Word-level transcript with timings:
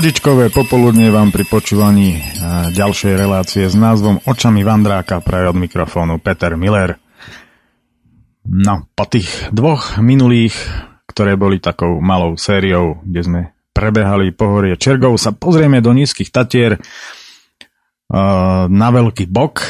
Pohodičkové 0.00 0.48
popoludne 0.48 1.12
vám 1.12 1.28
pri 1.28 1.44
počúvaní 1.44 2.24
ďalšej 2.72 3.20
relácie 3.20 3.68
s 3.68 3.76
názvom 3.76 4.24
Očami 4.24 4.64
Vandráka 4.64 5.20
praje 5.20 5.52
od 5.52 5.60
mikrofónu 5.60 6.16
Peter 6.16 6.56
Miller. 6.56 6.96
No, 8.48 8.88
po 8.96 9.04
tých 9.04 9.28
dvoch 9.52 10.00
minulých, 10.00 10.56
ktoré 11.04 11.36
boli 11.36 11.60
takou 11.60 12.00
malou 12.00 12.40
sériou, 12.40 13.04
kde 13.04 13.20
sme 13.20 13.40
prebehali 13.76 14.32
pohorie 14.32 14.80
Čergov, 14.80 15.20
sa 15.20 15.36
pozrieme 15.36 15.84
do 15.84 15.92
nízkych 15.92 16.32
Tatier 16.32 16.80
na 18.72 18.88
veľký 18.88 19.28
bok. 19.28 19.68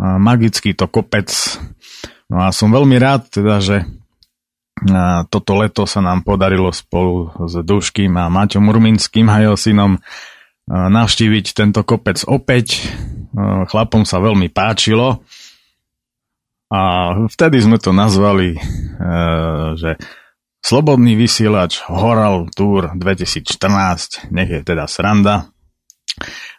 Magický 0.00 0.72
to 0.72 0.88
kopec. 0.88 1.28
No 2.32 2.48
a 2.48 2.48
som 2.48 2.72
veľmi 2.72 2.96
rád, 2.96 3.28
teda, 3.28 3.60
že 3.60 3.84
toto 5.28 5.52
leto 5.60 5.84
sa 5.84 6.00
nám 6.00 6.24
podarilo 6.24 6.72
spolu 6.72 7.32
s 7.48 7.60
Duškým 7.60 8.16
a 8.16 8.32
Maťom 8.32 8.64
Urminským 8.70 9.28
a 9.28 9.44
jeho 9.44 9.56
synom 9.58 10.00
navštíviť 10.70 11.46
tento 11.52 11.84
kopec 11.84 12.22
opäť. 12.24 12.88
Chlapom 13.70 14.08
sa 14.08 14.18
veľmi 14.18 14.48
páčilo 14.50 15.22
a 16.70 16.80
vtedy 17.28 17.60
sme 17.60 17.78
to 17.82 17.92
nazvali, 17.92 18.58
že 19.76 20.00
Slobodný 20.60 21.16
vysielač 21.16 21.80
Horal 21.88 22.52
Tour 22.52 22.92
2014, 22.92 24.28
nech 24.28 24.50
je 24.52 24.60
teda 24.60 24.84
sranda. 24.84 25.48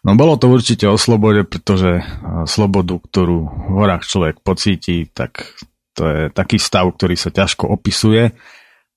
No 0.02 0.18
bolo 0.18 0.42
to 0.42 0.50
určite 0.50 0.90
o 0.90 0.98
slobode, 0.98 1.46
pretože 1.46 2.02
slobodu, 2.50 2.98
ktorú 2.98 3.46
v 3.46 3.74
horách 3.78 4.10
človek 4.10 4.42
pocíti, 4.42 5.06
tak 5.06 5.54
to 5.96 6.04
je 6.08 6.22
taký 6.32 6.58
stav, 6.58 6.88
ktorý 6.96 7.16
sa 7.20 7.30
ťažko 7.32 7.68
opisuje, 7.68 8.32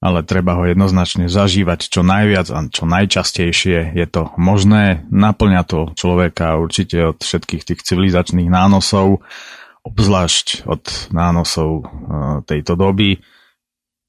ale 0.05 0.21
treba 0.21 0.61
ho 0.61 0.69
jednoznačne 0.69 1.33
zažívať 1.33 1.89
čo 1.89 2.05
najviac 2.05 2.47
a 2.53 2.59
čo 2.69 2.85
najčastejšie 2.85 3.97
je 3.97 4.07
to 4.07 4.29
možné. 4.37 5.09
Naplňa 5.09 5.63
to 5.65 5.97
človeka 5.97 6.61
určite 6.61 7.17
od 7.17 7.19
všetkých 7.25 7.63
tých 7.65 7.81
civilizačných 7.81 8.53
nánosov, 8.53 9.25
obzvlášť 9.81 10.69
od 10.69 10.85
nánosov 11.09 11.71
e, 11.73 11.83
tejto 12.45 12.77
doby. 12.77 13.25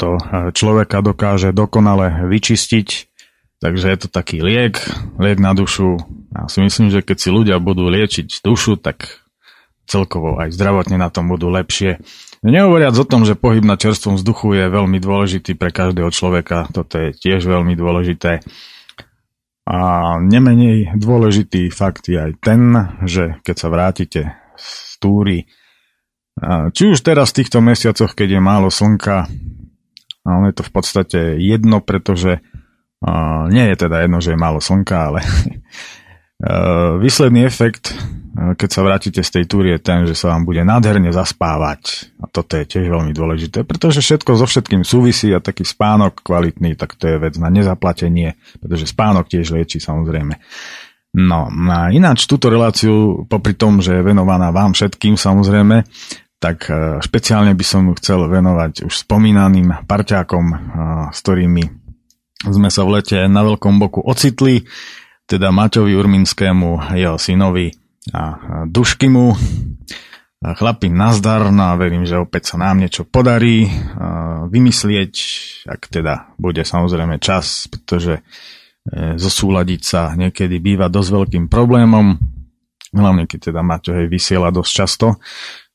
To 0.03 0.19
e, 0.19 0.21
človeka 0.51 0.99
dokáže 0.99 1.55
dokonale 1.55 2.27
vyčistiť, 2.27 2.87
takže 3.63 3.87
je 3.87 3.97
to 4.03 4.07
taký 4.11 4.43
liek, 4.43 4.75
liek 5.15 5.39
na 5.39 5.55
dušu. 5.55 5.95
Ja 6.35 6.51
si 6.51 6.59
myslím, 6.59 6.91
že 6.91 7.07
keď 7.07 7.17
si 7.23 7.29
ľudia 7.31 7.55
budú 7.63 7.87
liečiť 7.87 8.43
dušu, 8.43 8.83
tak 8.83 9.23
celkovo 9.87 10.41
aj 10.41 10.51
zdravotne 10.51 10.99
na 10.99 11.07
tom 11.07 11.31
budú 11.31 11.47
lepšie. 11.53 12.01
Nehovoriac 12.45 12.93
o 12.93 13.09
tom, 13.09 13.25
že 13.25 13.33
pohyb 13.33 13.65
na 13.65 13.73
čerstvom 13.73 14.21
vzduchu 14.21 14.53
je 14.53 14.65
veľmi 14.69 15.01
dôležitý 15.01 15.57
pre 15.57 15.73
každého 15.73 16.13
človeka, 16.13 16.69
toto 16.69 17.01
je 17.01 17.09
tiež 17.17 17.41
veľmi 17.41 17.73
dôležité. 17.73 18.45
A 19.65 19.77
nemenej 20.21 20.93
dôležitý 20.93 21.73
fakt 21.73 22.05
je 22.05 22.21
aj 22.21 22.37
ten, 22.37 22.61
že 23.01 23.41
keď 23.41 23.55
sa 23.57 23.67
vrátite 23.73 24.21
z 24.61 24.93
túry, 25.01 25.49
či 26.69 26.83
už 26.93 27.01
teraz 27.01 27.33
v 27.33 27.41
týchto 27.41 27.65
mesiacoch, 27.65 28.13
keď 28.13 28.37
je 28.37 28.41
málo 28.45 28.69
slnka, 28.69 29.25
ale 30.21 30.53
je 30.53 30.55
to 30.61 30.63
v 30.69 30.71
podstate 30.71 31.19
jedno, 31.41 31.81
pretože 31.81 32.45
nie 33.49 33.65
je 33.73 33.75
teda 33.75 34.05
jedno, 34.05 34.21
že 34.21 34.37
je 34.37 34.39
málo 34.39 34.61
slnka, 34.61 34.97
ale 35.09 35.25
výsledný 36.99 37.47
efekt 37.47 37.95
keď 38.35 38.69
sa 38.69 38.83
vrátite 38.83 39.21
z 39.23 39.31
tej 39.31 39.45
túry, 39.47 39.71
je 39.75 39.79
ten, 39.79 40.03
že 40.03 40.11
sa 40.11 40.35
vám 40.35 40.43
bude 40.43 40.59
nádherne 40.59 41.07
zaspávať. 41.15 42.11
A 42.19 42.27
toto 42.27 42.59
je 42.59 42.67
tiež 42.67 42.91
veľmi 42.91 43.15
dôležité, 43.15 43.63
pretože 43.63 44.03
všetko 44.03 44.35
so 44.35 44.43
všetkým 44.43 44.83
súvisí 44.83 45.31
a 45.31 45.39
taký 45.39 45.63
spánok 45.63 46.19
kvalitný, 46.19 46.75
tak 46.75 46.99
to 46.99 47.07
je 47.07 47.15
vec 47.15 47.39
na 47.39 47.47
nezaplatenie, 47.47 48.35
pretože 48.59 48.91
spánok 48.91 49.31
tiež 49.31 49.55
lieči 49.55 49.79
samozrejme. 49.79 50.35
No 51.15 51.47
a 51.47 51.95
ináč 51.95 52.27
túto 52.27 52.51
reláciu, 52.51 53.23
popri 53.31 53.55
tom, 53.55 53.79
že 53.79 53.95
je 53.95 54.03
venovaná 54.03 54.51
vám 54.51 54.75
všetkým 54.75 55.15
samozrejme, 55.15 55.87
tak 56.35 56.67
e, 56.67 56.99
špeciálne 56.99 57.55
by 57.55 57.63
som 57.63 57.87
chcel 57.95 58.27
venovať 58.27 58.83
už 58.83 59.07
spomínaným 59.07 59.87
parťákom, 59.87 60.45
s 61.15 61.19
ktorými 61.23 61.63
sme 62.51 62.67
sa 62.67 62.83
v 62.83 62.99
lete 62.99 63.31
na 63.31 63.47
Veľkom 63.47 63.79
boku 63.79 64.03
ocitli, 64.03 64.67
teda 65.25 65.49
Maťovi 65.49 65.93
Urminskému, 65.97 66.93
jeho 66.93 67.17
synovi 67.17 67.73
a 68.13 68.23
dušky 68.69 69.09
mu. 69.09 69.33
Chlapi, 70.45 70.93
nazdar, 70.93 71.49
no 71.49 71.73
a 71.73 71.77
verím, 71.79 72.05
že 72.05 72.21
opäť 72.21 72.53
sa 72.53 72.61
nám 72.61 72.77
niečo 72.77 73.01
podarí 73.01 73.65
vymyslieť, 74.45 75.13
ak 75.65 75.89
teda 75.89 76.37
bude 76.37 76.61
samozrejme 76.61 77.17
čas, 77.17 77.65
pretože 77.65 78.21
e, 78.21 79.17
zosúľadiť 79.17 79.81
sa 79.81 80.13
niekedy 80.13 80.61
býva 80.61 80.85
dosť 80.85 81.09
veľkým 81.09 81.45
problémom, 81.49 82.21
hlavne 82.93 83.25
keď 83.25 83.49
teda 83.49 83.61
Maťo 83.65 83.97
hej 83.97 84.05
vysiela 84.05 84.53
dosť 84.53 84.71
často 84.71 85.17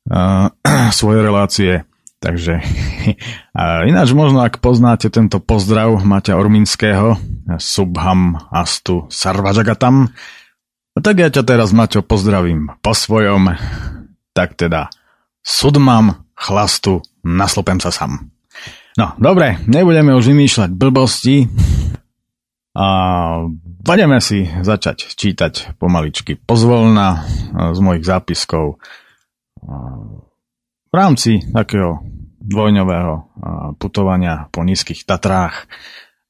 svoje 1.00 1.18
relácie, 1.18 1.89
takže 2.20 2.60
a 3.58 3.88
ináč 3.88 4.12
možno 4.12 4.44
ak 4.44 4.60
poznáte 4.60 5.08
tento 5.08 5.40
pozdrav 5.40 6.04
Maťa 6.04 6.36
Orminského, 6.36 7.16
Subham 7.58 8.38
Astu 8.52 9.08
Sarvajagatam, 9.10 10.12
tak 11.00 11.16
ja 11.16 11.32
ťa 11.32 11.42
teraz, 11.46 11.72
Maťo, 11.72 12.04
pozdravím 12.04 12.76
po 12.84 12.92
svojom. 12.92 13.56
Tak 14.36 14.54
teda, 14.54 14.92
sudmam, 15.40 16.28
chlastu, 16.36 17.00
naslopem 17.24 17.80
sa 17.80 17.88
sam. 17.90 18.30
No, 18.98 19.16
dobre, 19.16 19.62
nebudeme 19.70 20.12
už 20.12 20.34
vymýšľať 20.34 20.70
blbosti 20.76 21.48
a 22.74 22.86
budeme 23.80 24.18
si 24.22 24.44
začať 24.46 25.14
čítať 25.14 25.78
pomaličky 25.78 26.38
pozvolna 26.38 27.24
z 27.74 27.78
mojich 27.82 28.04
zápiskov 28.06 28.78
v 30.90 30.94
rámci 30.94 31.38
takého 31.54 32.02
dvojňového 32.42 33.14
putovania 33.78 34.50
po 34.50 34.66
nízkych 34.66 35.06
Tatrách, 35.06 35.70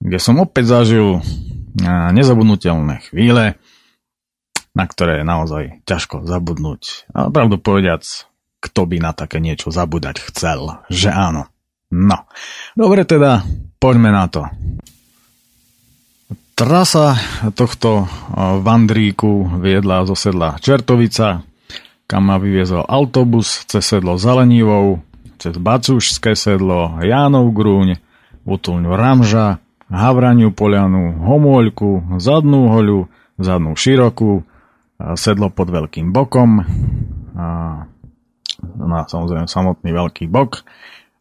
kde 0.00 0.18
som 0.20 0.36
opäť 0.40 0.80
zažil 0.80 1.24
nezabudnutelné 2.12 3.00
chvíle, 3.08 3.56
na 4.76 4.84
ktoré 4.84 5.22
je 5.22 5.24
naozaj 5.24 5.64
ťažko 5.88 6.28
zabudnúť. 6.28 7.10
A 7.16 7.32
pravdu 7.32 7.56
povediac, 7.56 8.04
kto 8.60 8.80
by 8.84 8.96
na 9.00 9.12
také 9.16 9.40
niečo 9.40 9.72
zabudať 9.72 10.20
chcel, 10.30 10.84
že 10.92 11.08
áno. 11.08 11.48
No, 11.90 12.28
dobre 12.76 13.02
teda, 13.08 13.42
poďme 13.82 14.12
na 14.12 14.30
to. 14.30 14.46
Trasa 16.54 17.16
tohto 17.56 18.04
vandríku 18.36 19.48
viedla 19.64 20.04
zo 20.04 20.12
sedla 20.12 20.60
Čertovica, 20.60 21.40
kam 22.10 22.26
ma 22.26 22.42
vyviezol 22.42 22.82
autobus 22.90 23.62
cez 23.70 23.86
sedlo 23.86 24.18
Zalenivou, 24.18 24.98
cez 25.38 25.54
Bacúšské 25.54 26.34
sedlo, 26.34 26.98
Jánov 26.98 27.54
Grúň, 27.54 28.02
útulňu 28.42 28.90
Ramža, 28.90 29.62
Havraniu 29.86 30.50
Polianu, 30.50 31.22
Homoľku, 31.22 32.18
Zadnú 32.18 32.66
hoľu, 32.74 33.06
Zadnú 33.38 33.78
Širokú, 33.78 34.42
sedlo 35.14 35.54
pod 35.54 35.70
veľkým 35.70 36.10
bokom, 36.10 36.66
a, 37.38 37.46
no 38.58 38.94
samozrejme 39.06 39.46
samotný 39.46 39.94
veľký 39.94 40.26
bok, 40.26 40.66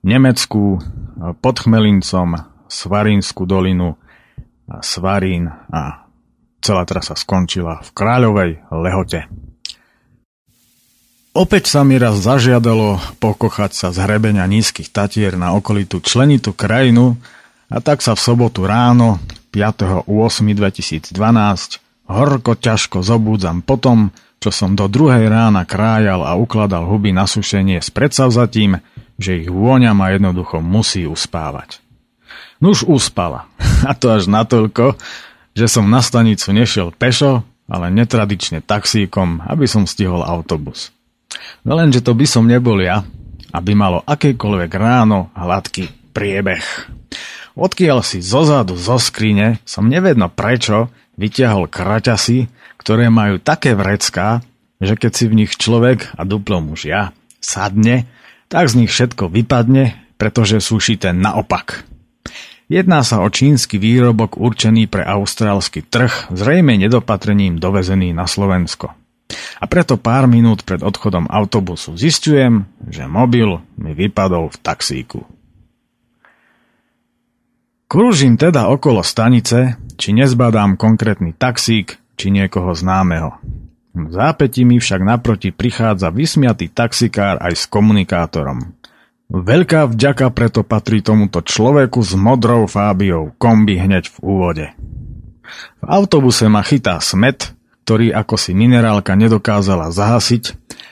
Nemecku, 0.02 0.82
pod 1.38 1.56
Chmelincom, 1.62 2.34
Svarínsku 2.66 3.46
dolinu, 3.46 3.94
Svarín 4.82 5.54
a 5.70 6.10
celá 6.66 6.82
trasa 6.90 7.14
skončila 7.14 7.78
v 7.86 7.90
Kráľovej 7.94 8.52
lehote. 8.74 9.49
Opäť 11.30 11.70
sa 11.70 11.86
mi 11.86 11.94
raz 12.02 12.18
zažiadalo 12.26 12.98
pokochať 13.22 13.72
sa 13.78 13.88
z 13.94 14.02
hrebenia 14.02 14.50
nízkych 14.50 14.90
tatier 14.90 15.38
na 15.38 15.54
okolitú 15.54 16.02
členitú 16.02 16.58
krajinu 16.58 17.22
a 17.70 17.78
tak 17.86 18.02
sa 18.02 18.18
v 18.18 18.22
sobotu 18.26 18.66
ráno 18.66 19.22
5.8.2012 19.54 21.14
Horko 22.10 22.58
ťažko 22.58 23.06
zobúdzam 23.06 23.62
potom, 23.62 24.10
čo 24.42 24.50
som 24.50 24.74
do 24.74 24.90
druhej 24.90 25.30
rána 25.30 25.70
krájal 25.70 26.26
a 26.26 26.34
ukladal 26.34 26.90
huby 26.90 27.14
na 27.14 27.30
sušenie 27.30 27.78
s 27.78 27.94
predsavzatím, 27.94 28.82
že 29.22 29.46
ich 29.46 29.50
vôňa 29.54 29.94
ma 29.94 30.10
jednoducho 30.10 30.66
musí 30.66 31.06
uspávať. 31.06 31.78
Nuž 32.58 32.82
uspala. 32.90 33.46
A 33.90 33.94
to 33.94 34.10
až 34.10 34.26
natoľko, 34.26 34.98
že 35.54 35.70
som 35.70 35.86
na 35.86 36.02
stanicu 36.02 36.50
nešiel 36.50 36.90
pešo, 36.90 37.46
ale 37.70 37.94
netradične 37.94 38.66
taxíkom, 38.66 39.46
aby 39.46 39.70
som 39.70 39.86
stihol 39.86 40.26
autobus. 40.26 40.90
No 41.64 41.78
lenže 41.78 42.02
to 42.02 42.16
by 42.16 42.26
som 42.26 42.50
nebol 42.50 42.80
ja, 42.80 43.06
aby 43.54 43.74
malo 43.74 44.02
akékoľvek 44.06 44.72
ráno 44.78 45.30
hladký 45.34 46.14
priebeh. 46.14 46.66
Odkiaľ 47.60 48.00
si 48.06 48.24
zozadu 48.24 48.80
zo 48.80 48.96
skrine 49.02 49.60
som 49.68 49.92
nevedno 49.92 50.32
prečo 50.32 50.88
vyťahol 51.20 51.68
kraťasy, 51.68 52.48
ktoré 52.80 53.12
majú 53.12 53.44
také 53.44 53.76
vrecká, 53.76 54.40
že 54.80 54.96
keď 54.96 55.12
si 55.12 55.26
v 55.28 55.38
nich 55.44 55.52
človek, 55.60 56.16
a 56.16 56.24
duplom 56.24 56.72
už 56.72 56.88
ja, 56.88 57.12
sadne, 57.44 58.08
tak 58.48 58.72
z 58.72 58.84
nich 58.84 58.92
všetko 58.92 59.28
vypadne, 59.28 60.00
pretože 60.16 60.64
sú 60.64 60.80
šité 60.80 61.12
naopak. 61.12 61.84
Jedná 62.70 63.02
sa 63.02 63.26
o 63.26 63.28
čínsky 63.34 63.82
výrobok 63.82 64.38
určený 64.38 64.88
pre 64.88 65.02
austrálsky 65.02 65.82
trh, 65.82 66.32
zrejme 66.32 66.78
nedopatrením 66.78 67.58
dovezený 67.58 68.14
na 68.14 68.30
Slovensko. 68.30 68.94
A 69.60 69.68
preto 69.68 70.00
pár 70.00 70.24
minút 70.26 70.64
pred 70.64 70.80
odchodom 70.80 71.28
autobusu 71.28 72.00
zistujem, 72.00 72.64
že 72.88 73.04
mobil 73.12 73.60
mi 73.76 73.92
vypadol 73.92 74.48
v 74.48 74.58
taxíku. 74.64 75.28
Krúžim 77.90 78.38
teda 78.38 78.70
okolo 78.70 79.02
stanice, 79.04 79.76
či 80.00 80.16
nezbadám 80.16 80.78
konkrétny 80.78 81.36
taxík, 81.36 81.98
či 82.16 82.30
niekoho 82.30 82.72
známeho. 82.72 83.36
V 83.98 84.08
zápäti 84.14 84.64
mi 84.64 84.78
však 84.78 85.02
naproti 85.02 85.50
prichádza 85.50 86.14
vysmiatý 86.14 86.70
taxikár 86.70 87.42
aj 87.42 87.54
s 87.58 87.64
komunikátorom. 87.66 88.78
Veľká 89.30 89.90
vďaka 89.90 90.30
preto 90.34 90.62
patrí 90.62 91.02
tomuto 91.02 91.42
človeku 91.42 92.02
s 92.02 92.14
modrou 92.14 92.70
fábiou 92.70 93.34
kombi 93.42 93.82
hneď 93.82 94.10
v 94.14 94.18
úvode. 94.22 94.66
V 95.82 95.86
autobuse 95.86 96.46
ma 96.46 96.62
chytá 96.62 97.02
smet, 97.02 97.58
ktorý 97.88 98.14
ako 98.14 98.36
si 98.38 98.52
minerálka 98.54 99.14
nedokázala 99.18 99.90
zahasiť 99.90 100.44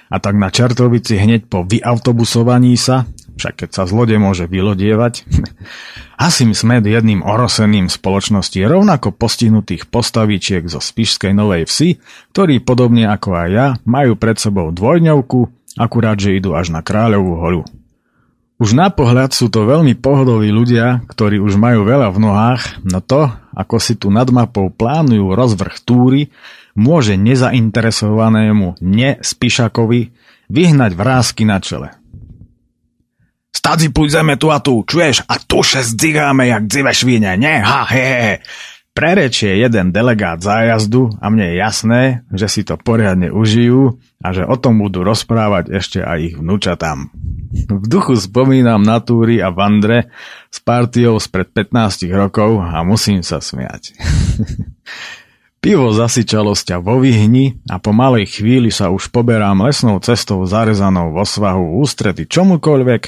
a 0.07 0.17
tak 0.23 0.39
na 0.39 0.47
Čertovici 0.47 1.19
hneď 1.19 1.51
po 1.51 1.67
vyautobusovaní 1.67 2.73
sa, 2.79 3.03
však 3.37 3.65
keď 3.65 3.69
sa 3.69 3.83
zlode 3.85 4.15
môže 4.17 4.47
vylodievať, 4.49 5.27
hasím 6.23 6.55
smet 6.55 6.87
jedným 6.87 7.21
oroseným 7.21 7.91
spoločnosti 7.91 8.57
rovnako 8.57 9.13
postihnutých 9.13 9.91
postavičiek 9.91 10.65
zo 10.65 10.79
Spišskej 10.81 11.35
Novej 11.35 11.69
Vsi, 11.69 11.89
ktorí 12.33 12.63
podobne 12.63 13.05
ako 13.11 13.29
aj 13.35 13.49
ja 13.51 13.67
majú 13.85 14.17
pred 14.17 14.39
sebou 14.39 14.73
dvojňovku, 14.73 15.39
akurát 15.77 16.17
že 16.17 16.39
idú 16.39 16.57
až 16.57 16.73
na 16.73 16.81
Kráľovú 16.81 17.33
holu. 17.37 17.63
Už 18.57 18.73
na 18.73 18.89
pohľad 18.89 19.37
sú 19.37 19.53
to 19.53 19.69
veľmi 19.69 19.93
pohodoví 19.93 20.49
ľudia, 20.49 21.05
ktorí 21.05 21.37
už 21.37 21.61
majú 21.61 21.85
veľa 21.85 22.09
v 22.09 22.17
nohách, 22.17 22.61
no 22.89 23.05
to, 23.05 23.29
ako 23.53 23.77
si 23.77 23.93
tu 23.93 24.09
nad 24.09 24.25
mapou 24.33 24.73
plánujú 24.73 25.29
rozvrh 25.37 25.77
túry, 25.85 26.33
môže 26.77 27.17
nezainteresovanému 27.17 28.77
nespišakovi 28.77 30.13
vyhnať 30.47 30.91
vrázky 30.93 31.43
na 31.43 31.57
čele. 31.57 31.97
Stadzi 33.49 33.89
pújdeme 33.89 34.37
tu 34.37 34.53
a 34.53 34.61
tu, 34.61 34.85
čuješ? 34.85 35.25
A 35.25 35.41
tu 35.41 35.65
še 35.65 35.81
zdzigáme 35.81 36.45
jak 36.45 36.69
dzive 36.69 36.93
švíne, 36.93 37.33
ne? 37.35 37.59
Ha, 37.59 37.89
he, 37.89 38.05
he 38.05 38.33
prerečie 38.97 39.61
jeden 39.61 39.93
delegát 39.93 40.41
zájazdu 40.41 41.13
a 41.21 41.29
mne 41.29 41.53
je 41.53 41.55
jasné, 41.61 42.01
že 42.33 42.49
si 42.49 42.61
to 42.65 42.81
poriadne 42.81 43.29
užijú 43.29 44.01
a 44.17 44.33
že 44.33 44.41
o 44.41 44.57
tom 44.57 44.81
budú 44.81 45.05
rozprávať 45.05 45.69
ešte 45.69 46.01
aj 46.01 46.17
ich 46.33 46.35
vnúčatám. 46.41 47.13
V 47.69 47.85
duchu 47.85 48.17
spomínam 48.17 48.81
na 48.81 48.97
túry 48.97 49.37
a 49.37 49.53
vandre 49.53 50.09
s 50.49 50.57
partiou 50.57 51.21
spred 51.21 51.53
15 51.53 52.09
rokov 52.09 52.57
a 52.57 52.81
musím 52.81 53.21
sa 53.21 53.37
smiať. 53.37 53.93
Pivo 55.67 55.91
zasyčalo 55.91 56.55
sťa 56.55 56.79
vo 56.79 57.03
vyhni 57.03 57.59
a 57.67 57.75
po 57.75 57.91
malej 57.91 58.39
chvíli 58.39 58.71
sa 58.71 58.87
už 58.87 59.11
poberám 59.11 59.67
lesnou 59.67 59.99
cestou 59.99 60.39
zarezanou 60.47 61.11
vo 61.11 61.27
svahu 61.27 61.83
ústrety 61.83 62.23
čomukoľvek, 62.23 63.01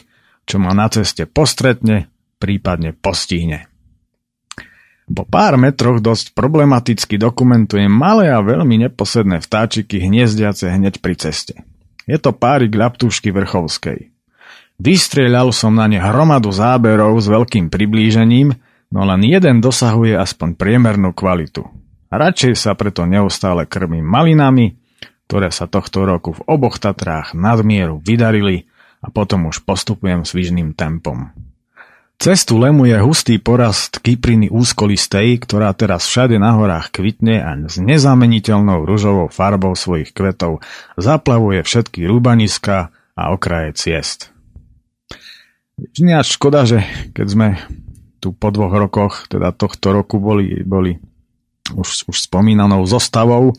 čo 0.43 0.59
ma 0.59 0.75
na 0.75 0.91
ceste 0.91 1.23
postretne, 1.23 2.11
prípadne 2.35 2.91
postihne. 2.91 3.71
Po 5.07 5.23
pár 5.23 5.55
metroch 5.55 6.03
dosť 6.03 6.35
problematicky 6.35 7.15
dokumentujem 7.15 7.87
malé 7.87 8.27
a 8.27 8.43
veľmi 8.43 8.91
neposedné 8.91 9.39
vtáčiky 9.39 10.03
hniezdiace 10.03 10.67
hneď 10.67 10.99
pri 10.99 11.15
ceste. 11.15 11.63
Je 12.11 12.19
to 12.19 12.35
párik 12.35 12.75
ľaptúšky 12.75 13.31
vrchovskej. 13.31 14.11
Vystrieľal 14.83 15.55
som 15.55 15.79
na 15.79 15.87
ne 15.87 16.03
hromadu 16.03 16.51
záberov 16.51 17.23
s 17.23 17.31
veľkým 17.31 17.71
priblížením, 17.71 18.51
no 18.91 19.07
len 19.07 19.23
jeden 19.23 19.63
dosahuje 19.63 20.19
aspoň 20.19 20.59
priemernú 20.59 21.15
kvalitu. 21.15 21.78
Radšej 22.09 22.53
sa 22.57 22.73
preto 22.73 23.05
neustále 23.05 23.69
krmím 23.69 24.05
malinami, 24.05 24.73
ktoré 25.29 25.53
sa 25.53 25.69
tohto 25.69 26.09
roku 26.09 26.33
v 26.33 26.41
oboch 26.49 26.81
Tatrách 26.81 27.37
nadmieru 27.37 28.01
vydarili 28.01 28.65
a 29.05 29.13
potom 29.13 29.45
už 29.45 29.61
postupujem 29.61 30.25
svižným 30.25 30.73
tempom. 30.73 31.29
Cestu 32.19 32.59
lemuje 32.59 32.97
hustý 32.99 33.39
porast 33.39 34.03
kypriny 34.03 34.51
úzkolistej, 34.51 35.39
ktorá 35.39 35.71
teraz 35.71 36.03
všade 36.03 36.35
na 36.35 36.51
horách 36.51 36.91
kvitne 36.91 37.39
a 37.39 37.55
s 37.63 37.79
nezameniteľnou 37.79 38.83
ružovou 38.83 39.31
farbou 39.31 39.71
svojich 39.71 40.11
kvetov 40.11 40.59
zaplavuje 40.99 41.63
všetky 41.63 42.03
rúbaniska 42.03 42.91
a 43.15 43.23
okraje 43.31 43.71
ciest. 43.79 44.35
Ináč 45.95 46.35
škoda, 46.35 46.67
že 46.67 46.83
keď 47.15 47.27
sme 47.31 47.47
tu 48.19 48.35
po 48.35 48.51
dvoch 48.51 48.75
rokoch, 48.75 49.31
teda 49.31 49.55
tohto 49.55 49.95
roku 49.95 50.19
boli, 50.19 50.59
boli 50.67 50.99
už, 51.75 52.09
už 52.09 52.17
spomínanou 52.29 52.85
zostavou 52.85 53.51
e, 53.51 53.55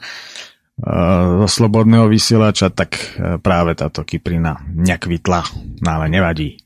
zo 1.45 1.49
slobodného 1.49 2.11
vysielača, 2.11 2.71
tak 2.73 2.97
e, 2.97 3.37
práve 3.39 3.77
táto 3.77 4.03
kyprina 4.03 4.63
nekvitla, 4.71 5.41
no 5.83 5.89
ale 5.89 6.07
nevadí. 6.11 6.59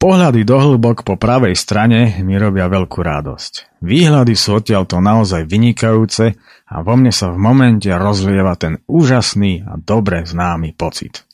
Pohľady 0.00 0.48
do 0.48 0.56
hĺbok 0.56 1.04
po 1.04 1.20
pravej 1.20 1.52
strane 1.52 2.24
mi 2.24 2.40
robia 2.40 2.72
veľkú 2.72 3.04
radosť. 3.04 3.84
Výhľady 3.84 4.32
sú 4.32 4.56
odtiaľto 4.56 4.96
naozaj 4.96 5.44
vynikajúce 5.44 6.40
a 6.72 6.76
vo 6.80 6.96
mne 6.96 7.12
sa 7.12 7.28
v 7.28 7.36
momente 7.36 7.92
rozlieva 7.92 8.56
ten 8.56 8.80
úžasný 8.88 9.60
a 9.60 9.76
dobre 9.76 10.24
známy 10.24 10.72
pocit. 10.72 11.28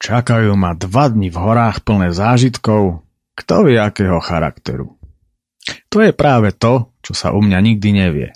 Čakajú 0.00 0.56
ma 0.56 0.72
dva 0.72 1.12
dni 1.12 1.28
v 1.28 1.36
horách 1.36 1.84
plné 1.84 2.16
zážitkov, 2.16 3.04
kto 3.36 3.68
vie 3.68 3.76
akého 3.76 4.16
charakteru. 4.24 4.96
To 5.90 6.00
je 6.00 6.12
práve 6.14 6.54
to, 6.56 6.94
čo 7.04 7.12
sa 7.12 7.34
u 7.34 7.40
mňa 7.42 7.58
nikdy 7.60 7.88
nevie. 7.92 8.28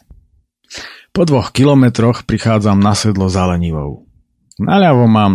Po 1.14 1.22
dvoch 1.22 1.54
kilometroch 1.54 2.26
prichádzam 2.26 2.82
na 2.82 2.98
sedlo 2.98 3.30
za 3.30 3.46
lenivou. 3.46 4.10
Naľavo 4.58 5.06
mám 5.06 5.32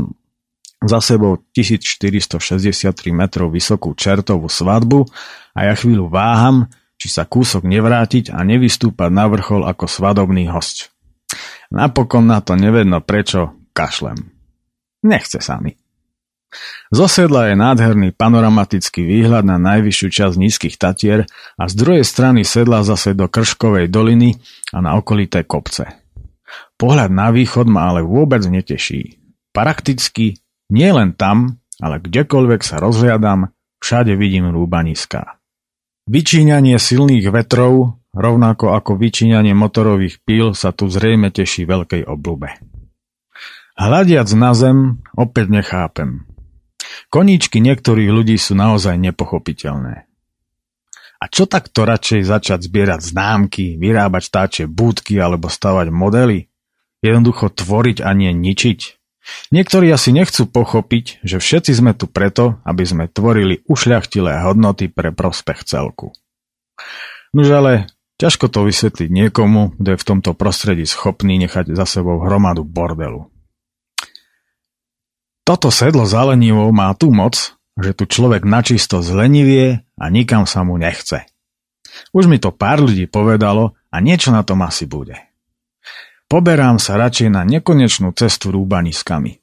za 0.83 0.99
sebou 1.03 1.43
1463 1.55 2.91
metrov 3.15 3.51
vysokú 3.51 3.95
čertovú 3.95 4.51
svadbu 4.51 5.07
a 5.55 5.71
ja 5.71 5.73
chvíľu 5.75 6.11
váham, 6.11 6.67
či 6.99 7.07
sa 7.07 7.23
kúsok 7.23 7.63
nevrátiť 7.63 8.35
a 8.35 8.43
nevystúpať 8.43 9.07
na 9.07 9.31
vrchol 9.31 9.63
ako 9.63 9.87
svadobný 9.87 10.51
host. 10.51 10.91
Napokon 11.71 12.27
na 12.27 12.43
to 12.43 12.59
nevedno 12.59 12.99
prečo 12.99 13.55
kašlem. 13.71 14.19
Nechce 15.07 15.39
sa 15.39 15.63
mi. 15.63 15.78
Z 16.89 16.97
osedla 16.97 17.53
je 17.53 17.55
nádherný 17.55 18.09
panoramatický 18.17 19.05
výhľad 19.05 19.45
na 19.45 19.61
najvyššiu 19.61 20.07
časť 20.09 20.35
nízkych 20.35 20.75
Tatier 20.81 21.29
a 21.55 21.63
z 21.69 21.73
druhej 21.77 22.01
strany 22.01 22.41
sedla 22.41 22.81
zase 22.81 23.13
do 23.13 23.29
Krškovej 23.29 23.87
doliny 23.93 24.41
a 24.73 24.81
na 24.81 24.97
okolité 24.97 25.45
kopce. 25.45 25.85
Pohľad 26.81 27.13
na 27.13 27.29
východ 27.29 27.69
ma 27.69 27.93
ale 27.93 28.01
vôbec 28.01 28.41
neteší. 28.41 29.21
Prakticky 29.53 30.41
nie 30.73 30.89
len 30.89 31.13
tam, 31.13 31.61
ale 31.77 32.01
kdekoľvek 32.01 32.61
sa 32.65 32.81
rozhľadám, 32.81 33.53
všade 33.81 34.13
vidím 34.17 34.49
rúbaniská. 34.49 35.37
Vyčíňanie 36.09 36.81
silných 36.81 37.29
vetrov, 37.29 38.01
rovnako 38.17 38.73
ako 38.73 38.97
vyčíňanie 38.97 39.53
motorových 39.53 40.25
píl, 40.25 40.57
sa 40.57 40.73
tu 40.73 40.89
zrejme 40.89 41.29
teší 41.29 41.69
veľkej 41.69 42.09
oblube. 42.09 42.57
Hľadiac 43.79 44.27
na 44.35 44.51
zem, 44.51 44.77
opäť 45.15 45.47
nechápem. 45.53 46.28
Koníčky 47.07 47.63
niektorých 47.63 48.11
ľudí 48.11 48.35
sú 48.35 48.59
naozaj 48.59 48.99
nepochopiteľné. 48.99 50.09
A 51.19 51.25
čo 51.27 51.47
takto 51.47 51.83
radšej 51.83 52.27
začať 52.27 52.59
zbierať 52.67 53.11
známky, 53.11 53.75
vyrábať 53.75 54.23
táče 54.31 54.63
búdky 54.67 55.19
alebo 55.19 55.51
stavať 55.51 55.91
modely? 55.91 56.47
Jednoducho 56.99 57.51
tvoriť 57.51 58.03
a 58.03 58.11
nie 58.11 58.31
ničiť? 58.35 58.99
Niektorí 59.51 59.91
asi 59.91 60.15
nechcú 60.15 60.47
pochopiť, 60.47 61.23
že 61.23 61.37
všetci 61.43 61.71
sme 61.75 61.91
tu 61.95 62.07
preto, 62.07 62.59
aby 62.63 62.83
sme 62.87 63.05
tvorili 63.11 63.61
ušľachtilé 63.67 64.41
hodnoty 64.47 64.89
pre 64.89 65.11
prospech 65.11 65.67
celku. 65.67 66.15
Nož 67.35 67.49
ale 67.51 67.73
ťažko 68.17 68.49
to 68.49 68.65
vysvetliť 68.65 69.09
niekomu, 69.11 69.77
kto 69.77 69.87
je 69.95 70.01
v 70.01 70.07
tomto 70.07 70.31
prostredí 70.33 70.83
schopný 70.87 71.37
nechať 71.45 71.71
za 71.77 71.85
sebou 71.85 72.19
hromadu 72.25 72.65
bordelu. 72.65 73.28
Toto 75.49 75.73
sedlo 75.73 76.05
za 76.05 76.29
lenivou 76.29 76.69
má 76.69 76.93
tú 76.93 77.09
moc, 77.09 77.57
že 77.73 77.97
tu 77.97 78.05
človek 78.05 78.45
načisto 78.45 79.01
zlenivie 79.01 79.81
a 79.97 80.05
nikam 80.13 80.45
sa 80.45 80.61
mu 80.61 80.77
nechce. 80.77 81.25
Už 82.13 82.29
mi 82.29 82.37
to 82.37 82.53
pár 82.53 82.85
ľudí 82.85 83.09
povedalo 83.09 83.73
a 83.89 83.97
niečo 83.97 84.29
na 84.29 84.45
tom 84.45 84.61
asi 84.61 84.85
bude. 84.85 85.17
Poberám 86.29 86.77
sa 86.77 87.01
radšej 87.01 87.33
na 87.33 87.41
nekonečnú 87.49 88.13
cestu 88.13 88.53
rúbaniskami. 88.53 89.41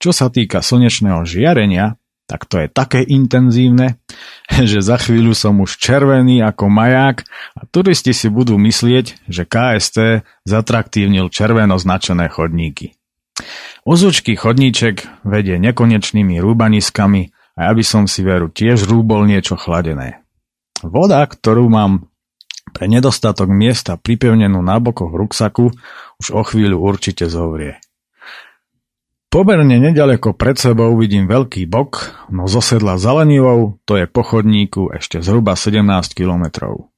Čo 0.00 0.16
sa 0.16 0.32
týka 0.32 0.64
slnečného 0.64 1.20
žiarenia, 1.28 2.00
tak 2.24 2.48
to 2.48 2.64
je 2.64 2.72
také 2.72 3.04
intenzívne, 3.04 4.00
že 4.72 4.80
za 4.80 4.96
chvíľu 4.96 5.36
som 5.36 5.60
už 5.60 5.76
červený 5.76 6.40
ako 6.48 6.72
maják 6.72 7.28
a 7.52 7.68
turisti 7.68 8.16
si 8.16 8.32
budú 8.32 8.56
myslieť, 8.56 9.28
že 9.28 9.44
KST 9.44 10.24
zatraktívnil 10.48 11.28
červeno 11.28 11.76
značené 11.76 12.32
chodníky. 12.32 12.95
Ozučký 13.86 14.34
chodníček 14.34 15.22
vedie 15.22 15.60
nekonečnými 15.60 16.40
rúbaniskami 16.40 17.30
a 17.56 17.60
ja 17.70 17.72
by 17.72 17.84
som 17.84 18.04
si 18.10 18.26
veru 18.26 18.50
tiež 18.50 18.84
rúbol 18.88 19.28
niečo 19.28 19.54
chladené. 19.54 20.26
Voda, 20.84 21.24
ktorú 21.24 21.70
mám 21.72 22.10
pre 22.76 22.90
nedostatok 22.90 23.48
miesta 23.48 23.96
pripevnenú 23.96 24.60
na 24.60 24.76
bokoch 24.82 25.14
ruksaku, 25.14 25.72
už 26.20 26.26
o 26.34 26.42
chvíľu 26.44 26.82
určite 26.82 27.30
zovrie. 27.30 27.80
Poberne 29.26 29.76
nedaleko 29.76 30.32
pred 30.32 30.56
sebou 30.56 30.96
vidím 30.96 31.28
veľký 31.28 31.68
bok, 31.68 32.24
no 32.32 32.48
zosedla 32.48 32.96
zelenivou, 32.96 33.76
to 33.84 34.00
je 34.00 34.08
po 34.08 34.24
chodníku 34.24 34.88
ešte 34.96 35.20
zhruba 35.20 35.58
17 35.58 35.84
kilometrov. 36.16 36.88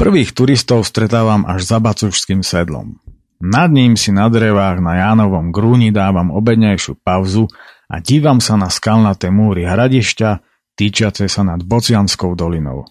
Prvých 0.00 0.32
turistov 0.32 0.88
stretávam 0.88 1.44
až 1.44 1.68
za 1.68 1.78
Bacušským 1.78 2.40
sedlom. 2.40 3.01
Nad 3.42 3.74
ním 3.74 3.98
si 3.98 4.14
na 4.14 4.30
drevách 4.30 4.78
na 4.78 5.02
Jánovom 5.02 5.50
grúni 5.50 5.90
dávam 5.90 6.30
obednejšiu 6.30 7.02
pauzu 7.02 7.50
a 7.90 7.98
dívam 7.98 8.38
sa 8.38 8.54
na 8.54 8.70
skalnaté 8.70 9.34
múry 9.34 9.66
hradišťa, 9.66 10.30
týčiace 10.78 11.26
sa 11.26 11.42
nad 11.42 11.58
Bocianskou 11.58 12.38
dolinou. 12.38 12.86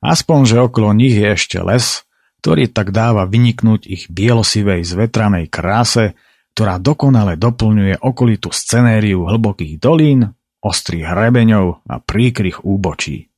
Aspoň, 0.00 0.38
že 0.48 0.56
okolo 0.64 0.96
nich 0.96 1.12
je 1.12 1.36
ešte 1.36 1.60
les, 1.60 2.08
ktorý 2.40 2.72
tak 2.72 2.88
dáva 2.96 3.28
vyniknúť 3.28 3.84
ich 3.84 4.08
bielosivej 4.08 4.80
zvetranej 4.80 5.52
kráse, 5.52 6.16
ktorá 6.56 6.80
dokonale 6.80 7.36
doplňuje 7.36 8.00
okolitú 8.00 8.48
scenériu 8.56 9.28
hlbokých 9.28 9.76
dolín, 9.76 10.32
ostrých 10.64 11.04
hrebeňov 11.04 11.84
a 11.84 12.00
príkrych 12.00 12.64
úbočí. 12.64 13.28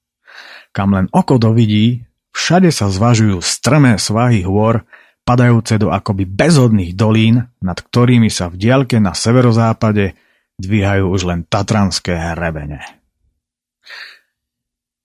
Kam 0.70 0.94
len 0.94 1.10
oko 1.10 1.42
dovidí, 1.42 2.06
všade 2.30 2.70
sa 2.70 2.86
zvažujú 2.94 3.42
strmé 3.42 3.98
svahy 3.98 4.46
hôr, 4.46 4.86
padajúce 5.22 5.78
do 5.78 5.94
akoby 5.94 6.26
bezhodných 6.26 6.92
dolín, 6.98 7.46
nad 7.62 7.78
ktorými 7.78 8.28
sa 8.28 8.50
v 8.50 8.58
diaľke 8.58 8.98
na 8.98 9.14
severozápade 9.14 10.18
dvíhajú 10.58 11.08
už 11.10 11.22
len 11.26 11.40
tatranské 11.46 12.14
hrebene. 12.34 12.82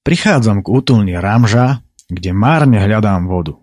Prichádzam 0.01 0.63
k 0.63 0.67
útulni 0.71 1.15
Ramža, 1.19 1.83
kde 2.07 2.31
márne 2.31 2.79
hľadám 2.79 3.27
vodu. 3.27 3.59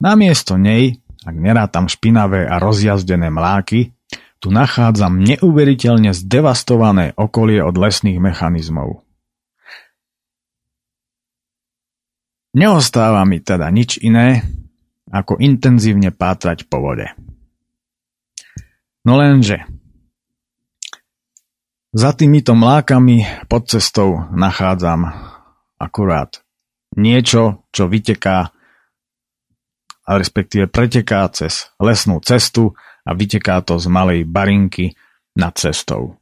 Namiesto 0.00 0.56
nej 0.56 1.04
ak 1.24 1.34
nerátam 1.34 1.88
špinavé 1.88 2.44
a 2.44 2.60
rozjazdené 2.60 3.32
mláky, 3.32 3.96
tu 4.44 4.52
nachádzam 4.52 5.24
neuveriteľne 5.24 6.12
zdevastované 6.12 7.16
okolie 7.16 7.64
od 7.64 7.80
lesných 7.80 8.20
mechanizmov. 8.20 9.00
Neostáva 12.54 13.24
mi 13.24 13.40
teda 13.40 13.72
nič 13.72 13.98
iné, 14.04 14.44
ako 15.12 15.40
intenzívne 15.40 16.12
pátrať 16.14 16.68
po 16.68 16.80
vode. 16.80 17.08
No 19.04 19.20
lenže, 19.20 19.68
za 21.94 22.10
týmito 22.10 22.58
mlákami 22.58 23.46
pod 23.46 23.70
cestou 23.70 24.26
nachádzam 24.34 25.14
akurát 25.78 26.42
niečo, 26.98 27.62
čo 27.70 27.86
vyteká 27.86 28.50
a 30.04 30.10
respektíve 30.18 30.66
preteká 30.68 31.24
cez 31.30 31.70
lesnú 31.78 32.18
cestu 32.18 32.74
a 33.06 33.14
vyteká 33.14 33.62
to 33.62 33.78
z 33.78 33.86
malej 33.88 34.26
barinky 34.26 34.98
nad 35.38 35.54
cestou. 35.54 36.18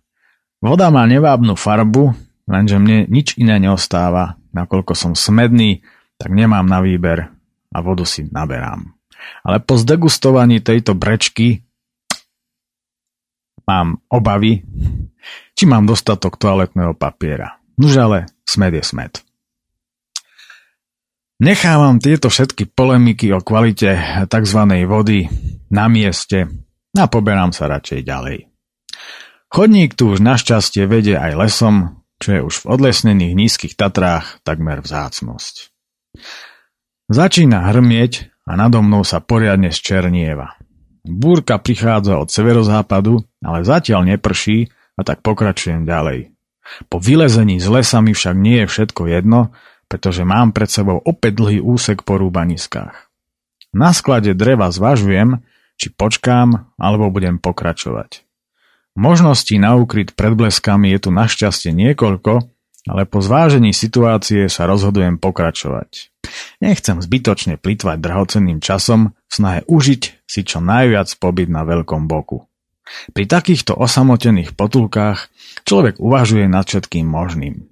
Voda 0.63 0.93
má 0.93 1.09
nevábnu 1.09 1.59
farbu, 1.59 2.15
lenže 2.47 2.77
mne 2.79 3.11
nič 3.11 3.35
iné 3.41 3.59
neostáva, 3.59 4.39
nakoľko 4.55 4.93
som 4.95 5.13
smedný, 5.17 5.83
tak 6.21 6.31
nemám 6.31 6.69
na 6.69 6.79
výber 6.79 7.32
a 7.73 7.79
vodu 7.81 8.05
si 8.05 8.29
naberám. 8.29 8.93
Ale 9.43 9.59
po 9.65 9.81
zdegustovaní 9.81 10.61
tejto 10.61 10.95
brečky 10.95 11.65
mám 13.67 14.03
obavy, 14.11 14.63
či 15.57 15.65
mám 15.65 15.87
dostatok 15.87 16.37
toaletného 16.37 16.95
papiera. 16.99 17.59
Nuž 17.79 17.95
ale 17.97 18.19
smed 18.45 18.77
je 18.77 18.85
smed. 18.85 19.13
Nechávam 21.43 21.99
tieto 21.99 22.31
všetky 22.31 22.71
polemiky 22.71 23.35
o 23.35 23.43
kvalite 23.43 23.99
tzv. 24.31 24.61
vody 24.87 25.27
na 25.75 25.91
mieste 25.91 26.47
a 26.95 27.05
poberám 27.11 27.51
sa 27.51 27.67
radšej 27.67 28.01
ďalej. 28.07 28.39
Chodník 29.51 29.99
tu 29.99 30.15
už 30.15 30.23
našťastie 30.23 30.87
vedie 30.87 31.19
aj 31.19 31.33
lesom, 31.35 32.07
čo 32.23 32.29
je 32.31 32.41
už 32.47 32.55
v 32.63 32.69
odlesnených 32.79 33.35
nízkych 33.35 33.75
Tatrách 33.75 34.39
takmer 34.47 34.81
vzácnosť. 34.81 35.72
Začína 37.13 37.69
hrmieť 37.69 38.33
a 38.49 38.57
nado 38.57 38.81
mnou 38.81 39.05
sa 39.05 39.21
poriadne 39.21 39.69
zčernieva. 39.69 40.57
Búrka 41.05 41.61
prichádza 41.61 42.17
od 42.17 42.33
severozápadu, 42.33 43.21
ale 43.45 43.69
zatiaľ 43.69 44.17
neprší 44.17 44.73
a 44.97 45.05
tak 45.05 45.21
pokračujem 45.21 45.85
ďalej. 45.85 46.33
Po 46.89 46.97
vylezení 46.97 47.61
z 47.61 47.69
lesa 47.69 48.01
mi 48.01 48.17
však 48.17 48.33
nie 48.39 48.65
je 48.65 48.67
všetko 48.71 49.03
jedno 49.13 49.53
pretože 49.93 50.25
mám 50.25 50.57
pred 50.57 50.73
sebou 50.73 50.97
opäť 51.05 51.37
dlhý 51.37 51.61
úsek 51.61 52.01
po 52.01 52.17
rúbaniskách. 52.17 53.13
Na 53.77 53.93
sklade 53.93 54.33
dreva 54.33 54.73
zvažujem, 54.73 55.45
či 55.77 55.93
počkám, 55.93 56.73
alebo 56.81 57.13
budem 57.13 57.37
pokračovať. 57.37 58.25
Možností 58.97 59.61
na 59.61 59.77
úkryt 59.77 60.17
pred 60.17 60.33
bleskami 60.33 60.97
je 60.97 60.99
tu 61.05 61.11
našťastie 61.13 61.77
niekoľko, 61.77 62.49
ale 62.87 63.07
po 63.07 63.23
zvážení 63.23 63.71
situácie 63.71 64.51
sa 64.51 64.67
rozhodujem 64.67 65.19
pokračovať. 65.23 66.11
Nechcem 66.59 66.99
zbytočne 66.99 67.59
plitvať 67.59 67.99
drahocenným 67.99 68.59
časom 68.59 69.15
v 69.15 69.33
snahe 69.33 69.61
užiť 69.67 70.03
si 70.27 70.41
čo 70.43 70.59
najviac 70.59 71.11
pobyt 71.19 71.51
na 71.51 71.63
veľkom 71.63 72.11
boku. 72.11 72.47
Pri 73.15 73.25
takýchto 73.25 73.79
osamotených 73.79 74.59
potulkách 74.59 75.31
človek 75.63 76.03
uvažuje 76.03 76.51
nad 76.51 76.67
všetkým 76.67 77.07
možným. 77.07 77.71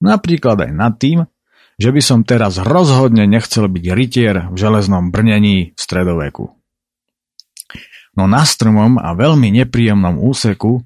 Napríklad 0.00 0.68
aj 0.68 0.72
nad 0.72 0.94
tým, 0.96 1.28
že 1.76 1.92
by 1.92 2.00
som 2.00 2.24
teraz 2.24 2.56
rozhodne 2.56 3.28
nechcel 3.28 3.68
byť 3.68 3.84
rytier 3.92 4.48
v 4.48 4.56
železnom 4.56 5.12
brnení 5.12 5.76
v 5.76 5.80
stredoveku. 5.80 6.56
No 8.16 8.24
na 8.24 8.48
strmom 8.48 8.96
a 8.96 9.12
veľmi 9.12 9.52
nepríjemnom 9.52 10.16
úseku, 10.16 10.80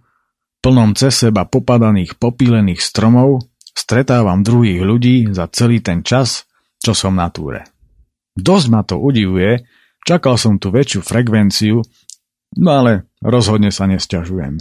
plnom 0.61 0.99
cez 0.99 1.15
seba 1.15 1.47
popadaných 1.47 2.19
popílených 2.19 2.83
stromov, 2.83 3.47
stretávam 3.81 4.45
druhých 4.45 4.85
ľudí 4.85 5.17
za 5.33 5.49
celý 5.49 5.81
ten 5.81 6.05
čas, 6.05 6.45
čo 6.77 6.93
som 6.93 7.17
na 7.17 7.33
túre. 7.33 7.65
Dosť 8.37 8.67
ma 8.69 8.85
to 8.85 9.01
udivuje, 9.01 9.65
čakal 10.05 10.37
som 10.37 10.61
tu 10.61 10.69
väčšiu 10.69 11.01
frekvenciu, 11.01 11.81
no 12.61 12.71
ale 12.71 13.09
rozhodne 13.25 13.73
sa 13.73 13.89
nesťažujem. 13.89 14.61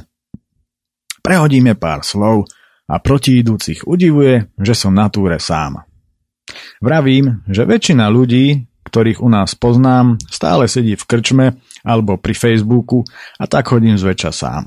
Prehodíme 1.19 1.75
pár 1.75 2.07
slov 2.07 2.47
a 2.87 2.95
protiidúcich 2.97 3.83
udivuje, 3.83 4.49
že 4.55 4.73
som 4.73 4.95
na 4.95 5.11
túre 5.11 5.37
sám. 5.37 5.83
Vravím, 6.81 7.45
že 7.45 7.67
väčšina 7.67 8.09
ľudí, 8.09 8.65
ktorých 8.89 9.21
u 9.21 9.29
nás 9.29 9.53
poznám, 9.53 10.17
stále 10.31 10.65
sedí 10.65 10.97
v 10.97 11.05
krčme 11.05 11.47
alebo 11.85 12.17
pri 12.17 12.33
Facebooku 12.33 13.05
a 13.37 13.45
tak 13.45 13.69
chodím 13.69 13.99
zväčša 13.99 14.31
sám. 14.33 14.63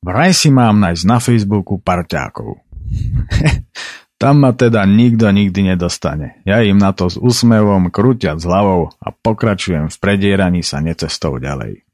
Vraj 0.00 0.32
si 0.32 0.48
mám 0.48 0.78
nájsť 0.78 1.04
na 1.04 1.18
Facebooku 1.18 1.82
parťákov. 1.82 2.67
Tam 4.22 4.42
ma 4.42 4.50
teda 4.50 4.82
nikto 4.82 5.30
nikdy 5.30 5.74
nedostane. 5.74 6.42
Ja 6.42 6.58
im 6.66 6.82
na 6.82 6.90
to 6.90 7.06
s 7.06 7.14
úsmevom 7.14 7.94
krúťať 7.94 8.42
s 8.42 8.44
hlavou 8.50 8.90
a 8.98 9.14
pokračujem 9.14 9.86
v 9.86 9.96
predieraní 10.02 10.66
sa 10.66 10.82
necestou 10.82 11.38
ďalej. 11.38 11.86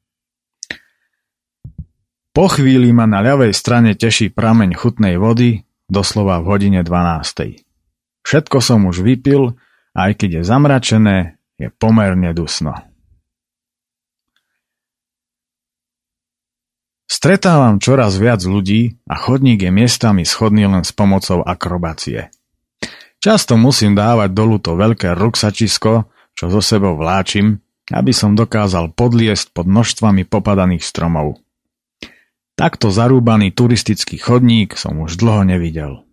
Po 2.35 2.51
chvíli 2.51 2.91
ma 2.97 3.05
na 3.05 3.21
ľavej 3.21 3.53
strane 3.53 3.93
teší 3.95 4.33
prameň 4.33 4.75
chutnej 4.75 5.21
vody, 5.21 5.63
doslova 5.87 6.41
v 6.41 6.49
hodine 6.49 6.81
12. 6.81 7.63
Všetko 8.25 8.57
som 8.59 8.89
už 8.89 9.05
vypil 9.05 9.55
a 9.93 10.11
aj 10.11 10.13
keď 10.19 10.41
je 10.41 10.43
zamračené, 10.43 11.17
je 11.61 11.69
pomerne 11.71 12.33
dusno. 12.33 12.94
Stretávam 17.25 17.81
čoraz 17.81 18.21
viac 18.21 18.45
ľudí 18.45 19.01
a 19.09 19.17
chodník 19.17 19.65
je 19.65 19.73
miestami 19.73 20.29
schodný 20.29 20.69
len 20.69 20.85
s 20.85 20.93
pomocou 20.93 21.41
akrobácie. 21.41 22.29
Často 23.17 23.57
musím 23.57 23.97
dávať 23.97 24.37
dolu 24.37 24.61
to 24.61 24.77
veľké 24.77 25.17
ruksačisko, 25.17 26.05
čo 26.37 26.45
zo 26.53 26.61
sebou 26.61 27.01
vláčim, 27.01 27.65
aby 27.89 28.13
som 28.13 28.37
dokázal 28.37 28.93
podliesť 28.93 29.57
pod 29.57 29.65
množstvami 29.65 30.29
popadaných 30.29 30.85
stromov. 30.85 31.41
Takto 32.61 32.93
zarúbaný 32.93 33.57
turistický 33.57 34.21
chodník 34.21 34.77
som 34.77 35.01
už 35.01 35.17
dlho 35.17 35.49
nevidel 35.49 36.04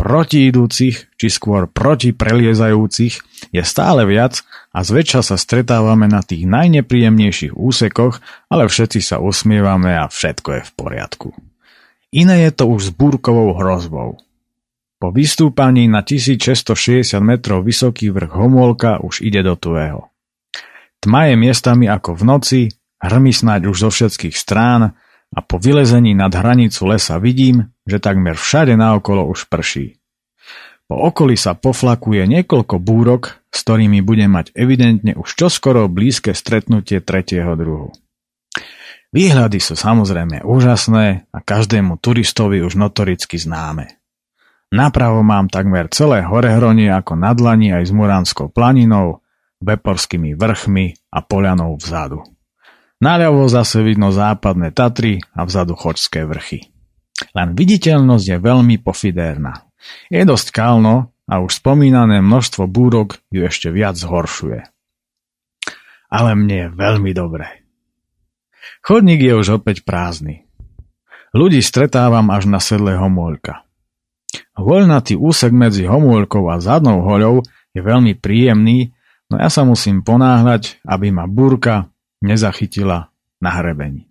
protiidúcich, 0.00 1.12
či 1.20 1.28
skôr 1.28 1.68
proti 1.68 2.16
preliezajúcich 2.16 3.14
je 3.52 3.62
stále 3.62 4.08
viac 4.08 4.40
a 4.72 4.80
zväčša 4.80 5.20
sa 5.20 5.36
stretávame 5.36 6.08
na 6.08 6.24
tých 6.24 6.48
najnepríjemnejších 6.48 7.52
úsekoch, 7.52 8.24
ale 8.48 8.64
všetci 8.64 9.04
sa 9.04 9.20
usmievame 9.20 9.92
a 9.92 10.08
všetko 10.08 10.48
je 10.56 10.62
v 10.64 10.72
poriadku. 10.72 11.28
Iné 12.16 12.48
je 12.48 12.50
to 12.56 12.64
už 12.72 12.80
s 12.88 12.90
búrkovou 12.96 13.52
hrozbou. 13.60 14.16
Po 15.00 15.08
vystúpaní 15.12 15.84
na 15.84 16.00
1660 16.00 17.04
metrov 17.20 17.60
vysoký 17.60 18.08
vrch 18.08 18.32
Homolka 18.32 19.04
už 19.04 19.20
ide 19.20 19.44
do 19.44 19.52
tvého. 19.52 20.08
Tma 21.00 21.32
je 21.32 21.34
miestami 21.36 21.88
ako 21.88 22.16
v 22.16 22.22
noci, 22.24 22.60
hrmi 23.00 23.32
snáď 23.32 23.68
už 23.68 23.76
zo 23.88 23.90
všetkých 23.92 24.36
strán 24.36 24.96
a 25.32 25.38
po 25.40 25.56
vylezení 25.56 26.12
nad 26.12 26.32
hranicu 26.32 26.88
lesa 26.88 27.16
vidím, 27.16 27.72
že 27.90 27.98
takmer 27.98 28.38
všade 28.38 28.78
naokolo 28.78 29.26
už 29.26 29.50
prší. 29.50 29.98
Po 30.90 30.98
okolí 30.98 31.38
sa 31.38 31.54
poflakuje 31.54 32.26
niekoľko 32.26 32.82
búrok, 32.82 33.38
s 33.50 33.62
ktorými 33.62 34.02
bude 34.02 34.26
mať 34.26 34.54
evidentne 34.58 35.14
už 35.14 35.38
čoskoro 35.38 35.86
blízke 35.86 36.34
stretnutie 36.34 36.98
tretieho 36.98 37.54
druhu. 37.54 37.94
Výhľady 39.10 39.58
sú 39.58 39.74
samozrejme 39.74 40.46
úžasné 40.46 41.30
a 41.34 41.38
každému 41.42 41.98
turistovi 41.98 42.62
už 42.62 42.78
notoricky 42.78 43.38
známe. 43.38 43.98
Napravo 44.70 45.26
mám 45.26 45.50
takmer 45.50 45.90
celé 45.90 46.22
horehronie 46.22 46.94
ako 46.94 47.18
na 47.18 47.34
dlani 47.34 47.74
aj 47.74 47.90
s 47.90 47.92
Muránskou 47.94 48.54
planinou, 48.54 49.18
Beporskými 49.58 50.38
vrchmi 50.38 50.94
a 51.10 51.18
Polianou 51.26 51.74
vzadu. 51.74 52.22
Naľavo 53.02 53.50
zase 53.50 53.82
vidno 53.82 54.14
západné 54.14 54.70
Tatry 54.70 55.18
a 55.34 55.42
vzadu 55.42 55.74
Chočské 55.74 56.22
vrchy. 56.22 56.70
Len 57.36 57.48
viditeľnosť 57.54 58.26
je 58.26 58.38
veľmi 58.38 58.76
pofidérna. 58.80 59.68
Je 60.12 60.22
dosť 60.24 60.52
kalno 60.52 61.12
a 61.30 61.38
už 61.38 61.62
spomínané 61.62 62.20
množstvo 62.20 62.66
búrok 62.66 63.22
ju 63.30 63.46
ešte 63.46 63.70
viac 63.70 63.94
zhoršuje. 63.94 64.66
Ale 66.10 66.30
mne 66.34 66.56
je 66.66 66.68
veľmi 66.74 67.12
dobre. 67.14 67.46
Chodník 68.82 69.22
je 69.22 69.34
už 69.38 69.62
opäť 69.62 69.86
prázdny. 69.86 70.48
Ľudí 71.30 71.62
stretávam 71.62 72.26
až 72.34 72.50
na 72.50 72.58
sedle 72.58 72.98
homôľka. 72.98 73.62
Voľnatý 74.58 75.14
úsek 75.14 75.54
medzi 75.54 75.86
homôľkou 75.86 76.50
a 76.50 76.58
zadnou 76.58 77.06
hoľou 77.06 77.46
je 77.70 77.80
veľmi 77.80 78.18
príjemný, 78.18 78.90
no 79.30 79.38
ja 79.38 79.46
sa 79.46 79.62
musím 79.62 80.02
ponáhľať, 80.02 80.82
aby 80.82 81.14
ma 81.14 81.30
búrka 81.30 81.86
nezachytila 82.18 83.14
na 83.38 83.50
hrebení. 83.54 84.09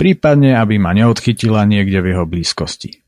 Prípadne, 0.00 0.56
aby 0.56 0.80
ma 0.80 0.96
neodchytila 0.96 1.68
niekde 1.68 2.00
v 2.00 2.16
jeho 2.16 2.24
blízkosti. 2.24 3.04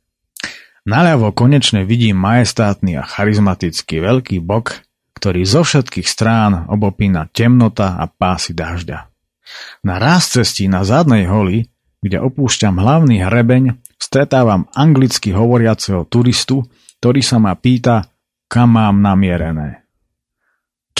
Naľavo 0.84 1.32
konečne 1.32 1.88
vidím 1.88 2.20
majestátny 2.20 3.00
a 3.00 3.08
charizmatický 3.08 4.04
veľký 4.04 4.44
bok, 4.44 4.84
ktorý 5.16 5.40
zo 5.48 5.64
všetkých 5.64 6.04
strán 6.04 6.68
obopína 6.68 7.32
temnota 7.32 7.96
a 7.96 8.04
pásy 8.12 8.52
dažďa. 8.52 9.08
Na 9.88 9.96
ráz 9.96 10.36
cestí 10.36 10.68
na 10.68 10.84
zadnej 10.84 11.24
holi, 11.24 11.72
kde 12.04 12.20
opúšťam 12.20 12.76
hlavný 12.76 13.24
hrebeň, 13.24 13.80
stretávam 13.96 14.68
anglicky 14.76 15.32
hovoriaceho 15.32 16.04
turistu, 16.12 16.66
ktorý 17.00 17.24
sa 17.24 17.40
ma 17.40 17.56
pýta, 17.56 18.04
kam 18.52 18.76
mám 18.76 19.00
namierené. 19.00 19.86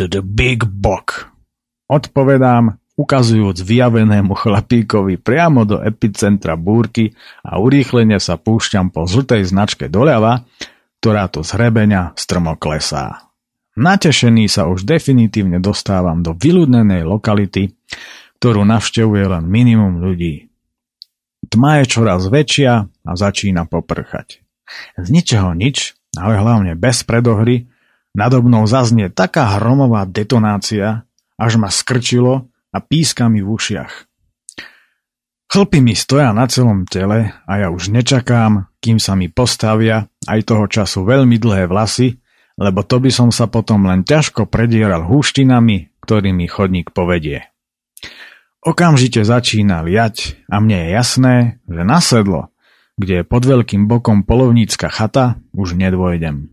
To 0.00 0.08
the 0.08 0.24
big 0.24 0.64
book. 0.64 1.28
Odpovedám, 1.90 2.80
ukazujúc 2.96 3.56
vyjavenému 3.56 4.36
chlapíkovi 4.36 5.16
priamo 5.16 5.64
do 5.64 5.80
epicentra 5.80 6.58
búrky 6.60 7.16
a 7.40 7.56
urýchlene 7.58 8.20
sa 8.20 8.36
púšťam 8.36 8.92
po 8.92 9.08
žltej 9.08 9.48
značke 9.48 9.88
doľava, 9.88 10.44
ktorá 11.00 11.26
to 11.32 11.40
z 11.42 11.56
hrebenia 11.56 12.12
strmo 12.14 12.54
klesá. 12.54 13.32
Natešený 13.72 14.52
sa 14.52 14.68
už 14.68 14.84
definitívne 14.84 15.56
dostávam 15.56 16.20
do 16.20 16.36
vyľudnenej 16.36 17.08
lokality, 17.08 17.72
ktorú 18.36 18.68
navštevuje 18.68 19.24
len 19.32 19.48
minimum 19.48 20.04
ľudí. 20.04 20.52
Tma 21.48 21.82
je 21.82 21.84
čoraz 21.88 22.28
väčšia 22.28 22.72
a 22.84 23.12
začína 23.16 23.64
poprchať. 23.64 24.44
Z 25.00 25.08
ničeho 25.08 25.56
nič, 25.56 25.96
ale 26.14 26.36
hlavne 26.36 26.76
bez 26.76 27.02
predohry, 27.02 27.72
nadobnou 28.12 28.68
zaznie 28.68 29.08
taká 29.08 29.56
hromová 29.56 30.04
detonácia, 30.04 31.08
až 31.40 31.56
ma 31.56 31.72
skrčilo 31.72 32.51
a 32.72 32.78
píska 32.80 33.28
mi 33.28 33.44
v 33.44 33.52
ušiach. 33.52 33.94
Chlpy 35.52 35.84
mi 35.84 35.92
stoja 35.92 36.32
na 36.32 36.48
celom 36.48 36.88
tele 36.88 37.36
a 37.44 37.52
ja 37.60 37.68
už 37.68 37.92
nečakám, 37.92 38.72
kým 38.80 38.96
sa 38.96 39.12
mi 39.12 39.28
postavia 39.28 40.08
aj 40.24 40.48
toho 40.48 40.64
času 40.64 41.04
veľmi 41.04 41.36
dlhé 41.36 41.68
vlasy, 41.68 42.16
lebo 42.56 42.80
to 42.80 42.96
by 43.04 43.12
som 43.12 43.28
sa 43.28 43.48
potom 43.52 43.84
len 43.84 44.00
ťažko 44.00 44.48
predieral 44.48 45.04
húštinami, 45.04 45.92
ktorými 46.00 46.48
chodník 46.48 46.96
povedie. 46.96 47.52
Okamžite 48.62 49.26
začína 49.26 49.82
liať 49.82 50.40
a 50.46 50.62
mne 50.62 50.86
je 50.86 50.88
jasné, 50.94 51.34
že 51.66 51.82
na 51.82 51.98
sedlo, 51.98 52.54
kde 52.96 53.20
je 53.20 53.24
pod 53.26 53.42
veľkým 53.42 53.90
bokom 53.90 54.22
polovnícka 54.22 54.86
chata, 54.86 55.42
už 55.52 55.74
nedvojdem. 55.74 56.51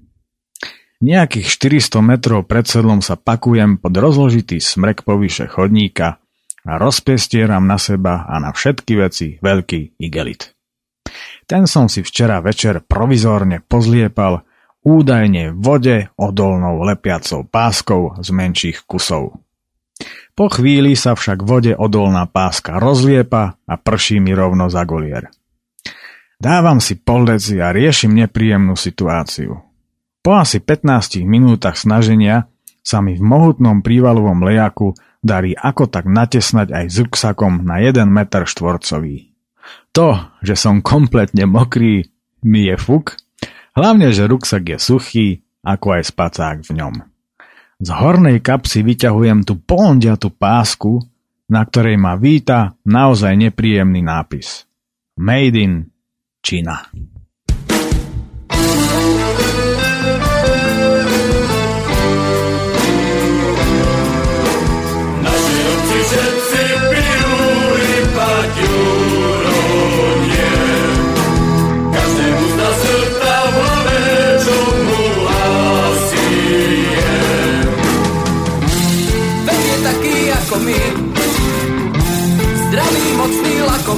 Nejakých 1.00 1.48
400 1.80 2.04
metrov 2.04 2.44
pred 2.44 2.68
sedlom 2.68 3.00
sa 3.00 3.16
pakujem 3.16 3.80
pod 3.80 3.96
rozložitý 3.96 4.60
smrek 4.60 5.08
povyše 5.08 5.48
chodníka 5.48 6.20
a 6.68 6.76
rozpestieram 6.76 7.64
na 7.64 7.80
seba 7.80 8.28
a 8.28 8.36
na 8.44 8.52
všetky 8.52 8.94
veci 9.00 9.28
veľký 9.40 9.96
igelit. 9.96 10.52
Ten 11.48 11.72
som 11.72 11.88
si 11.88 12.04
včera 12.04 12.44
večer 12.44 12.84
provizórne 12.84 13.64
pozliepal 13.64 14.44
údajne 14.84 15.56
vode 15.56 16.12
odolnou 16.20 16.84
lepiacou 16.84 17.48
páskou 17.48 18.20
z 18.20 18.30
menších 18.36 18.84
kusov. 18.84 19.40
Po 20.36 20.46
chvíli 20.52 21.00
sa 21.00 21.16
však 21.16 21.48
vode 21.48 21.80
odolná 21.80 22.28
páska 22.28 22.76
rozliepa 22.76 23.56
a 23.56 23.74
prší 23.80 24.20
mi 24.20 24.36
rovno 24.36 24.68
za 24.68 24.84
golier. 24.84 25.32
Dávam 26.40 26.84
si 26.84 27.00
poldeci 27.00 27.60
a 27.60 27.72
riešim 27.72 28.16
nepríjemnú 28.16 28.76
situáciu. 28.76 29.69
Po 30.30 30.38
asi 30.38 30.62
15 30.62 31.26
minútach 31.26 31.74
snaženia 31.74 32.46
sa 32.86 33.02
mi 33.02 33.18
v 33.18 33.26
mohutnom 33.26 33.82
prívalovom 33.82 34.46
lejaku 34.46 34.94
darí 35.26 35.58
ako 35.58 35.89
tak 35.89 36.06
natesnať 36.06 36.70
aj 36.70 36.86
s 36.86 37.02
ruksakom 37.02 37.65
na 37.65 37.82
1 37.82 38.06
meter 38.06 38.46
štvorcový. 38.46 39.34
To, 39.89 40.30
že 40.46 40.54
som 40.54 40.86
kompletne 40.86 41.50
mokrý, 41.50 42.13
mi 42.46 42.70
je 42.70 42.78
fuk, 42.78 43.18
hlavne, 43.74 44.13
že 44.13 44.30
ruksak 44.30 44.70
je 44.70 44.78
suchý, 44.78 45.28
ako 45.65 45.98
aj 45.98 46.13
spacák 46.13 46.58
v 46.62 46.78
ňom. 46.78 46.94
Z 47.82 47.89
hornej 47.89 48.38
kapsy 48.46 48.86
vyťahujem 48.86 49.50
tú 49.50 49.58
pondiatú 49.58 50.30
pásku, 50.30 51.10
na 51.50 51.65
ktorej 51.65 51.98
ma 51.98 52.13
víta 52.13 52.78
naozaj 52.86 53.34
nepríjemný 53.34 54.06
nápis. 54.06 54.70
Made 55.18 55.58
in 55.58 55.89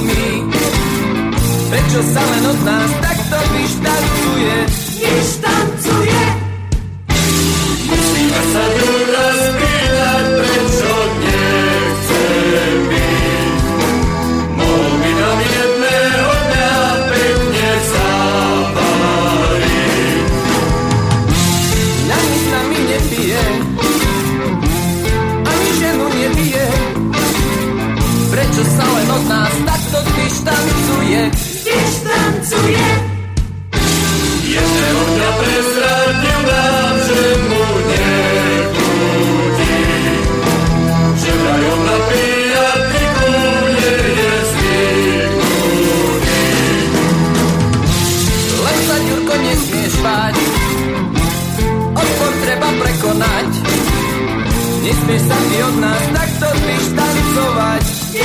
China. 0.00 0.62
Prečo 1.68 2.00
sa 2.04 2.22
len 2.24 2.44
od 2.48 2.58
nás 2.64 2.90
takto 3.04 3.38
vyštancuje? 3.52 4.56
Vyštancuje! 5.00 5.81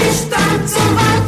Vyštancovať. 0.07 1.27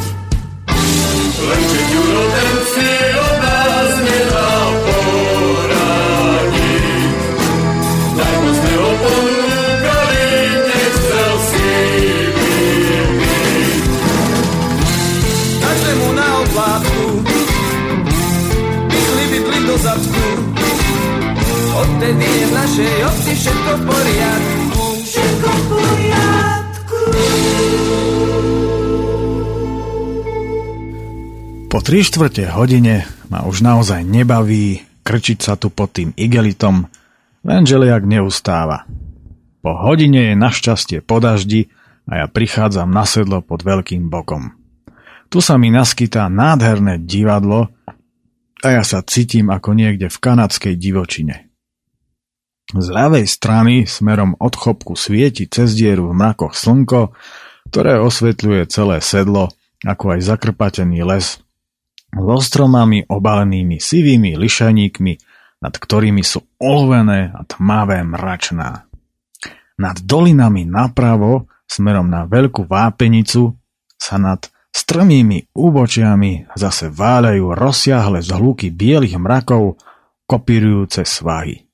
Lenže 1.40 1.80
Ďuro 1.90 2.24
ten 2.30 2.56
si 2.72 2.90
od 3.16 3.34
nás 3.44 3.92
nedal 4.00 4.68
poradiť. 4.86 6.22
Tak 8.16 8.34
mu 8.40 8.50
sme 8.56 8.72
ho 8.76 8.90
ponúkali, 9.00 10.28
nechcel 10.68 11.32
si 11.48 11.68
vypiť. 12.36 13.84
Každému 15.60 16.08
na 16.16 16.28
oplátku, 16.44 17.04
bydli, 18.88 19.24
bydli 19.32 19.58
do 19.64 19.76
zadku, 19.80 20.26
odtedy 21.72 22.24
je 22.24 22.44
v 22.48 22.52
našej 22.52 22.92
obci 23.04 23.32
všetko 23.36 23.70
v 23.76 23.82
poriadku. 23.88 24.49
Po 31.70 31.78
tri 31.78 32.02
štvrte 32.02 32.50
hodine 32.50 33.06
ma 33.30 33.46
už 33.46 33.62
naozaj 33.62 34.02
nebaví 34.02 34.82
krčiť 35.06 35.38
sa 35.38 35.54
tu 35.54 35.70
pod 35.70 35.94
tým 35.94 36.10
igelitom, 36.18 36.90
lenže 37.46 37.78
liak 37.78 38.02
neustáva. 38.02 38.90
Po 39.62 39.78
hodine 39.78 40.34
je 40.34 40.34
našťastie 40.34 40.98
po 40.98 41.22
daždi 41.22 41.70
a 42.10 42.22
ja 42.22 42.26
prichádzam 42.26 42.90
na 42.90 43.06
sedlo 43.06 43.38
pod 43.38 43.62
veľkým 43.62 44.10
bokom. 44.10 44.50
Tu 45.30 45.38
sa 45.38 45.54
mi 45.62 45.70
naskytá 45.70 46.26
nádherné 46.26 47.06
divadlo 47.06 47.70
a 48.66 48.66
ja 48.66 48.82
sa 48.82 48.98
cítim 49.06 49.46
ako 49.54 49.70
niekde 49.78 50.10
v 50.10 50.18
kanadskej 50.18 50.74
divočine. 50.74 51.54
Z 52.74 52.86
ľavej 52.90 53.30
strany 53.30 53.86
smerom 53.86 54.34
od 54.42 54.58
chopku 54.58 54.98
svieti 54.98 55.46
cez 55.46 55.78
dieru 55.78 56.10
v 56.10 56.18
mrakoch 56.18 56.58
slnko, 56.58 57.14
ktoré 57.70 58.02
osvetľuje 58.02 58.66
celé 58.66 58.98
sedlo, 58.98 59.54
ako 59.86 60.18
aj 60.18 60.34
zakrpatený 60.34 61.06
les 61.06 61.38
so 62.10 62.36
stromami 62.42 63.06
obalenými 63.06 63.78
sivými 63.78 64.34
lišaníkmi, 64.34 65.12
nad 65.60 65.74
ktorými 65.76 66.22
sú 66.24 66.42
olovené 66.58 67.30
a 67.30 67.44
tmavé 67.46 68.02
mračná. 68.02 68.88
Nad 69.80 69.96
dolinami 70.04 70.68
napravo, 70.68 71.48
smerom 71.64 72.08
na 72.10 72.28
veľkú 72.28 72.68
vápenicu, 72.68 73.56
sa 74.00 74.16
nad 74.16 74.40
strmými 74.72 75.52
úbočiami 75.52 76.52
zase 76.56 76.88
váľajú 76.88 77.52
rozsiahle 77.52 78.20
zhluky 78.24 78.72
bielých 78.72 79.20
mrakov, 79.20 79.76
kopírujúce 80.24 81.04
svahy. 81.04 81.68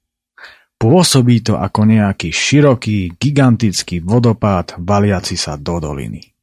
Pôsobí 0.77 1.41
to 1.41 1.57
ako 1.57 1.89
nejaký 1.89 2.29
široký, 2.29 3.17
gigantický 3.17 4.05
vodopád 4.05 4.77
valiaci 4.77 5.37
sa 5.41 5.57
do 5.57 5.81
doliny. 5.81 6.36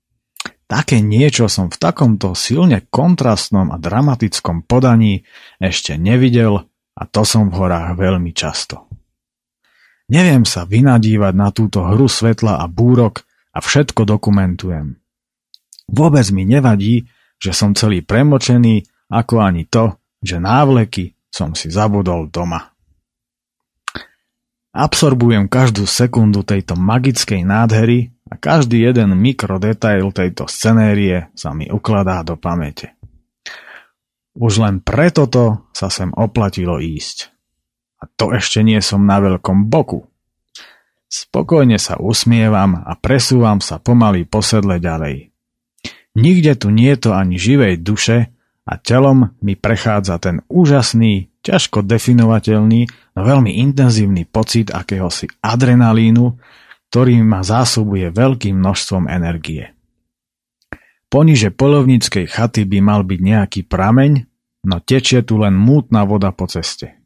Také 0.73 1.05
niečo 1.05 1.45
som 1.45 1.69
v 1.69 1.77
takomto 1.77 2.33
silne 2.33 2.89
kontrastnom 2.89 3.69
a 3.69 3.77
dramatickom 3.77 4.65
podaní 4.65 5.21
ešte 5.61 6.01
nevidel 6.01 6.65
a 6.97 7.01
to 7.05 7.21
som 7.21 7.53
v 7.53 7.61
horách 7.61 7.93
veľmi 7.93 8.33
často. 8.33 8.89
Neviem 10.09 10.49
sa 10.49 10.65
vynadívať 10.65 11.33
na 11.37 11.53
túto 11.53 11.85
hru 11.85 12.09
svetla 12.09 12.57
a 12.57 12.65
búrok 12.65 13.21
a 13.53 13.61
všetko 13.61 14.17
dokumentujem. 14.17 14.97
Vôbec 15.93 16.25
mi 16.33 16.41
nevadí, 16.41 17.05
že 17.37 17.53
som 17.53 17.77
celý 17.77 18.01
premočený, 18.01 18.81
ako 19.13 19.45
ani 19.45 19.69
to, 19.69 19.93
že 20.25 20.41
návleky 20.41 21.13
som 21.29 21.53
si 21.53 21.69
zabudol 21.69 22.33
doma. 22.33 22.72
Absorbujem 24.73 25.45
každú 25.45 25.85
sekundu 25.85 26.41
tejto 26.41 26.73
magickej 26.73 27.45
nádhery 27.45 28.09
a 28.25 28.41
každý 28.41 28.81
jeden 28.81 29.13
mikrodetail 29.21 30.09
tejto 30.09 30.49
scenérie 30.49 31.29
sa 31.37 31.53
mi 31.53 31.69
ukladá 31.69 32.25
do 32.25 32.33
pamäte. 32.33 32.97
Už 34.33 34.65
len 34.65 34.81
preto 34.81 35.29
to 35.29 35.69
sa 35.77 35.93
sem 35.93 36.09
oplatilo 36.17 36.81
ísť. 36.81 37.29
A 38.01 38.09
to 38.09 38.33
ešte 38.33 38.65
nie 38.65 38.81
som 38.81 39.05
na 39.05 39.21
veľkom 39.21 39.69
boku. 39.69 40.09
Spokojne 41.05 41.77
sa 41.77 42.01
usmievam 42.01 42.81
a 42.81 42.97
presúvam 42.97 43.61
sa 43.61 43.77
pomaly 43.77 44.25
po 44.25 44.41
sedle 44.41 44.81
ďalej. 44.81 45.29
Nikde 46.17 46.57
tu 46.57 46.73
nie 46.73 46.89
je 46.97 47.09
to 47.09 47.09
ani 47.13 47.37
živej 47.37 47.77
duše 47.85 48.32
a 48.63 48.73
telom 48.79 49.35
mi 49.43 49.59
prechádza 49.59 50.19
ten 50.23 50.39
úžasný, 50.47 51.27
ťažko 51.43 51.83
definovateľný, 51.83 52.81
no 53.15 53.21
veľmi 53.21 53.59
intenzívny 53.59 54.23
pocit 54.23 54.71
akéhosi 54.71 55.27
adrenalínu, 55.43 56.39
ktorý 56.87 57.19
ma 57.25 57.43
zásobuje 57.43 58.07
veľkým 58.13 58.55
množstvom 58.55 59.11
energie. 59.11 59.73
Poniže 61.11 61.53
polovníckej 61.53 62.25
chaty 62.25 62.65
by 62.65 62.79
mal 62.81 63.01
byť 63.05 63.19
nejaký 63.21 63.61
prameň, 63.69 64.25
no 64.65 64.81
tečie 64.81 65.21
tu 65.21 65.37
len 65.37 65.53
mútna 65.53 66.07
voda 66.09 66.33
po 66.33 66.49
ceste. 66.49 66.97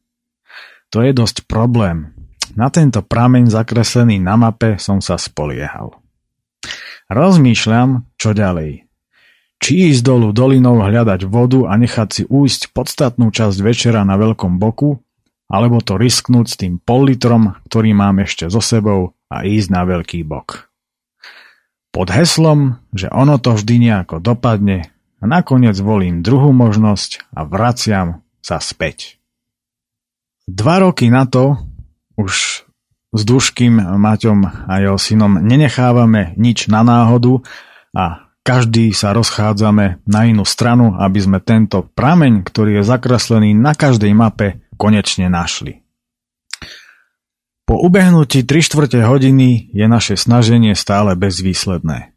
To 0.95 1.03
je 1.03 1.11
dosť 1.11 1.43
problém. 1.49 2.15
Na 2.55 2.71
tento 2.71 3.03
prameň 3.03 3.51
zakreslený 3.51 4.23
na 4.23 4.39
mape 4.39 4.79
som 4.79 5.03
sa 5.03 5.19
spoliehal. 5.19 5.99
Rozmýšľam, 7.11 8.07
čo 8.15 8.31
ďalej. 8.31 8.86
Či 9.57 9.91
ísť 9.91 10.01
dolu 10.05 10.29
dolinou 10.31 10.79
hľadať 10.85 11.25
vodu 11.25 11.65
a 11.65 11.73
nechať 11.75 12.09
si 12.13 12.23
újsť 12.29 12.71
podstatnú 12.77 13.33
časť 13.33 13.57
večera 13.65 14.05
na 14.05 14.15
veľkom 14.15 14.61
boku, 14.61 15.01
alebo 15.49 15.81
to 15.81 15.97
risknúť 15.97 16.45
s 16.45 16.55
tým 16.59 16.77
pol 16.77 17.09
litrom, 17.09 17.57
ktorý 17.65 17.95
mám 17.97 18.21
ešte 18.21 18.51
so 18.51 18.61
sebou 18.61 19.17
a 19.31 19.47
ísť 19.47 19.69
na 19.73 19.81
veľký 19.87 20.21
bok. 20.27 20.69
Pod 21.89 22.13
heslom, 22.13 22.77
že 22.93 23.09
ono 23.09 23.41
to 23.41 23.57
vždy 23.57 23.89
nejako 23.89 24.21
dopadne 24.21 24.93
nakoniec 25.23 25.73
volím 25.81 26.21
druhú 26.21 26.53
možnosť 26.53 27.25
a 27.33 27.41
vraciam 27.47 28.21
sa 28.43 28.61
späť. 28.61 29.17
Dva 30.45 30.79
roky 30.79 31.09
na 31.09 31.25
to 31.25 31.57
už 32.15 32.63
s 33.11 33.21
Duškým, 33.23 33.81
Maťom 33.97 34.67
a 34.67 34.73
jeho 34.83 34.99
synom 34.99 35.39
nenechávame 35.41 36.35
nič 36.37 36.67
na 36.67 36.83
náhodu 36.83 37.41
a 37.95 38.26
každý 38.47 38.95
sa 38.95 39.11
rozchádzame 39.11 40.07
na 40.07 40.21
inú 40.23 40.47
stranu, 40.47 40.95
aby 40.95 41.19
sme 41.19 41.43
tento 41.43 41.83
prameň, 41.83 42.47
ktorý 42.47 42.79
je 42.79 42.83
zakreslený 42.87 43.51
na 43.51 43.75
každej 43.75 44.15
mape, 44.15 44.63
konečne 44.79 45.27
našli. 45.27 45.83
Po 47.67 47.75
ubehnutí 47.75 48.47
3 48.47 48.63
čtvrte 48.63 49.03
hodiny 49.03 49.75
je 49.75 49.85
naše 49.91 50.15
snaženie 50.15 50.71
stále 50.79 51.19
bezvýsledné. 51.19 52.15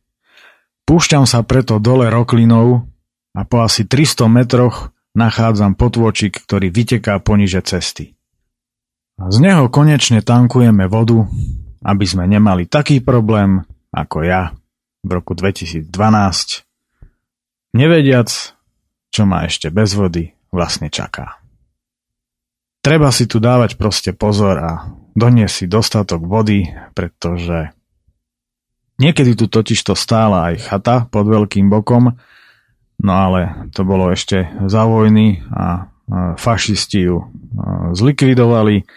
Púšťam 0.87 1.27
sa 1.27 1.43
preto 1.43 1.83
dole 1.83 2.07
roklinou 2.07 2.87
a 3.35 3.43
po 3.43 3.67
asi 3.67 3.83
300 3.83 4.31
metroch 4.31 4.95
nachádzam 5.19 5.75
potôčik, 5.75 6.47
ktorý 6.47 6.71
vyteká 6.71 7.19
poniže 7.19 7.67
cesty. 7.67 8.15
Z 9.19 9.37
neho 9.43 9.67
konečne 9.67 10.23
tankujeme 10.23 10.87
vodu, 10.87 11.27
aby 11.83 12.07
sme 12.07 12.31
nemali 12.31 12.71
taký 12.71 13.03
problém 13.03 13.67
ako 13.91 14.23
ja 14.23 14.55
v 15.01 15.11
roku 15.11 15.33
2012, 15.33 15.89
nevediac, 17.73 18.29
čo 19.11 19.23
ma 19.27 19.49
ešte 19.49 19.73
bez 19.73 19.97
vody 19.97 20.35
vlastne 20.53 20.91
čaká. 20.91 21.41
Treba 22.81 23.13
si 23.13 23.29
tu 23.29 23.43
dávať 23.43 23.77
proste 23.77 24.17
pozor 24.17 24.57
a 24.57 24.71
doniesť 25.13 25.55
si 25.55 25.67
dostatok 25.69 26.25
vody, 26.25 26.65
pretože 26.97 27.77
niekedy 28.97 29.37
tu 29.37 29.53
totiž 29.53 29.81
to 29.85 29.93
stála 29.93 30.53
aj 30.53 30.65
chata 30.65 30.97
pod 31.05 31.29
veľkým 31.29 31.69
bokom, 31.69 32.17
no 33.05 33.13
ale 33.13 33.69
to 33.77 33.85
bolo 33.85 34.09
ešte 34.09 34.49
za 34.65 34.89
vojny 34.89 35.45
a 35.53 35.93
fašisti 36.41 37.01
ju 37.05 37.29
zlikvidovali, 37.93 38.89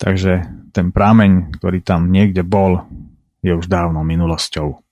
takže 0.00 0.32
ten 0.72 0.92
prámeň, 0.92 1.60
ktorý 1.60 1.78
tam 1.84 2.08
niekde 2.08 2.40
bol, 2.40 2.88
je 3.44 3.52
už 3.52 3.68
dávno 3.68 4.00
minulosťou. 4.00 4.85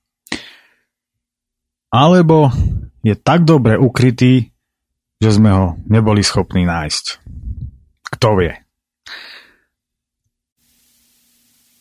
Alebo 1.95 2.51
je 3.07 3.15
tak 3.15 3.47
dobre 3.47 3.79
ukrytý, 3.79 4.51
že 5.23 5.31
sme 5.31 5.51
ho 5.55 5.67
neboli 5.87 6.27
schopní 6.27 6.67
nájsť. 6.67 7.23
Kto 8.19 8.29
vie? 8.43 8.59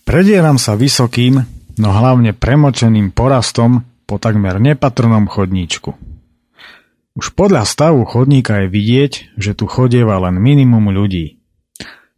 Predieram 0.05 0.61
sa 0.61 0.77
vysokým, 0.77 1.41
no 1.81 1.89
hlavne 1.89 2.37
premočeným 2.37 3.09
porastom 3.09 3.81
po 4.05 4.21
takmer 4.21 4.61
nepatrnom 4.61 5.25
chodníčku. 5.25 5.97
Už 7.17 7.33
podľa 7.33 7.65
stavu 7.65 8.05
chodníka 8.05 8.65
je 8.65 8.67
vidieť, 8.69 9.13
že 9.33 9.57
tu 9.57 9.65
chodieva 9.65 10.21
len 10.21 10.37
minimum 10.37 10.93
ľudí. 10.93 11.41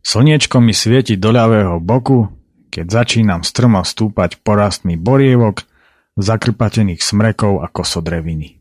Slniečko 0.04 0.60
mi 0.60 0.76
svieti 0.76 1.16
do 1.16 1.32
ľavého 1.32 1.80
boku, 1.80 2.28
keď 2.76 2.92
začínam 2.92 3.48
strmo 3.48 3.88
stúpať 3.88 4.44
porastmi 4.44 5.00
borievok, 5.00 5.64
zakrpatených 6.16 7.04
smrekov 7.04 7.64
a 7.64 7.68
kosodreviny. 7.68 8.60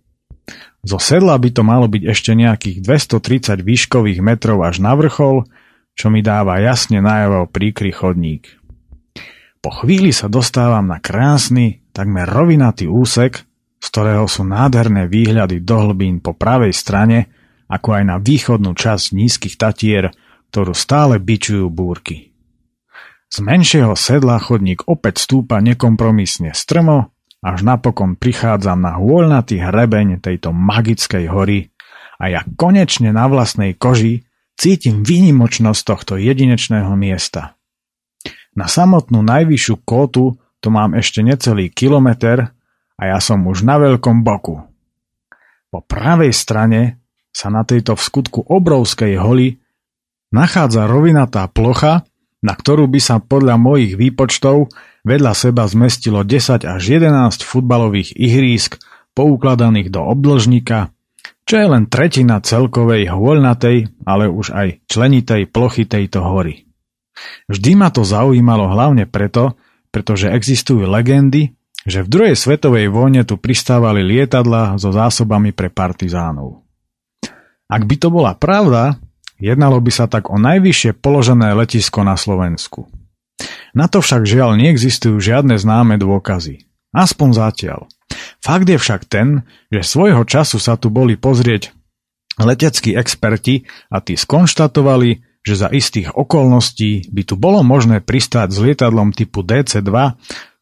Zo 0.84 1.00
sedla 1.00 1.38
by 1.40 1.48
to 1.48 1.62
malo 1.64 1.88
byť 1.88 2.02
ešte 2.04 2.36
nejakých 2.36 2.84
230 2.84 3.64
výškových 3.64 4.20
metrov 4.20 4.60
až 4.60 4.84
na 4.84 4.92
vrchol, 4.92 5.48
čo 5.96 6.12
mi 6.12 6.20
dáva 6.20 6.60
jasne 6.60 7.00
najavo 7.00 7.48
príkry 7.48 7.94
chodník. 7.94 8.60
Po 9.64 9.72
chvíli 9.72 10.12
sa 10.12 10.28
dostávam 10.28 10.84
na 10.84 11.00
krásny, 11.00 11.80
takmer 11.96 12.28
rovinatý 12.28 12.84
úsek, 12.84 13.48
z 13.80 13.86
ktorého 13.88 14.28
sú 14.28 14.44
nádherné 14.44 15.08
výhľady 15.08 15.64
do 15.64 15.88
hlbín 15.88 16.20
po 16.20 16.36
pravej 16.36 16.76
strane, 16.76 17.32
ako 17.64 17.96
aj 17.96 18.04
na 18.04 18.16
východnú 18.20 18.76
časť 18.76 19.16
nízkych 19.16 19.56
tatier, 19.56 20.12
ktorú 20.52 20.76
stále 20.76 21.16
bičujú 21.16 21.72
búrky. 21.72 22.36
Z 23.32 23.40
menšieho 23.40 23.96
sedla 23.96 24.36
chodník 24.36 24.84
opäť 24.84 25.24
stúpa 25.24 25.64
nekompromisne 25.64 26.52
strmo, 26.52 27.13
až 27.44 27.61
napokon 27.61 28.16
prichádzam 28.16 28.80
na 28.80 28.96
hôľnatý 28.96 29.61
hrebeň 29.61 30.24
tejto 30.24 30.57
magickej 30.57 31.28
hory 31.28 31.68
a 32.16 32.33
ja 32.33 32.40
konečne 32.57 33.12
na 33.12 33.28
vlastnej 33.28 33.76
koži 33.76 34.24
Cítim 34.54 35.02
výnimočnosť 35.02 35.83
tohto 35.83 36.14
jedinečného 36.14 36.94
miesta. 36.94 37.59
Na 38.54 38.70
samotnú 38.70 39.26
najvyššiu 39.26 39.83
kótu 39.83 40.38
to 40.62 40.68
mám 40.70 40.94
ešte 40.94 41.26
necelý 41.26 41.74
kilometr 41.74 42.54
a 42.94 43.02
ja 43.02 43.18
som 43.18 43.42
už 43.50 43.66
na 43.66 43.83
veľkom 43.83 44.22
boku. 44.22 44.62
Po 45.74 45.78
pravej 45.83 46.30
strane 46.30 47.02
sa 47.35 47.50
na 47.50 47.66
tejto 47.66 47.98
v 47.98 48.02
skutku 48.07 48.40
obrovskej 48.46 49.18
holi 49.18 49.59
nachádza 50.30 50.87
rovinatá 50.87 51.50
plocha, 51.50 52.07
na 52.38 52.54
ktorú 52.54 52.87
by 52.87 53.00
sa 53.02 53.18
podľa 53.18 53.59
mojich 53.59 53.98
výpočtov 53.98 54.70
vedľa 55.04 55.32
seba 55.36 55.68
zmestilo 55.68 56.24
10 56.24 56.64
až 56.64 56.82
11 56.82 57.44
futbalových 57.44 58.16
ihrísk 58.16 58.80
poukladaných 59.14 59.92
do 59.92 60.02
obdĺžnika 60.02 60.94
čo 61.44 61.60
je 61.60 61.66
len 61.68 61.84
tretina 61.92 62.40
celkovej 62.40 63.12
hôľnatej, 63.12 64.08
ale 64.08 64.32
už 64.32 64.56
aj 64.56 64.68
členitej 64.88 65.44
plochy 65.52 65.84
tejto 65.84 66.24
hory. 66.24 66.64
Vždy 67.52 67.76
ma 67.76 67.92
to 67.92 68.02
zaujímalo 68.02 68.72
hlavne 68.72 69.04
preto, 69.04 69.54
pretože 69.92 70.32
existujú 70.32 70.88
legendy, 70.88 71.52
že 71.84 72.00
v 72.00 72.08
druhej 72.08 72.36
svetovej 72.36 72.88
vojne 72.88 73.28
tu 73.28 73.36
pristávali 73.36 74.00
lietadla 74.00 74.80
so 74.80 74.88
zásobami 74.88 75.52
pre 75.52 75.68
partizánov. 75.68 76.64
Ak 77.68 77.84
by 77.84 77.96
to 78.00 78.08
bola 78.08 78.32
pravda, 78.32 78.96
jednalo 79.36 79.84
by 79.84 79.92
sa 79.92 80.08
tak 80.08 80.32
o 80.32 80.40
najvyššie 80.40 80.96
položené 80.96 81.52
letisko 81.52 82.00
na 82.08 82.16
Slovensku. 82.16 82.88
Na 83.74 83.90
to 83.90 83.98
však 83.98 84.22
žiaľ 84.22 84.54
neexistujú 84.54 85.18
žiadne 85.18 85.58
známe 85.58 85.98
dôkazy. 85.98 86.62
Aspoň 86.94 87.28
zatiaľ. 87.34 87.80
Fakt 88.38 88.70
je 88.70 88.78
však 88.78 89.10
ten, 89.10 89.42
že 89.74 89.82
svojho 89.82 90.22
času 90.22 90.62
sa 90.62 90.78
tu 90.78 90.94
boli 90.94 91.18
pozrieť 91.18 91.74
leteckí 92.38 92.94
experti 92.94 93.66
a 93.90 93.98
tí 93.98 94.14
skonštatovali, 94.14 95.42
že 95.44 95.54
za 95.58 95.68
istých 95.68 96.14
okolností 96.14 97.10
by 97.10 97.22
tu 97.26 97.34
bolo 97.34 97.60
možné 97.66 98.00
pristáť 98.00 98.54
s 98.54 98.58
lietadlom 98.62 99.10
typu 99.10 99.42
DC-2, 99.42 99.90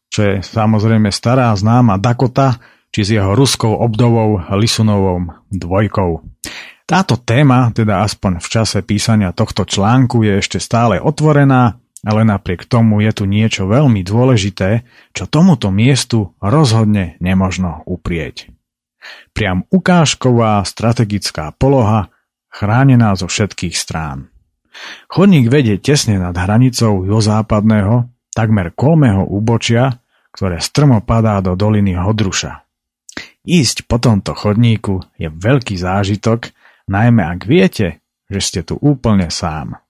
čo 0.09 0.19
je 0.21 0.33
samozrejme 0.41 1.09
stará 1.13 1.53
známa 1.53 2.01
Dakota, 2.01 2.57
či 2.93 3.01
s 3.01 3.09
jeho 3.13 3.33
ruskou 3.33 3.73
obdovou 3.73 4.41
Lisunovou 4.53 5.25
dvojkou. 5.49 6.21
Táto 6.85 7.17
téma, 7.17 7.73
teda 7.73 8.05
aspoň 8.05 8.37
v 8.37 8.47
čase 8.47 8.85
písania 8.85 9.33
tohto 9.33 9.65
článku, 9.65 10.21
je 10.21 10.37
ešte 10.37 10.61
stále 10.61 11.01
otvorená 11.01 11.82
ale 12.03 12.27
napriek 12.27 12.67
tomu 12.67 12.99
je 12.99 13.11
tu 13.15 13.23
niečo 13.23 13.65
veľmi 13.65 14.03
dôležité, 14.03 14.83
čo 15.15 15.23
tomuto 15.25 15.71
miestu 15.71 16.35
rozhodne 16.43 17.15
nemožno 17.23 17.81
uprieť. 17.87 18.51
Priam 19.31 19.67
ukážková 19.71 20.63
strategická 20.63 21.51
poloha, 21.55 22.11
chránená 22.51 23.15
zo 23.15 23.27
všetkých 23.27 23.75
strán. 23.75 24.31
Chodník 25.07 25.47
vedie 25.49 25.79
tesne 25.79 26.19
nad 26.19 26.35
hranicou 26.35 27.05
juhozápadného, 27.07 28.09
takmer 28.33 28.73
kolmého 28.73 29.23
úbočia, 29.23 30.01
ktoré 30.33 30.57
strmo 30.59 31.01
padá 31.05 31.39
do 31.39 31.53
doliny 31.53 31.93
Hodruša. 31.93 32.65
Ísť 33.43 33.85
po 33.85 33.99
tomto 33.99 34.33
chodníku 34.33 35.03
je 35.19 35.29
veľký 35.29 35.75
zážitok, 35.77 36.49
najmä 36.89 37.21
ak 37.21 37.45
viete, 37.45 38.01
že 38.31 38.39
ste 38.39 38.59
tu 38.65 38.79
úplne 38.79 39.29
sám. 39.29 39.82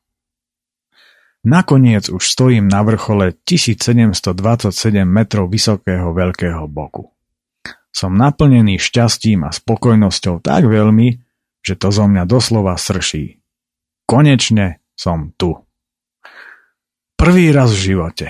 Nakoniec 1.44 2.08
už 2.08 2.24
stojím 2.24 2.72
na 2.72 2.88
vrchole 2.88 3.36
1727 3.44 4.72
metrov 5.04 5.52
vysokého 5.52 6.16
veľkého 6.16 6.64
boku. 6.72 7.12
Som 7.92 8.16
naplnený 8.16 8.80
šťastím 8.80 9.44
a 9.44 9.52
spokojnosťou 9.52 10.40
tak 10.40 10.64
veľmi, 10.64 11.20
že 11.60 11.76
to 11.76 11.92
zo 11.92 12.08
mňa 12.08 12.24
doslova 12.24 12.80
srší. 12.80 13.44
Konečne 14.08 14.80
som 14.96 15.36
tu. 15.36 15.60
Prvý 17.20 17.52
raz 17.52 17.76
v 17.76 17.92
živote. 17.92 18.28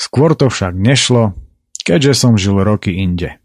Skôr 0.00 0.32
to 0.32 0.48
však 0.48 0.72
nešlo, 0.72 1.36
keďže 1.84 2.24
som 2.24 2.40
žil 2.40 2.56
roky 2.56 3.04
inde. 3.04 3.36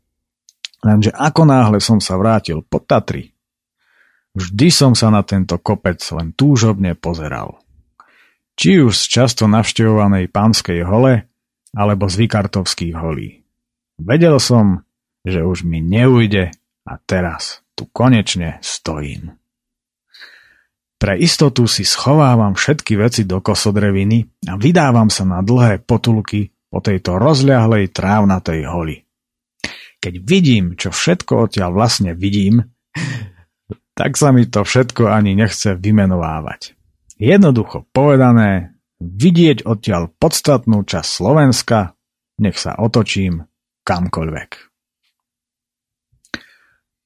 Lenže 0.88 1.12
ako 1.12 1.51
náhle 1.51 1.84
som 1.84 1.99
sa 1.99 2.15
vrátil 2.15 2.63
po 2.63 2.80
Tatry, 2.80 3.36
vždy 4.39 4.67
som 4.71 4.95
sa 4.95 5.12
na 5.12 5.19
tento 5.28 5.60
kopec 5.60 5.99
len 6.15 6.32
túžobne 6.32 6.95
pozeral 6.95 7.64
či 8.56 8.80
už 8.82 8.96
z 8.96 9.06
často 9.08 9.46
navštevovanej 9.52 10.32
pánskej 10.32 10.84
hole, 10.88 11.28
alebo 11.76 12.08
z 12.08 12.26
Vikartovských 12.26 12.96
holí. 12.96 13.44
Vedel 14.00 14.39
som, 14.39 14.88
že 15.28 15.44
už 15.44 15.68
mi 15.68 15.84
neujde 15.84 16.56
a 16.88 16.94
teraz 17.04 17.63
tu 17.76 17.88
konečne 17.91 18.60
stojím. 18.63 19.36
Pre 20.96 21.13
istotu 21.20 21.68
si 21.68 21.84
schovávam 21.84 22.56
všetky 22.56 22.96
veci 22.96 23.28
do 23.28 23.44
kosodreviny 23.44 24.48
a 24.48 24.56
vydávam 24.56 25.12
sa 25.12 25.28
na 25.28 25.44
dlhé 25.44 25.84
potulky 25.84 26.56
po 26.72 26.80
tejto 26.80 27.20
rozľahlej 27.20 27.91
trávnatej 27.91 28.62
holi. 28.72 29.04
Keď 30.00 30.13
vidím, 30.24 30.80
čo 30.80 30.96
všetko 30.96 31.52
odtiaľ 31.52 31.76
vlastne 31.76 32.15
vidím, 32.15 32.63
tak 34.00 34.15
sa 34.15 34.32
mi 34.32 34.48
to 34.48 34.63
všetko 34.63 35.12
ani 35.12 35.36
nechce 35.36 35.76
vymenovávať. 35.76 36.80
Jednoducho 37.15 37.88
povedané, 37.95 38.75
vidieť 38.99 39.63
odtiaľ 39.63 40.12
podstatnú 40.19 40.84
časť 40.84 41.08
Slovenska, 41.08 41.95
nech 42.43 42.60
sa 42.60 42.75
otočím 42.75 43.47
kamkoľvek. 43.88 44.49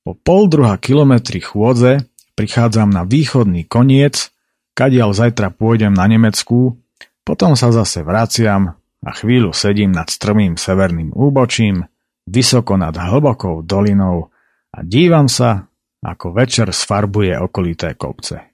Po 0.09 0.11
pol 0.17 0.49
druha 0.49 0.73
kilometri 0.81 1.37
chôdze 1.37 2.09
prichádzam 2.33 2.89
na 2.89 3.05
východný 3.05 3.69
koniec, 3.69 4.33
kadiaľ 4.73 5.13
zajtra 5.13 5.53
pôjdem 5.53 5.93
na 5.93 6.09
Nemecku, 6.09 6.81
potom 7.21 7.53
sa 7.53 7.69
zase 7.69 8.01
vraciam 8.01 8.81
a 9.05 9.09
chvíľu 9.13 9.53
sedím 9.53 9.93
nad 9.93 10.09
strmým 10.09 10.57
severným 10.57 11.13
úbočím, 11.13 11.85
vysoko 12.25 12.81
nad 12.81 12.97
hlbokou 12.97 13.61
dolinou 13.61 14.33
a 14.73 14.81
dívam 14.81 15.29
sa, 15.29 15.69
ako 16.01 16.33
večer 16.33 16.73
sfarbuje 16.73 17.37
okolité 17.37 17.93
kopce. 17.93 18.48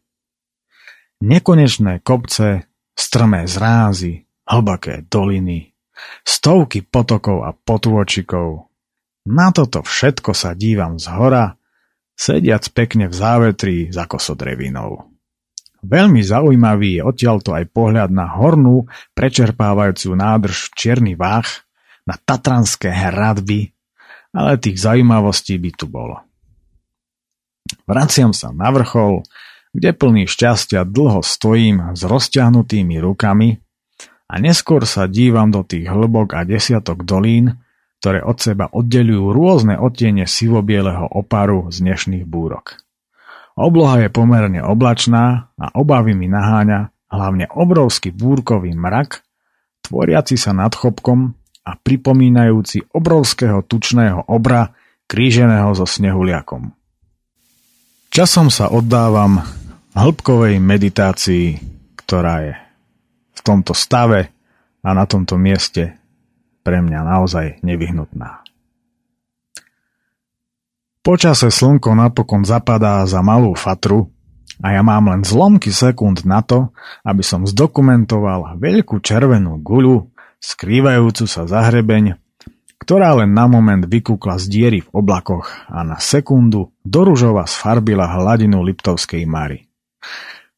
Nekonečné 1.23 2.03
kopce, 2.03 2.67
strmé 2.95 3.47
zrázy, 3.47 4.27
hlboké 4.43 5.07
doliny, 5.07 5.71
stovky 6.27 6.83
potokov 6.83 7.47
a 7.47 7.55
potôčikov. 7.55 8.67
Na 9.25 9.49
toto 9.55 9.81
všetko 9.81 10.35
sa 10.35 10.53
dívam 10.53 10.99
z 10.99 11.07
hora, 11.15 11.55
sediac 12.13 12.67
pekne 12.71 13.07
v 13.09 13.15
závetri 13.15 13.77
za 13.89 14.05
kosodrevinou. 14.05 15.11
Veľmi 15.85 16.25
zaujímavý 16.25 16.97
je 16.97 17.01
odtiaľto 17.05 17.53
aj 17.53 17.69
pohľad 17.69 18.09
na 18.09 18.25
hornú, 18.25 18.89
prečerpávajúcu 19.13 20.17
nádrž 20.17 20.73
Čierny 20.73 21.13
Vách, 21.13 21.65
na 22.05 22.17
tatranské 22.17 22.89
hradby, 22.89 23.73
ale 24.33 24.61
tých 24.61 24.77
zaujímavostí 24.81 25.57
by 25.57 25.71
tu 25.73 25.85
bolo. 25.89 26.21
Vraciam 27.85 28.33
sa 28.33 28.53
na 28.53 28.69
vrchol, 28.69 29.25
kde 29.75 29.91
plný 29.91 30.23
šťastia 30.23 30.87
dlho 30.87 31.19
stojím 31.19 31.91
s 31.91 32.07
rozťahnutými 32.07 32.95
rukami 33.03 33.59
a 34.31 34.39
neskôr 34.39 34.87
sa 34.87 35.11
dívam 35.11 35.51
do 35.51 35.67
tých 35.67 35.91
hlbok 35.91 36.31
a 36.31 36.47
desiatok 36.47 37.03
dolín, 37.03 37.59
ktoré 37.99 38.23
od 38.23 38.39
seba 38.39 38.71
oddelujú 38.71 39.35
rôzne 39.35 39.75
odtiene 39.75 40.23
sivobieleho 40.23 41.11
oparu 41.11 41.67
z 41.75 41.83
dnešných 41.83 42.23
búrok. 42.23 42.79
Obloha 43.59 44.07
je 44.07 44.09
pomerne 44.11 44.63
oblačná 44.63 45.51
a 45.59 45.67
obavy 45.75 46.15
mi 46.15 46.31
naháňa 46.31 46.95
hlavne 47.11 47.51
obrovský 47.51 48.15
búrkový 48.15 48.71
mrak, 48.75 49.27
tvoriaci 49.83 50.39
sa 50.39 50.55
nad 50.55 50.71
chopkom 50.71 51.35
a 51.67 51.71
pripomínajúci 51.75 52.95
obrovského 52.95 53.59
tučného 53.67 54.23
obra 54.31 54.71
kríženého 55.11 55.75
so 55.75 55.83
snehuliakom. 55.83 56.71
Časom 58.11 58.47
sa 58.47 58.71
oddávam 58.71 59.43
hĺbkovej 59.95 60.59
meditácii, 60.59 61.47
ktorá 61.95 62.35
je 62.43 62.53
v 63.31 63.39
tomto 63.39 63.71
stave 63.71 64.27
a 64.83 64.89
na 64.91 65.07
tomto 65.07 65.39
mieste 65.39 65.95
pre 66.67 66.83
mňa 66.83 66.99
naozaj 66.99 67.63
nevyhnutná. 67.63 68.43
Počase 70.99 71.47
slnko 71.53 71.95
napokon 71.95 72.43
zapadá 72.43 73.05
za 73.07 73.23
malú 73.23 73.55
fatru 73.55 74.11
a 74.59 74.73
ja 74.75 74.81
mám 74.83 75.07
len 75.15 75.23
zlomky 75.23 75.71
sekúnd 75.71 76.27
na 76.27 76.43
to, 76.43 76.75
aby 77.07 77.23
som 77.23 77.47
zdokumentoval 77.47 78.59
veľkú 78.59 78.99
červenú 78.99 79.61
guľu, 79.61 80.11
skrývajúcu 80.41 81.25
sa 81.29 81.45
za 81.45 81.69
hrebeň, 81.69 82.17
ktorá 82.81 83.15
len 83.21 83.31
na 83.31 83.45
moment 83.45 83.85
vykúkla 83.85 84.41
z 84.41 84.45
diery 84.49 84.79
v 84.81 84.89
oblakoch 84.91 85.47
a 85.69 85.85
na 85.85 86.01
sekundu 86.01 86.73
doružova 86.81 87.45
sfarbila 87.45 88.09
hladinu 88.09 88.65
Liptovskej 88.65 89.23
Mary. 89.29 89.69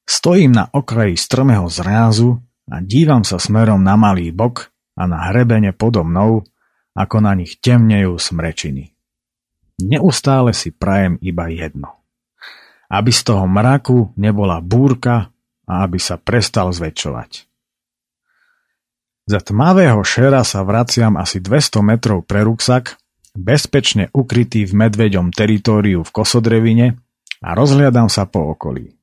Stojím 0.08 0.56
na 0.56 0.72
okraji 0.72 1.20
strmého 1.20 1.68
zrázu 1.68 2.40
a 2.72 2.80
dívam 2.80 3.28
sa 3.28 3.40
smerom 3.40 3.84
na 3.84 4.00
malý 4.00 4.32
bok 4.32 4.72
a 4.96 5.04
na 5.06 5.30
hrebene 5.30 5.76
podo 5.76 6.08
mnou, 6.08 6.48
ako 6.98 7.18
na 7.22 7.36
nich 7.38 7.60
temnejú 7.60 8.18
smrečiny. 8.18 8.96
Neustále 9.78 10.58
si 10.58 10.74
prajem 10.74 11.22
iba 11.22 11.52
jedno. 11.54 11.98
aby 12.88 13.12
z 13.12 13.22
toho 13.28 13.44
mraku 13.46 14.16
nebola 14.16 14.64
búrka 14.64 15.32
a 15.68 15.84
aby 15.84 16.00
sa 16.00 16.16
prestal 16.16 16.72
zväčšovať. 16.72 17.44
Za 19.28 19.44
tmavého 19.44 20.00
šera 20.08 20.48
sa 20.48 20.64
vraciam 20.64 21.20
asi 21.20 21.44
200 21.44 21.84
metrov 21.84 22.24
pre 22.24 22.48
ruksak, 22.48 22.96
bezpečne 23.36 24.08
ukrytý 24.16 24.64
v 24.64 24.88
medveďom 24.88 25.36
teritóriu 25.36 26.08
v 26.08 26.14
Kosodrevine 26.16 26.96
a 27.44 27.52
rozhliadam 27.52 28.08
sa 28.08 28.24
po 28.24 28.56
okolí. 28.56 28.97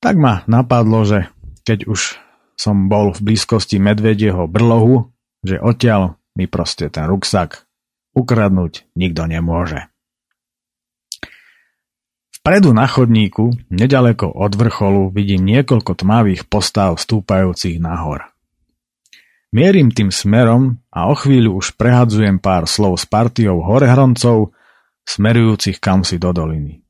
Tak 0.00 0.16
ma 0.16 0.42
napadlo, 0.48 1.04
že 1.04 1.28
keď 1.68 1.84
už 1.84 2.16
som 2.56 2.88
bol 2.88 3.12
v 3.12 3.20
blízkosti 3.32 3.76
medvedieho 3.76 4.48
brlohu, 4.48 5.12
že 5.44 5.60
odtiaľ 5.60 6.16
mi 6.36 6.48
proste 6.48 6.88
ten 6.88 7.04
ruksak 7.04 7.68
ukradnúť 8.16 8.88
nikto 8.96 9.28
nemôže. 9.28 9.88
Vpredu 12.40 12.72
na 12.72 12.88
chodníku, 12.88 13.52
nedaleko 13.68 14.32
od 14.32 14.56
vrcholu, 14.56 15.12
vidím 15.12 15.44
niekoľko 15.44 15.92
tmavých 15.92 16.48
postáv 16.48 16.96
stúpajúcich 16.96 17.76
nahor. 17.76 18.32
Mierim 19.52 19.92
tým 19.92 20.08
smerom 20.08 20.80
a 20.88 21.12
o 21.12 21.14
chvíľu 21.18 21.60
už 21.60 21.76
prehadzujem 21.76 22.40
pár 22.40 22.64
slov 22.64 22.96
s 22.96 23.04
partiou 23.04 23.60
horehroncov, 23.60 24.56
smerujúcich 25.04 25.76
kamsi 25.76 26.16
do 26.16 26.32
doliny. 26.32 26.80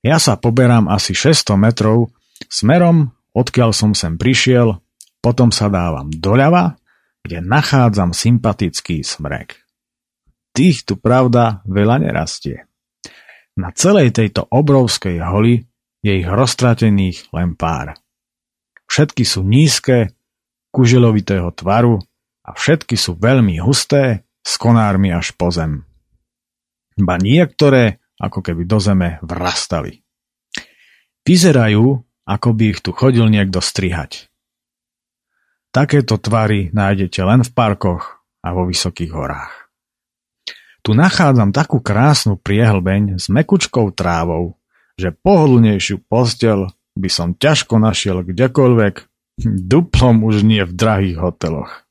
Ja 0.00 0.16
sa 0.16 0.40
poberám 0.40 0.88
asi 0.88 1.12
600 1.12 1.60
metrov 1.60 2.12
smerom, 2.48 3.12
odkiaľ 3.36 3.76
som 3.76 3.92
sem 3.92 4.16
prišiel, 4.16 4.80
potom 5.20 5.52
sa 5.52 5.68
dávam 5.68 6.08
doľava, 6.08 6.80
kde 7.20 7.44
nachádzam 7.44 8.16
sympatický 8.16 9.04
smrek. 9.04 9.60
Tých 10.56 10.88
tu 10.88 10.96
pravda 10.96 11.60
veľa 11.68 12.00
nerastie. 12.00 12.64
Na 13.60 13.70
celej 13.76 14.16
tejto 14.16 14.48
obrovskej 14.48 15.20
holi 15.20 15.68
je 16.00 16.12
ich 16.24 16.28
roztratených 16.28 17.28
len 17.36 17.60
pár. 17.60 18.00
Všetky 18.88 19.22
sú 19.28 19.44
nízke, 19.44 20.16
kuželovitého 20.72 21.52
tvaru 21.52 22.00
a 22.48 22.50
všetky 22.56 22.96
sú 22.96 23.20
veľmi 23.20 23.60
husté, 23.60 24.24
s 24.40 24.56
konármi 24.56 25.12
až 25.12 25.36
po 25.36 25.52
zem. 25.52 25.84
Ba 26.96 27.20
niektoré 27.20 27.99
ako 28.20 28.44
keby 28.44 28.68
do 28.68 28.76
zeme 28.76 29.16
vrastali. 29.24 30.04
Vyzerajú, 31.24 32.04
ako 32.28 32.48
by 32.52 32.64
ich 32.76 32.80
tu 32.84 32.92
chodil 32.92 33.26
niekto 33.32 33.64
strihať. 33.64 34.28
Takéto 35.70 36.18
tvary 36.18 36.68
nájdete 36.74 37.22
len 37.22 37.40
v 37.46 37.50
parkoch 37.54 38.20
a 38.42 38.48
vo 38.50 38.66
vysokých 38.66 39.12
horách. 39.14 39.70
Tu 40.80 40.96
nachádzam 40.96 41.52
takú 41.52 41.78
krásnu 41.78 42.40
priehlbeň 42.40 43.20
s 43.20 43.28
mekučkou 43.28 43.92
trávou, 43.92 44.58
že 44.96 45.12
pohodlnejšiu 45.12 46.02
postel 46.08 46.72
by 46.96 47.08
som 47.12 47.36
ťažko 47.36 47.78
našiel 47.78 48.24
kdekoľvek, 48.24 49.06
duplom 49.44 50.26
už 50.26 50.42
nie 50.42 50.64
v 50.64 50.72
drahých 50.72 51.16
hoteloch. 51.20 51.84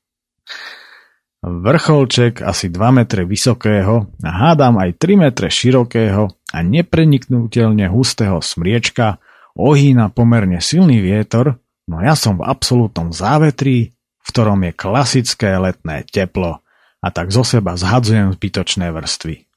Vrcholček 1.40 2.44
asi 2.44 2.68
2 2.68 3.00
metre 3.00 3.24
vysokého 3.24 4.12
a 4.20 4.30
hádam 4.30 4.76
aj 4.76 5.00
3 5.00 5.24
metre 5.24 5.48
širokého 5.48 6.28
a 6.52 6.58
nepreniknutelne 6.60 7.88
hustého 7.88 8.44
smriečka 8.44 9.16
ohýna 9.56 10.12
pomerne 10.12 10.60
silný 10.60 11.00
vietor, 11.00 11.56
no 11.88 12.04
ja 12.04 12.12
som 12.12 12.36
v 12.36 12.44
absolútnom 12.44 13.08
závetrí, 13.08 13.96
v 13.96 14.26
ktorom 14.28 14.60
je 14.68 14.72
klasické 14.76 15.56
letné 15.56 16.04
teplo 16.04 16.60
a 17.00 17.08
tak 17.08 17.32
zo 17.32 17.40
seba 17.40 17.72
zhadzujem 17.72 18.36
zbytočné 18.36 18.92
vrstvy. 18.92 19.48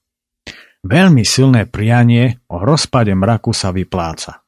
Veľmi 0.87 1.27
silné 1.27 1.67
prianie 1.67 2.39
o 2.47 2.63
rozpade 2.63 3.11
mraku 3.11 3.51
sa 3.51 3.75
vypláca. 3.75 4.43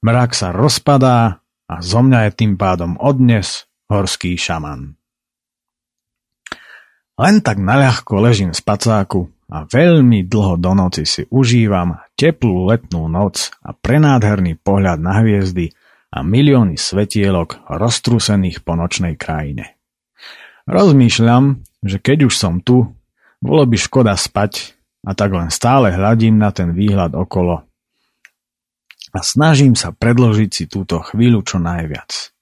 Mrak 0.00 0.32
sa 0.32 0.56
rozpadá 0.56 1.44
a 1.68 1.74
zo 1.84 2.00
mňa 2.00 2.28
je 2.28 2.32
tým 2.32 2.56
pádom 2.56 2.96
odnes 2.96 3.68
horský 3.92 4.40
šaman. 4.40 5.01
Len 7.20 7.44
tak 7.44 7.60
naľahko 7.60 8.24
ležím 8.24 8.50
v 8.56 8.60
spacáku 8.60 9.20
a 9.52 9.68
veľmi 9.68 10.24
dlho 10.24 10.56
do 10.56 10.72
noci 10.72 11.04
si 11.04 11.28
užívam 11.28 12.00
teplú 12.16 12.64
letnú 12.64 13.04
noc 13.12 13.52
a 13.60 13.76
prenádherný 13.76 14.56
pohľad 14.56 14.96
na 14.96 15.20
hviezdy 15.20 15.76
a 16.08 16.24
milióny 16.24 16.80
svetielok 16.80 17.68
roztrúsených 17.68 18.64
po 18.64 18.76
nočnej 18.76 19.20
krajine. 19.20 19.76
Rozmýšľam, 20.64 21.60
že 21.84 22.00
keď 22.00 22.32
už 22.32 22.34
som 22.36 22.64
tu, 22.64 22.96
bolo 23.44 23.64
by 23.68 23.76
škoda 23.76 24.16
spať 24.16 24.72
a 25.04 25.12
tak 25.12 25.36
len 25.36 25.52
stále 25.52 25.92
hľadím 25.92 26.40
na 26.40 26.48
ten 26.48 26.72
výhľad 26.72 27.12
okolo 27.12 27.66
a 29.12 29.18
snažím 29.20 29.76
sa 29.76 29.92
predložiť 29.92 30.50
si 30.50 30.64
túto 30.64 30.96
chvíľu 31.04 31.44
čo 31.44 31.60
najviac. 31.60 32.32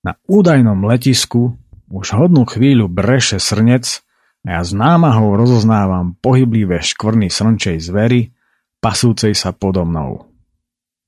Na 0.00 0.16
údajnom 0.24 0.80
letisku 0.88 1.52
už 1.88 2.16
hodnú 2.16 2.44
chvíľu 2.44 2.88
breše 2.88 3.40
srnec 3.40 4.04
a 4.44 4.60
ja 4.60 4.62
s 4.64 4.72
námahou 4.72 5.34
rozoznávam 5.36 6.16
pohyblivé 6.20 6.80
škvrny 6.80 7.28
srnčej 7.28 7.80
zvery, 7.80 8.32
pasúcej 8.80 9.34
sa 9.34 9.52
podo 9.52 9.84
mnou. 9.84 10.28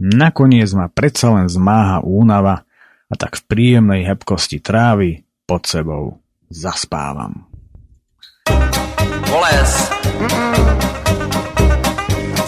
Nakoniec 0.01 0.69
ma 0.73 0.89
predsa 0.89 1.33
len 1.37 1.47
zmáha 1.47 2.01
únava 2.01 2.65
a 3.07 3.15
tak 3.15 3.37
v 3.41 3.47
príjemnej 3.49 4.09
hebkosti 4.09 4.65
trávy 4.65 5.25
pod 5.45 5.69
sebou 5.69 6.21
zaspávam. 6.49 7.47
Poles. 9.29 9.71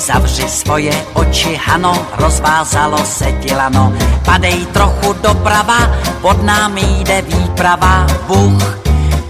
Zavři 0.07 0.49
svoje 0.49 0.93
oči, 1.15 1.61
Hano, 1.65 2.07
rozvázalo 2.19 2.99
se 3.05 3.35
lano. 3.57 3.93
Padej 4.25 4.67
trochu 4.67 5.13
doprava, 5.13 5.91
pod 6.21 6.43
námi 6.43 6.83
jde 6.83 7.23
výprava. 7.23 8.07
Bůh, 8.27 8.79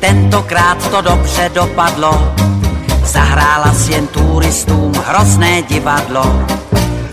tentokrát 0.00 0.90
to 0.90 1.00
dobře 1.00 1.50
dopadlo. 1.54 2.34
Zahrála 3.04 3.74
si 3.74 3.92
jen 3.92 4.06
turistům 4.06 4.92
hrozné 5.06 5.62
divadlo. 5.62 6.24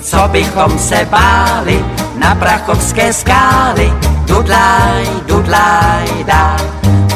Co 0.02 0.18
bychom 0.28 0.80
se 0.80 1.08
báli 1.12 1.86
na 2.16 2.36
prachovské 2.36 3.14
skály, 3.14 3.94
dudlaj, 4.28 5.08
dudlaj, 5.28 6.24
dá 6.24 6.58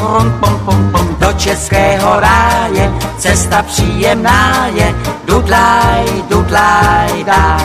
pum, 0.04 0.32
pum, 0.40 0.58
pum, 0.64 0.90
pum, 0.92 1.16
do 1.18 1.32
českého 1.32 2.20
ráje, 2.20 2.92
cesta 3.18 3.62
příjemná 3.62 4.66
je, 4.66 4.94
dudlaj, 5.24 6.04
dudlaj, 6.30 7.24
dá. 7.24 7.58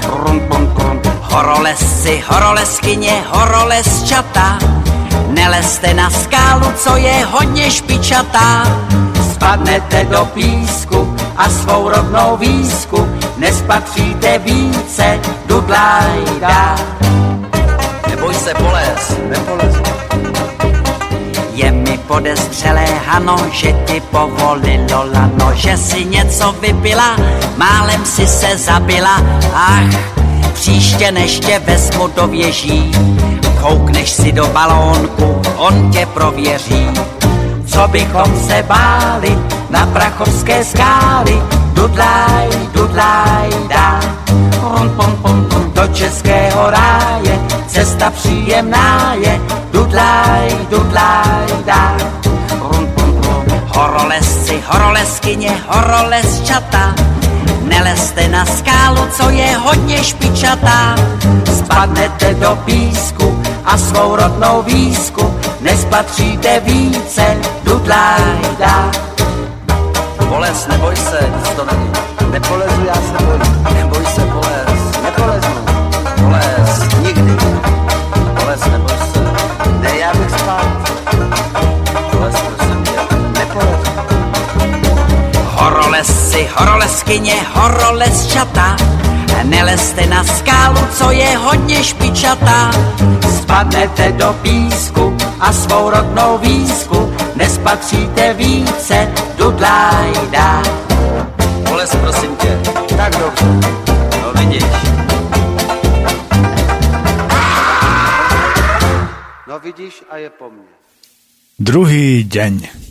Pum, 0.00 0.40
pum, 0.40 0.66
pum, 0.66 1.00
horolesci, 1.20 2.24
horoleskyně, 2.28 3.24
horolesčata, 3.28 4.58
neleste 5.28 5.94
na 5.94 6.10
skálu, 6.10 6.72
co 6.76 6.96
je 6.96 7.24
hodně 7.24 7.70
špičatá. 7.70 8.66
Spadnete 9.32 10.04
do 10.04 10.24
písku 10.24 11.16
a 11.36 11.48
svou 11.48 11.88
rovnou 11.88 12.36
výsku 12.36 13.08
nespatříte 13.36 14.38
více, 14.38 15.20
dudlaj, 15.46 16.24
dá. 16.40 16.76
Neboj 18.08 18.34
se, 18.34 18.54
poles, 18.54 19.16
nepolez. 19.28 19.95
Podezřelé, 22.06 22.86
Hano, 23.06 23.36
že 23.50 23.72
ti 23.72 24.00
povolilo 24.00 25.04
lano, 25.14 25.54
že 25.54 25.76
si 25.76 26.04
něco 26.04 26.54
vypila, 26.60 27.16
málem 27.56 28.04
si 28.04 28.26
se 28.26 28.58
zabila, 28.58 29.22
ach, 29.54 30.16
příště 30.52 31.12
než 31.12 31.40
tě 31.40 31.58
vezmu 31.58 32.08
do 32.08 32.26
věží, 32.26 32.92
koukneš 33.60 34.10
si 34.10 34.32
do 34.32 34.46
balónku, 34.46 35.42
on 35.56 35.90
tě 35.90 36.06
prověří. 36.06 36.90
Co 37.66 37.88
bychom 37.88 38.40
se 38.48 38.62
báli 38.62 39.38
na 39.70 39.86
prachovské 39.86 40.64
skály, 40.64 41.42
dudlaj, 41.72 42.48
dudlaj, 42.74 43.50
dá, 43.68 44.00
pom, 44.60 44.90
pom, 44.96 45.16
pom, 45.22 45.44
pom, 45.44 45.72
do 45.72 45.94
českého 45.94 46.70
ráje, 46.70 47.40
cesta 47.66 48.10
příjemná 48.10 49.14
je, 49.14 49.40
dudlaj, 49.72 50.48
dudlaj, 50.70 51.35
horoleskyně, 54.68 55.62
horolesčata, 55.68 56.94
neleste 57.62 58.28
na 58.28 58.46
skálu, 58.46 59.08
co 59.16 59.30
je 59.30 59.56
hodně 59.56 60.04
špičatá. 60.04 60.96
Spadnete 61.58 62.34
do 62.34 62.58
písku 62.64 63.42
a 63.64 63.78
svou 63.78 64.16
rodnou 64.16 64.62
výsku 64.62 65.34
nespatříte 65.60 66.60
více, 66.60 67.36
dudlaj, 67.64 68.40
dá. 68.58 68.90
Poles, 70.28 70.66
neboj 70.66 70.96
se, 70.96 71.30
nic 71.36 71.48
to 71.48 71.64
není. 71.64 71.90
Nepolezu, 72.32 72.84
já 72.86 72.94
se 72.94 73.24
bojím. 73.24 73.55
Horoleskyně, 86.86 87.34
horoleskyně, 87.34 87.46
horolezčata. 87.52 88.76
Nelezte 89.44 90.06
na 90.06 90.24
skálu, 90.24 90.78
co 90.92 91.10
je 91.10 91.36
hodně 91.36 91.84
špičatá. 91.84 92.70
Spadnete 93.36 94.12
do 94.12 94.36
písku 94.42 95.16
a 95.40 95.52
svou 95.52 95.90
rodnou 95.90 96.38
výzku 96.38 97.12
nespatříte 97.36 98.34
více 98.34 99.12
dudlajda. 99.38 100.62
Poles, 101.68 101.96
prosím 101.96 102.36
tě. 102.36 102.58
Tak 102.96 103.16
dobře. 103.16 103.46
No 104.22 104.32
vidíš. 104.34 104.64
No 109.48 109.58
vidíš 109.58 110.04
a 110.10 110.16
je 110.16 110.30
po 110.30 110.50
mne. 110.50 110.62
Druhý 111.58 112.24
deň. 112.24 112.85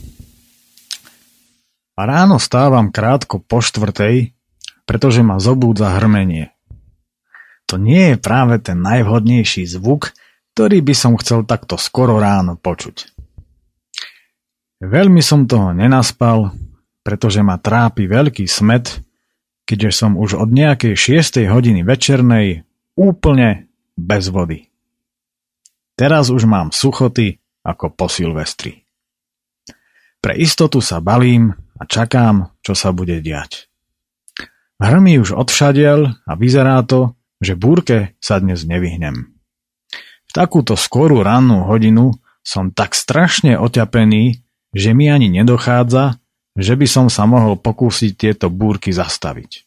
A 1.95 2.01
ráno 2.03 2.43
stávam 2.43 2.91
krátko 2.91 3.39
po 3.39 3.63
štvrtej, 3.63 4.35
pretože 4.83 5.23
ma 5.23 5.39
zobúdza 5.39 5.95
hrmenie. 5.95 6.51
To 7.71 7.81
nie 7.81 8.13
je 8.13 8.17
práve 8.21 8.61
ten 8.61 8.83
najvhodnejší 8.83 9.65
zvuk, 9.65 10.13
ktorý 10.53 10.83
by 10.85 10.93
som 10.93 11.17
chcel 11.17 11.47
takto 11.47 11.79
skoro 11.79 12.19
ráno 12.21 12.59
počuť. 12.59 13.15
Veľmi 14.83 15.23
som 15.23 15.47
toho 15.49 15.71
nenaspal, 15.71 16.53
pretože 17.01 17.41
ma 17.41 17.57
trápi 17.57 18.05
veľký 18.05 18.45
smet, 18.45 19.01
keďže 19.65 19.91
som 20.05 20.19
už 20.19 20.37
od 20.37 20.53
nejakej 20.53 20.93
6. 20.93 21.47
hodiny 21.49 21.81
večernej 21.81 22.67
úplne 22.93 23.71
bez 23.97 24.29
vody. 24.29 24.69
Teraz 25.95 26.27
už 26.29 26.43
mám 26.45 26.75
suchoty 26.75 27.39
ako 27.65 27.95
po 27.95 28.05
Silvestri. 28.11 28.83
Pre 30.19 30.35
istotu 30.35 30.83
sa 30.83 30.99
balím 31.01 31.64
a 31.75 31.83
čakám, 31.83 32.55
čo 32.63 32.73
sa 32.73 32.95
bude 32.95 33.19
diať. 33.19 33.67
Hrmí 34.79 35.19
už 35.23 35.35
odvšadiel 35.35 36.27
a 36.27 36.31
vyzerá 36.35 36.83
to, 36.83 37.15
že 37.39 37.55
búrke 37.55 38.15
sa 38.19 38.39
dnes 38.39 38.67
nevyhnem. 38.67 39.35
V 40.25 40.31
takúto 40.35 40.75
skorú 40.75 41.23
rannú 41.23 41.63
hodinu 41.67 42.15
som 42.43 42.71
tak 42.75 42.91
strašne 42.91 43.55
oťapený, 43.55 44.43
že 44.75 44.91
mi 44.91 45.07
ani 45.07 45.31
nedochádza, 45.31 46.19
že 46.55 46.73
by 46.75 46.87
som 46.87 47.07
sa 47.07 47.23
mohol 47.27 47.55
pokúsiť 47.59 48.11
tieto 48.15 48.47
búrky 48.51 48.91
zastaviť. 48.91 49.63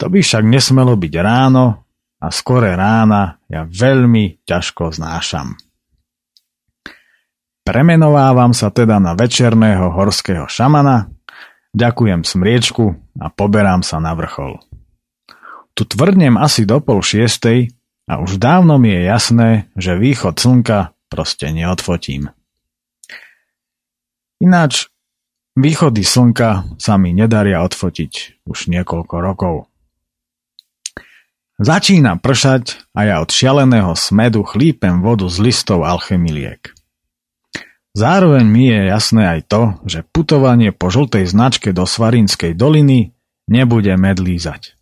To 0.00 0.10
by 0.12 0.20
však 0.20 0.44
nesmelo 0.44 0.96
byť 0.96 1.14
ráno 1.20 1.86
a 2.20 2.26
skore 2.28 2.72
rána 2.76 3.40
ja 3.48 3.64
veľmi 3.64 4.44
ťažko 4.44 4.92
znášam. 4.92 5.56
Premenovávam 7.62 8.50
sa 8.50 8.74
teda 8.74 8.98
na 8.98 9.14
večerného 9.14 9.94
horského 9.94 10.50
šamana, 10.50 11.14
ďakujem 11.70 12.26
smriečku 12.26 12.98
a 13.22 13.30
poberám 13.30 13.86
sa 13.86 14.02
na 14.02 14.18
vrchol. 14.18 14.58
Tu 15.78 15.86
tvrdnem 15.86 16.34
asi 16.34 16.66
do 16.66 16.82
pol 16.82 17.06
šiestej 17.06 17.70
a 18.10 18.18
už 18.18 18.42
dávno 18.42 18.82
mi 18.82 18.90
je 18.90 19.02
jasné, 19.06 19.50
že 19.78 19.94
východ 19.94 20.42
slnka 20.42 20.90
proste 21.06 21.54
neodfotím. 21.54 22.34
Ináč, 24.42 24.90
východy 25.54 26.02
slnka 26.02 26.66
sa 26.82 26.98
mi 26.98 27.14
nedaria 27.14 27.62
odfotiť 27.62 28.42
už 28.42 28.74
niekoľko 28.74 29.14
rokov. 29.22 29.54
Začína 31.62 32.18
pršať 32.18 32.90
a 32.90 33.06
ja 33.06 33.16
od 33.22 33.30
šialeného 33.30 33.94
smedu 33.94 34.42
chlípem 34.42 34.98
vodu 34.98 35.30
z 35.30 35.38
listov 35.38 35.86
alchemiliek. 35.86 36.74
Zároveň 37.92 38.44
mi 38.48 38.72
je 38.72 38.88
jasné 38.88 39.36
aj 39.36 39.40
to, 39.52 39.62
že 39.84 40.08
putovanie 40.16 40.72
po 40.72 40.88
žltej 40.88 41.28
značke 41.28 41.76
do 41.76 41.84
Svarínskej 41.84 42.56
doliny 42.56 43.12
nebude 43.44 43.92
medlízať. 44.00 44.80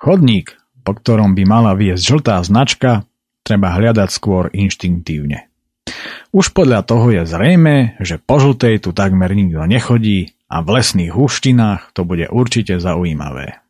Chodník, 0.00 0.56
po 0.80 0.96
ktorom 0.96 1.36
by 1.36 1.44
mala 1.44 1.76
viesť 1.76 2.00
žltá 2.00 2.40
značka, 2.40 3.04
treba 3.44 3.76
hľadať 3.76 4.08
skôr 4.08 4.48
inštinktívne. 4.48 5.52
Už 6.32 6.56
podľa 6.56 6.88
toho 6.88 7.12
je 7.12 7.22
zrejme, 7.28 8.00
že 8.00 8.16
po 8.16 8.40
žltej 8.40 8.88
tu 8.88 8.96
takmer 8.96 9.36
nikto 9.36 9.60
nechodí 9.68 10.32
a 10.48 10.64
v 10.64 10.80
lesných 10.80 11.12
húštinách 11.12 11.92
to 11.92 12.08
bude 12.08 12.32
určite 12.32 12.80
zaujímavé. 12.80 13.65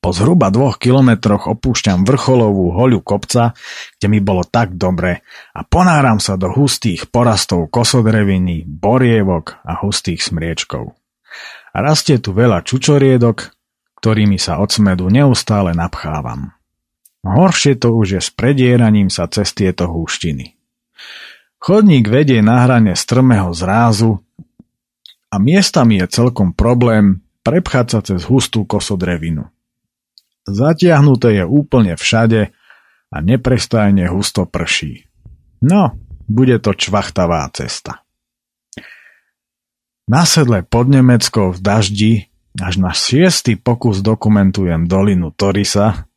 Po 0.00 0.16
zhruba 0.16 0.48
dvoch 0.48 0.80
kilometroch 0.80 1.44
opúšťam 1.44 2.08
vrcholovú 2.08 2.72
hoľu 2.72 3.04
kopca, 3.04 3.52
kde 4.00 4.06
mi 4.08 4.24
bolo 4.24 4.48
tak 4.48 4.80
dobre 4.80 5.20
a 5.52 5.60
ponáram 5.60 6.16
sa 6.16 6.40
do 6.40 6.48
hustých 6.48 7.12
porastov 7.12 7.68
kosodreviny, 7.68 8.64
borievok 8.64 9.60
a 9.60 9.84
hustých 9.84 10.24
smriečkov. 10.24 10.96
A 11.76 11.78
rastie 11.84 12.16
tu 12.16 12.32
veľa 12.32 12.64
čučoriedok, 12.64 13.52
ktorými 14.00 14.40
sa 14.40 14.56
od 14.64 14.72
smedu 14.72 15.12
neustále 15.12 15.76
napchávam. 15.76 16.56
Horšie 17.20 17.76
to 17.76 17.92
už 17.92 18.16
je 18.16 18.20
s 18.24 18.32
predieraním 18.32 19.12
sa 19.12 19.28
cez 19.28 19.52
tieto 19.52 19.84
húštiny. 19.84 20.56
Chodník 21.60 22.08
vedie 22.08 22.40
na 22.40 22.64
hrane 22.64 22.96
strmého 22.96 23.52
zrázu 23.52 24.24
a 25.28 25.36
miestami 25.36 26.00
je 26.00 26.08
celkom 26.08 26.56
problém 26.56 27.20
prepchať 27.44 27.86
sa 27.92 28.00
cez 28.00 28.24
hustú 28.24 28.64
kosodrevinu. 28.64 29.52
Zatiahnuté 30.50 31.42
je 31.42 31.44
úplne 31.46 31.94
všade 31.94 32.50
a 33.10 33.16
neprestajne 33.22 34.10
husto 34.10 34.46
prší. 34.46 35.06
No, 35.62 35.94
bude 36.26 36.58
to 36.58 36.74
čvachtavá 36.74 37.46
cesta. 37.54 38.02
Na 40.10 40.26
pod 40.66 40.86
Nemeckou 40.90 41.54
v 41.54 41.58
daždi 41.62 42.12
až 42.58 42.82
na 42.82 42.90
šiestý 42.90 43.54
pokus 43.54 44.02
dokumentujem 44.02 44.90
dolinu 44.90 45.30
Torisa, 45.30 46.10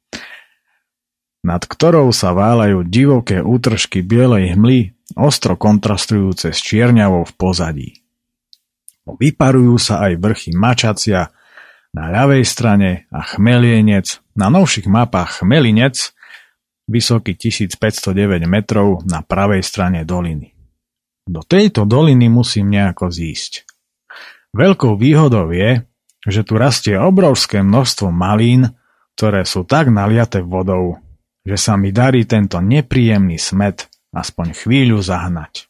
nad 1.45 1.61
ktorou 1.61 2.09
sa 2.09 2.33
váľajú 2.33 2.87
divoké 2.89 3.37
útržky 3.43 4.01
bielej 4.01 4.57
hmly 4.57 4.97
ostro 5.13 5.53
kontrastujúce 5.53 6.49
s 6.49 6.59
čierňavou 6.63 7.27
v 7.27 7.33
pozadí. 7.37 7.89
Vyparujú 9.03 9.75
sa 9.77 10.09
aj 10.09 10.17
vrchy 10.17 10.51
Mačacia 10.55 11.29
na 11.93 12.09
ľavej 12.09 12.43
strane 12.43 13.05
a 13.13 13.21
Chmelienec, 13.21 14.19
na 14.33 14.49
novších 14.49 14.89
mapách 14.89 15.41
Chmelinec, 15.41 16.13
vysoký 16.89 17.37
1509 17.37 18.43
metrov 18.49 19.05
na 19.05 19.21
pravej 19.21 19.61
strane 19.61 20.01
doliny. 20.03 20.51
Do 21.23 21.45
tejto 21.45 21.87
doliny 21.87 22.27
musím 22.27 22.73
nejako 22.73 23.07
zísť. 23.07 23.63
Veľkou 24.51 24.99
výhodou 24.99 25.49
je, 25.55 25.87
že 26.27 26.41
tu 26.43 26.59
rastie 26.59 26.99
obrovské 26.99 27.63
množstvo 27.63 28.11
malín, 28.11 28.75
ktoré 29.15 29.47
sú 29.47 29.63
tak 29.63 29.87
naliate 29.87 30.43
vodou, 30.43 30.99
že 31.45 31.55
sa 31.55 31.79
mi 31.79 31.95
darí 31.95 32.27
tento 32.27 32.59
nepríjemný 32.59 33.39
smet 33.39 33.87
aspoň 34.11 34.53
chvíľu 34.53 34.99
zahnať. 34.99 35.67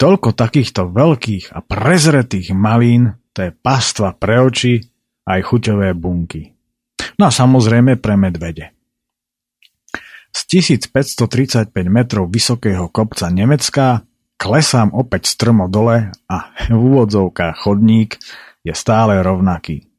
Toľko 0.00 0.32
takýchto 0.32 0.88
veľkých 0.88 1.52
a 1.52 1.60
prezretých 1.60 2.56
malín, 2.56 3.19
to 3.34 3.48
je 3.48 3.50
pastva 3.54 4.14
pre 4.16 4.42
oči 4.42 4.82
aj 5.26 5.40
chuťové 5.46 5.94
bunky. 5.94 6.50
No 7.16 7.28
a 7.28 7.32
samozrejme 7.32 8.00
pre 8.00 8.14
medvede. 8.18 8.74
Z 10.30 10.46
1535 10.78 11.74
metrov 11.90 12.30
vysokého 12.30 12.86
kopca 12.90 13.26
Nemecka 13.28 14.06
klesám 14.38 14.94
opäť 14.94 15.28
strmo 15.28 15.66
dole 15.66 16.14
a 16.30 16.36
v 16.72 16.78
úvodzovkách 16.78 17.66
chodník 17.66 18.16
je 18.64 18.74
stále 18.76 19.18
rovnaký. 19.20 19.90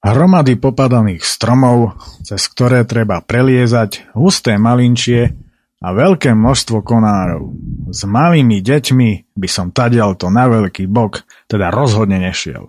Hromady 0.00 0.56
popadaných 0.56 1.28
stromov, 1.28 2.00
cez 2.24 2.48
ktoré 2.48 2.88
treba 2.88 3.20
preliezať, 3.20 4.08
husté 4.16 4.56
malinčie 4.56 5.36
a 5.80 5.88
veľké 5.96 6.36
množstvo 6.36 6.84
konárov. 6.84 7.56
S 7.88 8.04
malými 8.04 8.60
deťmi 8.60 9.32
by 9.32 9.48
som 9.48 9.72
tadial 9.72 10.14
to 10.14 10.28
na 10.28 10.44
veľký 10.46 10.84
bok, 10.86 11.24
teda 11.48 11.72
rozhodne 11.72 12.20
nešiel. 12.20 12.68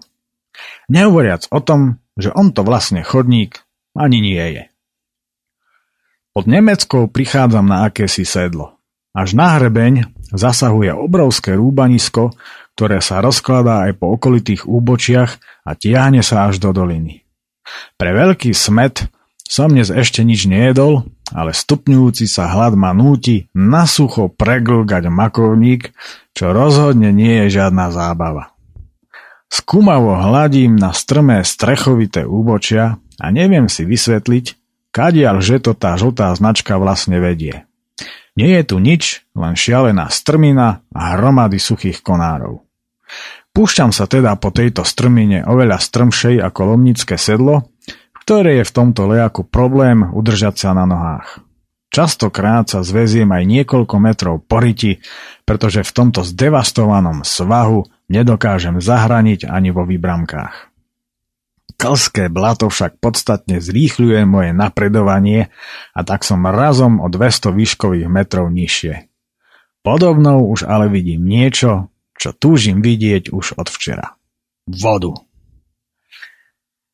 Nehovoriac 0.87 1.51
o 1.51 1.59
tom, 1.59 1.99
že 2.15 2.31
on 2.31 2.55
to 2.55 2.63
vlastne 2.63 3.03
chodník 3.03 3.63
ani 3.91 4.23
nie 4.23 4.45
je. 4.55 4.63
Pod 6.31 6.47
Nemeckou 6.47 7.11
prichádzam 7.11 7.67
na 7.67 7.91
akési 7.91 8.23
sedlo. 8.23 8.79
Až 9.11 9.35
na 9.35 9.59
hrebeň 9.59 10.07
zasahuje 10.31 10.95
obrovské 10.95 11.59
rúbanisko, 11.59 12.31
ktoré 12.79 13.03
sa 13.03 13.19
rozkladá 13.19 13.83
aj 13.91 13.99
po 13.99 14.15
okolitých 14.15 14.63
úbočiach 14.63 15.31
a 15.67 15.75
tiahne 15.75 16.23
sa 16.23 16.47
až 16.47 16.63
do 16.63 16.71
doliny. 16.71 17.27
Pre 17.99 18.11
veľký 18.15 18.55
smet 18.55 19.11
som 19.51 19.67
dnes 19.67 19.91
ešte 19.91 20.23
nič 20.23 20.47
nejedol, 20.47 21.03
ale 21.35 21.51
stupňujúci 21.51 22.23
sa 22.23 22.47
hlad 22.47 22.79
ma 22.79 22.95
núti 22.95 23.51
na 23.51 23.83
sucho 23.83 24.31
preglgať 24.31 25.11
makovník, 25.11 25.91
čo 26.31 26.55
rozhodne 26.55 27.11
nie 27.11 27.43
je 27.43 27.59
žiadna 27.59 27.91
zábava. 27.91 28.55
Skúmavo 29.51 30.15
hladím 30.15 30.79
na 30.79 30.95
strmé 30.95 31.43
strechovité 31.43 32.23
úbočia 32.23 32.95
a 33.19 33.25
neviem 33.27 33.67
si 33.67 33.83
vysvetliť, 33.83 34.55
kadiaľ 34.95 35.43
že 35.43 35.59
to 35.59 35.75
tá 35.75 35.99
žltá 35.99 36.31
značka 36.31 36.79
vlastne 36.79 37.19
vedie. 37.19 37.67
Nie 38.39 38.63
je 38.63 38.71
tu 38.71 38.79
nič, 38.79 39.27
len 39.35 39.59
šialená 39.59 40.07
strmina 40.07 40.87
a 40.95 41.19
hromady 41.19 41.59
suchých 41.59 41.99
konárov. 41.99 42.63
Púšťam 43.51 43.91
sa 43.91 44.07
teda 44.07 44.39
po 44.39 44.55
tejto 44.55 44.87
strmine 44.87 45.43
oveľa 45.43 45.83
strmšej 45.83 46.39
ako 46.39 46.71
lomnické 46.71 47.19
sedlo, 47.19 47.67
v 48.21 48.23
ktorej 48.29 48.61
je 48.61 48.69
v 48.69 48.75
tomto 48.77 49.09
lejaku 49.09 49.41
problém 49.49 50.05
udržať 50.05 50.53
sa 50.53 50.77
na 50.77 50.85
nohách. 50.85 51.41
Častokrát 51.89 52.69
sa 52.69 52.85
zväziem 52.85 53.27
aj 53.33 53.43
niekoľko 53.49 53.95
metrov 53.97 54.35
poriti, 54.45 55.01
pretože 55.43 55.81
v 55.81 55.91
tomto 55.91 56.21
zdevastovanom 56.21 57.25
svahu 57.25 57.89
nedokážem 58.13 58.77
zahraniť 58.77 59.49
ani 59.49 59.73
vo 59.73 59.89
výbramkách. 59.89 60.69
Klské 61.81 62.29
blato 62.29 62.69
však 62.69 63.01
podstatne 63.01 63.57
zrýchľuje 63.57 64.21
moje 64.29 64.53
napredovanie 64.53 65.49
a 65.97 66.05
tak 66.05 66.21
som 66.21 66.45
razom 66.45 67.01
o 67.01 67.09
200 67.09 67.49
výškových 67.57 68.05
metrov 68.05 68.53
nižšie. 68.53 69.09
Podobnou 69.81 70.45
už 70.45 70.69
ale 70.69 70.93
vidím 70.93 71.25
niečo, 71.25 71.89
čo 72.13 72.37
túžim 72.37 72.85
vidieť 72.85 73.33
už 73.33 73.57
od 73.57 73.65
včera. 73.65 74.13
Vodu. 74.69 75.30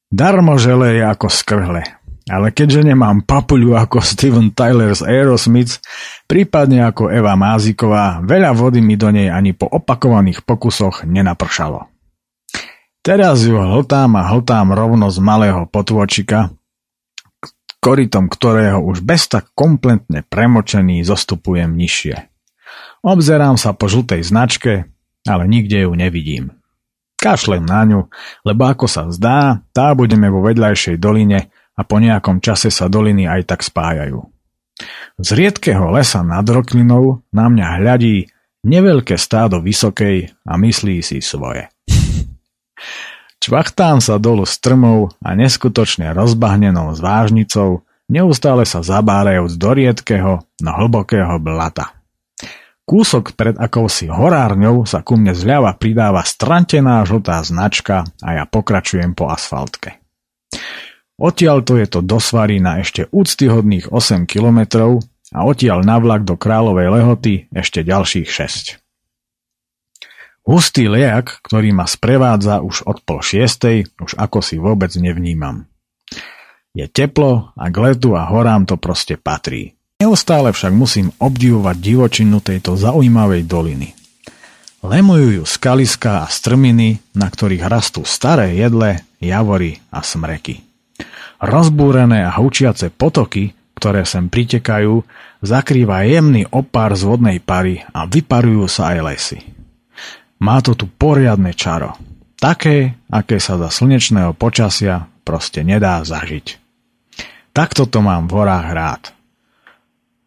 Darmo 0.08 0.56
žele 0.56 0.96
je 0.96 1.04
ako 1.04 1.28
skrhle, 1.28 1.84
ale 2.32 2.48
keďže 2.56 2.88
nemám 2.88 3.28
papuľu 3.28 3.76
ako 3.76 4.00
Steven 4.00 4.56
Tyler 4.56 4.96
z 4.96 5.04
Aerosmith, 5.04 5.84
prípadne 6.32 6.88
ako 6.88 7.12
Eva 7.12 7.36
Máziková, 7.36 8.24
veľa 8.24 8.56
vody 8.56 8.80
mi 8.80 8.96
do 8.96 9.12
nej 9.12 9.28
ani 9.28 9.52
po 9.52 9.68
opakovaných 9.68 10.48
pokusoch 10.48 11.04
nenapršalo. 11.04 11.92
Teraz 13.04 13.44
ju 13.44 13.60
hltám 13.60 14.16
a 14.20 14.28
hltám 14.32 14.72
rovno 14.72 15.12
z 15.12 15.20
malého 15.20 15.68
potôčika, 15.68 16.56
korytom 17.84 18.28
ktorého 18.32 18.84
už 18.84 19.04
bez 19.04 19.32
tak 19.32 19.52
kompletne 19.56 20.24
premočený 20.24 21.04
zostupujem 21.04 21.72
nižšie. 21.76 22.16
Obzerám 23.04 23.56
sa 23.56 23.72
po 23.72 23.88
žltej 23.88 24.24
značke, 24.28 24.92
ale 25.24 25.44
nikde 25.48 25.88
ju 25.88 25.92
nevidím. 25.96 26.57
Kašlem 27.18 27.66
na 27.66 27.82
ňu, 27.82 28.14
lebo 28.46 28.70
ako 28.70 28.86
sa 28.86 29.10
zdá, 29.10 29.66
tá 29.74 29.90
budeme 29.98 30.30
vo 30.30 30.46
vedľajšej 30.46 31.02
doline 31.02 31.50
a 31.74 31.82
po 31.82 31.98
nejakom 31.98 32.38
čase 32.38 32.70
sa 32.70 32.86
doliny 32.86 33.26
aj 33.26 33.42
tak 33.50 33.66
spájajú. 33.66 34.22
Z 35.18 35.30
riedkeho 35.34 35.90
lesa 35.90 36.22
nad 36.22 36.46
roklinou 36.46 37.26
na 37.34 37.50
mňa 37.50 37.82
hľadí 37.82 38.30
neveľké 38.62 39.18
stádo 39.18 39.58
vysokej 39.66 40.30
a 40.46 40.54
myslí 40.62 41.02
si 41.02 41.18
svoje. 41.26 41.74
Čvachtám 43.44 43.98
sa 43.98 44.22
dolu 44.22 44.46
strmou 44.46 45.10
a 45.18 45.34
neskutočne 45.34 46.14
rozbahnenou 46.14 46.94
zvážnicou, 46.94 47.82
neustále 48.06 48.70
sa 48.70 48.86
zabárajúc 48.86 49.58
do 49.58 49.74
riedkeho, 49.74 50.46
no 50.62 50.70
hlbokého 50.70 51.42
blata. 51.42 51.97
Kúsok 52.88 53.36
pred 53.36 53.60
akousi 53.60 54.08
horárňou 54.08 54.88
sa 54.88 55.04
ku 55.04 55.20
mne 55.20 55.36
zľava 55.36 55.76
pridáva 55.76 56.24
strantená 56.24 57.04
žltá 57.04 57.44
značka 57.44 58.08
a 58.24 58.30
ja 58.40 58.44
pokračujem 58.48 59.12
po 59.12 59.28
asfaltke. 59.28 60.00
Odtiaľ 61.20 61.68
to 61.68 61.76
je 61.76 61.88
to 61.92 62.00
do 62.00 62.16
Svary 62.24 62.64
na 62.64 62.80
ešte 62.80 63.12
úctyhodných 63.12 63.92
8 63.92 64.24
kilometrov 64.24 65.04
a 65.36 65.40
odtiaľ 65.44 65.84
na 65.84 66.00
vlak 66.00 66.24
do 66.24 66.40
Kráľovej 66.40 66.88
Lehoty 66.96 67.36
ešte 67.52 67.84
ďalších 67.84 68.30
6. 68.32 68.80
Hustý 70.48 70.88
liak, 70.88 71.44
ktorý 71.44 71.76
ma 71.76 71.84
sprevádza 71.84 72.64
už 72.64 72.88
od 72.88 73.04
pol 73.04 73.20
šiestej, 73.20 73.92
už 74.00 74.16
ako 74.16 74.40
si 74.40 74.56
vôbec 74.56 74.96
nevnímam. 74.96 75.68
Je 76.72 76.88
teplo 76.88 77.52
a 77.60 77.68
k 77.68 77.76
letu 77.84 78.16
a 78.16 78.24
horám 78.32 78.64
to 78.64 78.80
proste 78.80 79.20
patrí. 79.20 79.77
Neustále 80.08 80.56
však 80.56 80.72
musím 80.72 81.12
obdivovať 81.20 81.76
divočinu 81.84 82.40
tejto 82.40 82.80
zaujímavej 82.80 83.44
doliny. 83.44 83.92
Lemujú 84.80 85.36
ju 85.36 85.44
a 86.08 86.24
strminy, 86.32 87.04
na 87.12 87.28
ktorých 87.28 87.68
rastú 87.68 88.08
staré 88.08 88.56
jedle, 88.56 89.04
javory 89.20 89.84
a 89.92 90.00
smreky. 90.00 90.64
Rozbúrené 91.44 92.24
a 92.24 92.32
hučiace 92.40 92.88
potoky, 92.88 93.52
ktoré 93.76 94.08
sem 94.08 94.32
pritekajú, 94.32 95.04
zakrýva 95.44 96.08
jemný 96.08 96.48
opár 96.56 96.96
z 96.96 97.04
vodnej 97.04 97.44
pary 97.44 97.84
a 97.92 98.08
vyparujú 98.08 98.64
sa 98.72 98.96
aj 98.96 99.00
lesy. 99.04 99.44
Má 100.40 100.64
to 100.64 100.72
tu 100.72 100.88
poriadne 100.88 101.52
čaro. 101.52 102.00
Také, 102.40 102.96
aké 103.12 103.44
sa 103.44 103.60
za 103.60 103.68
slnečného 103.68 104.32
počasia 104.40 105.12
proste 105.28 105.68
nedá 105.68 106.00
zažiť. 106.00 106.64
Takto 107.52 107.92
to 107.92 108.00
mám 108.00 108.32
v 108.32 108.40
horách 108.40 108.72
rád. 108.72 109.17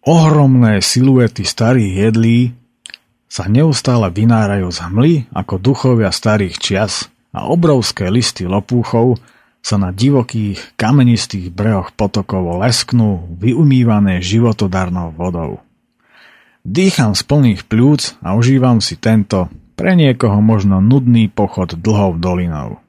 Ohromné 0.00 0.80
siluety 0.80 1.44
starých 1.44 1.92
jedlí 2.08 2.56
sa 3.28 3.44
neustále 3.52 4.08
vynárajú 4.08 4.72
z 4.72 4.78
hmly 4.88 5.12
ako 5.28 5.60
duchovia 5.60 6.08
starých 6.08 6.56
čias 6.56 7.12
a 7.36 7.44
obrovské 7.52 8.08
listy 8.08 8.48
lopúchov 8.48 9.20
sa 9.60 9.76
na 9.76 9.92
divokých, 9.92 10.72
kamenistých 10.80 11.52
brehoch 11.52 11.92
potokov 11.92 12.64
lesknú, 12.64 13.28
vyumývané 13.36 14.24
životodarnou 14.24 15.12
vodou. 15.12 15.60
Dýcham 16.64 17.12
z 17.12 17.20
plných 17.28 17.68
pľúc 17.68 18.16
a 18.24 18.32
užívam 18.40 18.80
si 18.80 18.96
tento, 18.96 19.52
pre 19.76 19.92
niekoho 19.96 20.40
možno 20.40 20.80
nudný 20.80 21.28
pochod 21.28 21.76
dlhou 21.76 22.16
dolinou. 22.16 22.80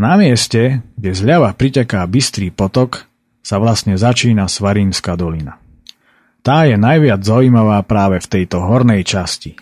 Na 0.00 0.16
mieste, 0.16 0.80
kde 0.96 1.12
zľava 1.12 1.52
priteká 1.52 2.08
bystrý 2.08 2.48
potok, 2.48 3.04
sa 3.44 3.60
vlastne 3.60 4.00
začína 4.00 4.48
Svarínska 4.48 5.12
dolina. 5.12 5.60
Tá 6.40 6.64
je 6.64 6.80
najviac 6.80 7.20
zaujímavá 7.20 7.84
práve 7.84 8.16
v 8.20 8.26
tejto 8.26 8.64
hornej 8.64 9.04
časti. 9.04 9.60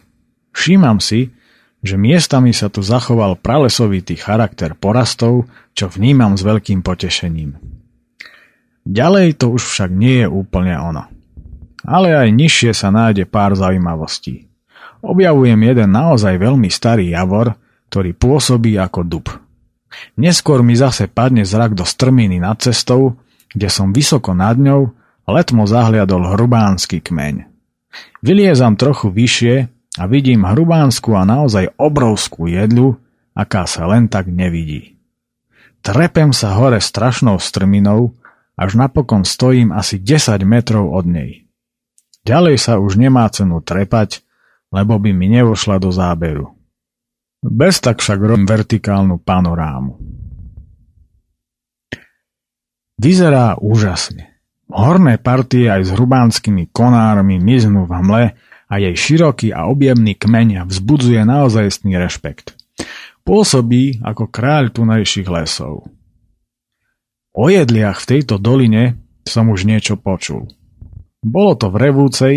Všímam 0.54 1.02
si, 1.02 1.34
že 1.82 1.98
miestami 1.98 2.50
sa 2.54 2.70
tu 2.70 2.82
zachoval 2.82 3.38
pralesovitý 3.38 4.18
charakter 4.18 4.74
porastov, 4.74 5.46
čo 5.74 5.86
vnímam 5.90 6.34
s 6.34 6.42
veľkým 6.42 6.82
potešením. 6.82 7.54
Ďalej 8.88 9.38
to 9.38 9.54
už 9.54 9.62
však 9.62 9.90
nie 9.92 10.24
je 10.24 10.28
úplne 10.30 10.74
ono. 10.78 11.06
Ale 11.86 12.14
aj 12.14 12.34
nižšie 12.34 12.72
sa 12.74 12.90
nájde 12.90 13.28
pár 13.30 13.54
zaujímavostí. 13.54 14.50
Objavujem 14.98 15.60
jeden 15.62 15.94
naozaj 15.94 16.34
veľmi 16.42 16.66
starý 16.66 17.14
javor, 17.14 17.54
ktorý 17.90 18.10
pôsobí 18.18 18.74
ako 18.74 19.00
dub. 19.06 19.26
Neskôr 20.18 20.66
mi 20.66 20.74
zase 20.74 21.06
padne 21.06 21.46
zrak 21.46 21.78
do 21.78 21.86
strminy 21.86 22.42
nad 22.42 22.58
cestou, 22.58 23.16
kde 23.54 23.70
som 23.70 23.94
vysoko 23.94 24.34
nad 24.34 24.58
ňou, 24.58 24.92
letmo 25.28 25.68
zahliadol 25.68 26.36
hrubánsky 26.36 27.04
kmeň. 27.04 27.44
Vyliezam 28.24 28.74
trochu 28.74 29.12
vyššie 29.12 29.54
a 29.98 30.02
vidím 30.08 30.48
hrubánsku 30.48 31.12
a 31.14 31.28
naozaj 31.28 31.74
obrovskú 31.76 32.48
jedlu, 32.48 32.96
aká 33.36 33.68
sa 33.68 33.86
len 33.86 34.10
tak 34.10 34.26
nevidí. 34.26 34.98
Trepem 35.84 36.34
sa 36.34 36.58
hore 36.58 36.82
strašnou 36.82 37.38
strminou, 37.38 38.18
až 38.58 38.74
napokon 38.74 39.22
stojím 39.22 39.70
asi 39.70 40.02
10 40.02 40.42
metrov 40.42 40.90
od 40.90 41.06
nej. 41.06 41.46
Ďalej 42.26 42.56
sa 42.58 42.82
už 42.82 42.98
nemá 42.98 43.30
cenu 43.30 43.62
trepať, 43.62 44.26
lebo 44.74 44.98
by 44.98 45.14
mi 45.14 45.30
nevošla 45.30 45.78
do 45.78 45.94
záberu. 45.94 46.58
Bez 47.38 47.78
tak 47.78 48.02
však 48.02 48.18
robím 48.18 48.50
vertikálnu 48.50 49.22
panorámu. 49.22 49.94
Vyzerá 52.98 53.54
úžasne. 53.62 54.37
Horné 54.68 55.16
partie 55.16 55.64
aj 55.64 55.88
s 55.88 55.90
hrubánskymi 55.96 56.68
konármi 56.76 57.40
miznú 57.40 57.88
v 57.88 57.92
hmle 57.96 58.24
a 58.68 58.74
jej 58.76 58.92
široký 58.92 59.48
a 59.56 59.64
objemný 59.64 60.12
kmeň 60.12 60.68
vzbudzuje 60.68 61.24
naozajstný 61.24 61.96
rešpekt. 61.96 62.52
Pôsobí 63.24 64.04
ako 64.04 64.28
kráľ 64.28 64.68
tunajších 64.76 65.28
lesov. 65.28 65.88
O 67.32 67.48
jedliach 67.48 68.04
v 68.04 68.08
tejto 68.16 68.36
doline 68.36 69.00
som 69.24 69.48
už 69.48 69.64
niečo 69.64 69.96
počul. 69.96 70.52
Bolo 71.24 71.56
to 71.56 71.72
v 71.72 71.76
Revúcej, 71.88 72.36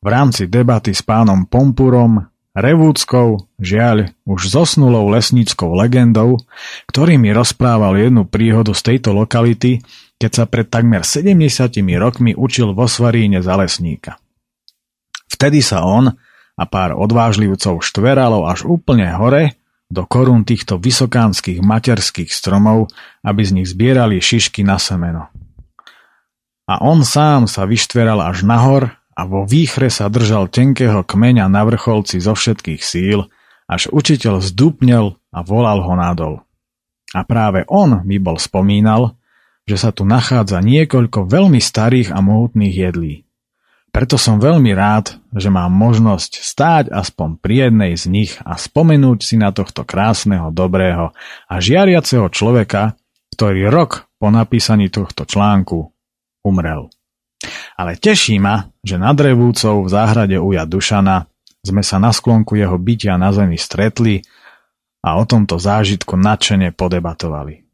v 0.00 0.06
rámci 0.08 0.48
debaty 0.48 0.96
s 0.96 1.04
pánom 1.04 1.44
Pompurom, 1.44 2.24
Revúckou, 2.56 3.52
žiaľ, 3.60 4.16
už 4.24 4.48
zosnulou 4.48 5.12
lesníckou 5.12 5.76
legendou, 5.76 6.40
ktorý 6.88 7.20
mi 7.20 7.28
rozprával 7.36 8.00
jednu 8.00 8.24
príhodu 8.24 8.72
z 8.72 8.80
tejto 8.80 9.12
lokality, 9.12 9.84
keď 10.16 10.30
sa 10.32 10.44
pred 10.48 10.66
takmer 10.68 11.04
70 11.04 11.76
rokmi 12.00 12.32
učil 12.32 12.72
vo 12.72 12.88
Svaríne 12.88 13.44
za 13.44 13.56
lesníka. 13.56 14.16
Vtedy 15.28 15.60
sa 15.60 15.84
on 15.84 16.08
a 16.56 16.64
pár 16.64 16.96
odvážlivcov 16.96 17.84
štveralo 17.84 18.48
až 18.48 18.64
úplne 18.64 19.12
hore 19.12 19.60
do 19.86 20.08
korún 20.08 20.42
týchto 20.42 20.80
vysokánskych 20.80 21.60
materských 21.60 22.32
stromov, 22.32 22.90
aby 23.22 23.42
z 23.44 23.50
nich 23.60 23.68
zbierali 23.70 24.18
šišky 24.18 24.64
na 24.64 24.80
semeno. 24.80 25.28
A 26.66 26.82
on 26.82 27.06
sám 27.06 27.46
sa 27.46 27.62
vyštveral 27.68 28.18
až 28.18 28.42
nahor 28.42 28.90
a 29.14 29.22
vo 29.22 29.46
výchre 29.46 29.86
sa 29.86 30.10
držal 30.10 30.50
tenkého 30.50 31.06
kmeňa 31.06 31.46
na 31.46 31.62
vrcholci 31.62 32.18
zo 32.18 32.34
všetkých 32.34 32.82
síl, 32.82 33.30
až 33.70 33.86
učiteľ 33.94 34.42
zdúpnel 34.42 35.14
a 35.30 35.38
volal 35.46 35.86
ho 35.86 35.94
nadol. 35.94 36.34
A 37.14 37.22
práve 37.22 37.62
on 37.70 38.02
mi 38.02 38.18
bol 38.18 38.40
spomínal, 38.42 39.14
že 39.66 39.76
sa 39.76 39.90
tu 39.90 40.06
nachádza 40.06 40.62
niekoľko 40.62 41.26
veľmi 41.26 41.58
starých 41.58 42.14
a 42.14 42.22
mohutných 42.22 42.74
jedlí. 42.74 43.26
Preto 43.90 44.20
som 44.20 44.36
veľmi 44.36 44.76
rád, 44.76 45.16
že 45.32 45.48
mám 45.48 45.72
možnosť 45.72 46.44
stáť 46.44 46.84
aspoň 46.92 47.40
pri 47.40 47.54
jednej 47.68 47.92
z 47.96 48.04
nich 48.12 48.32
a 48.44 48.54
spomenúť 48.60 49.18
si 49.24 49.34
na 49.40 49.50
tohto 49.50 49.82
krásneho, 49.88 50.52
dobrého 50.52 51.16
a 51.48 51.54
žiariaceho 51.56 52.28
človeka, 52.28 52.94
ktorý 53.34 53.72
rok 53.72 54.06
po 54.20 54.28
napísaní 54.28 54.92
tohto 54.92 55.26
článku 55.26 55.90
umrel. 56.44 56.92
Ale 57.74 57.96
teší 57.96 58.36
ma, 58.36 58.68
že 58.84 59.00
nad 59.00 59.16
Revúcov 59.16 59.84
v 59.84 59.92
záhrade 59.92 60.36
uja 60.38 60.68
Dušana 60.68 61.26
sme 61.66 61.82
sa 61.82 61.98
na 61.98 62.14
sklonku 62.14 62.54
jeho 62.54 62.78
bytia 62.78 63.18
na 63.18 63.34
zemi 63.34 63.58
stretli 63.58 64.22
a 65.02 65.18
o 65.18 65.24
tomto 65.26 65.58
zážitku 65.58 66.14
nadšene 66.14 66.70
podebatovali. 66.70 67.65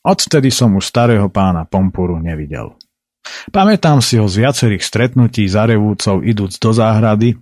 Odvtedy 0.00 0.48
som 0.48 0.72
už 0.76 0.88
starého 0.88 1.28
pána 1.28 1.68
Pompuru 1.68 2.16
nevidel. 2.16 2.72
Pamätám 3.52 4.00
si 4.00 4.16
ho 4.16 4.24
z 4.24 4.48
viacerých 4.48 4.80
stretnutí 4.80 5.44
za 5.44 5.68
revúcov 5.68 6.24
idúc 6.24 6.56
do 6.56 6.72
záhrady, 6.72 7.36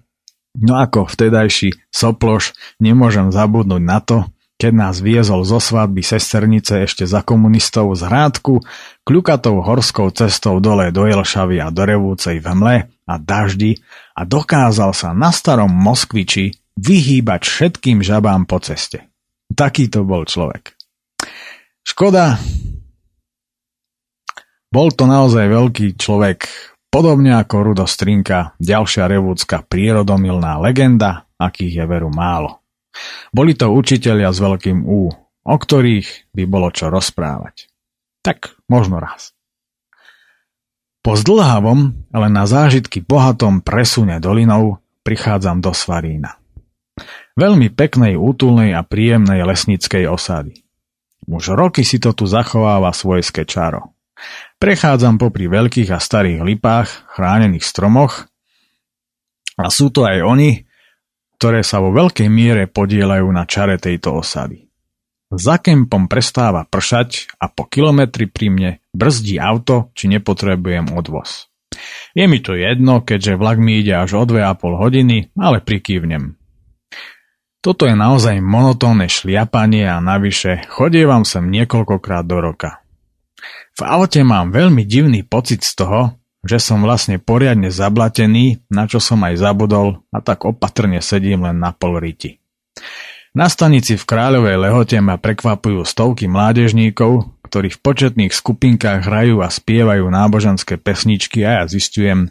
no 0.58 0.74
ako 0.74 1.06
vtedajší 1.06 1.78
soploš 1.88 2.52
nemôžem 2.82 3.30
zabudnúť 3.30 3.82
na 3.82 3.98
to, 4.02 4.26
keď 4.58 4.72
nás 4.74 4.98
viezol 4.98 5.46
zo 5.46 5.62
svadby 5.62 6.02
sesternice 6.02 6.82
ešte 6.82 7.06
za 7.06 7.22
komunistov 7.22 7.94
z 7.94 8.10
Hrádku, 8.10 8.58
kľukatou 9.06 9.62
horskou 9.62 10.10
cestou 10.10 10.58
dole 10.58 10.90
do 10.90 11.06
Jelšavy 11.06 11.62
a 11.62 11.70
do 11.70 11.86
Revúcej 11.86 12.42
v 12.42 12.46
hmle 12.50 12.76
a 12.90 13.14
daždi 13.22 13.78
a 14.18 14.26
dokázal 14.26 14.90
sa 14.90 15.14
na 15.14 15.30
starom 15.30 15.70
Moskviči 15.70 16.58
vyhýbať 16.74 17.46
všetkým 17.46 18.02
žabám 18.02 18.50
po 18.50 18.58
ceste. 18.58 19.06
Taký 19.54 19.86
to 19.94 20.02
bol 20.02 20.26
človek. 20.26 20.77
Škoda, 21.88 22.36
bol 24.68 24.92
to 24.92 25.08
naozaj 25.08 25.48
veľký 25.48 25.96
človek, 25.96 26.44
podobne 26.92 27.32
ako 27.40 27.64
Rudo 27.64 27.88
Strinka, 27.88 28.52
ďalšia 28.60 29.08
revúcka 29.08 29.64
prírodomilná 29.64 30.60
legenda, 30.60 31.24
akých 31.40 31.80
je 31.80 31.84
veru 31.88 32.12
málo. 32.12 32.60
Boli 33.32 33.56
to 33.56 33.72
učitelia 33.72 34.28
s 34.28 34.36
veľkým 34.36 34.84
U, 34.84 35.08
o 35.48 35.56
ktorých 35.56 36.28
by 36.36 36.44
bolo 36.44 36.68
čo 36.68 36.92
rozprávať. 36.92 37.72
Tak 38.20 38.60
možno 38.68 39.00
raz. 39.00 39.32
Po 41.00 41.16
zdlhavom, 41.16 42.12
ale 42.12 42.28
na 42.28 42.44
zážitky 42.44 43.00
bohatom 43.00 43.64
presune 43.64 44.20
dolinou 44.20 44.84
prichádzam 45.08 45.64
do 45.64 45.72
Svarína. 45.72 46.36
Veľmi 47.32 47.72
peknej, 47.72 48.20
útulnej 48.20 48.76
a 48.76 48.84
príjemnej 48.84 49.40
lesnickej 49.40 50.04
osady. 50.04 50.67
Už 51.28 51.52
roky 51.52 51.84
si 51.84 52.00
to 52.00 52.16
tu 52.16 52.24
zachováva 52.24 52.88
svojské 52.96 53.44
čaro. 53.44 53.92
Prechádzam 54.56 55.20
popri 55.20 55.46
veľkých 55.46 55.92
a 55.92 56.00
starých 56.00 56.40
lipách, 56.40 56.88
chránených 57.12 57.62
stromoch 57.62 58.26
a 59.60 59.68
sú 59.68 59.92
to 59.92 60.08
aj 60.08 60.24
oni, 60.24 60.64
ktoré 61.36 61.60
sa 61.60 61.84
vo 61.84 61.92
veľkej 61.92 62.26
miere 62.32 62.64
podielajú 62.66 63.28
na 63.28 63.44
čare 63.44 63.76
tejto 63.76 64.18
osady. 64.18 64.66
Za 65.28 65.60
kempom 65.60 66.08
prestáva 66.08 66.64
pršať 66.64 67.36
a 67.36 67.52
po 67.52 67.68
kilometri 67.68 68.24
pri 68.32 68.48
mne 68.48 68.70
brzdí 68.96 69.36
auto, 69.36 69.92
či 69.92 70.08
nepotrebujem 70.08 70.96
odvoz. 70.96 71.52
Je 72.16 72.24
mi 72.24 72.40
to 72.40 72.56
jedno, 72.56 73.04
keďže 73.04 73.36
vlak 73.36 73.60
mi 73.60 73.84
ide 73.84 73.92
až 73.92 74.16
o 74.16 74.24
2,5 74.24 74.80
hodiny, 74.80 75.36
ale 75.36 75.60
prikývnem. 75.60 76.37
Toto 77.58 77.90
je 77.90 77.94
naozaj 77.98 78.38
monotónne 78.38 79.10
šliapanie 79.10 79.82
a 79.90 79.98
navyše 79.98 80.62
chodievam 80.70 81.26
sem 81.26 81.50
niekoľkokrát 81.50 82.22
do 82.22 82.38
roka. 82.38 82.82
V 83.78 83.82
aute 83.82 84.22
mám 84.22 84.54
veľmi 84.54 84.86
divný 84.86 85.26
pocit 85.26 85.66
z 85.66 85.74
toho, 85.78 86.00
že 86.46 86.62
som 86.62 86.82
vlastne 86.82 87.18
poriadne 87.18 87.70
zablatený, 87.70 88.62
na 88.70 88.86
čo 88.86 89.02
som 89.02 89.18
aj 89.26 89.42
zabudol 89.42 90.06
a 90.14 90.22
tak 90.22 90.46
opatrne 90.46 91.02
sedím 91.02 91.46
len 91.46 91.58
na 91.58 91.74
pol 91.74 91.98
riti. 91.98 92.38
Na 93.34 93.50
stanici 93.50 93.98
v 93.98 94.06
Kráľovej 94.06 94.56
lehote 94.58 94.98
ma 95.02 95.18
prekvapujú 95.18 95.82
stovky 95.82 96.30
mládežníkov, 96.30 97.26
ktorí 97.46 97.74
v 97.74 97.82
početných 97.82 98.32
skupinkách 98.34 99.06
hrajú 99.06 99.42
a 99.42 99.50
spievajú 99.50 100.06
náboženské 100.10 100.78
pesničky 100.78 101.42
a 101.46 101.62
ja 101.62 101.64
zistujem, 101.66 102.30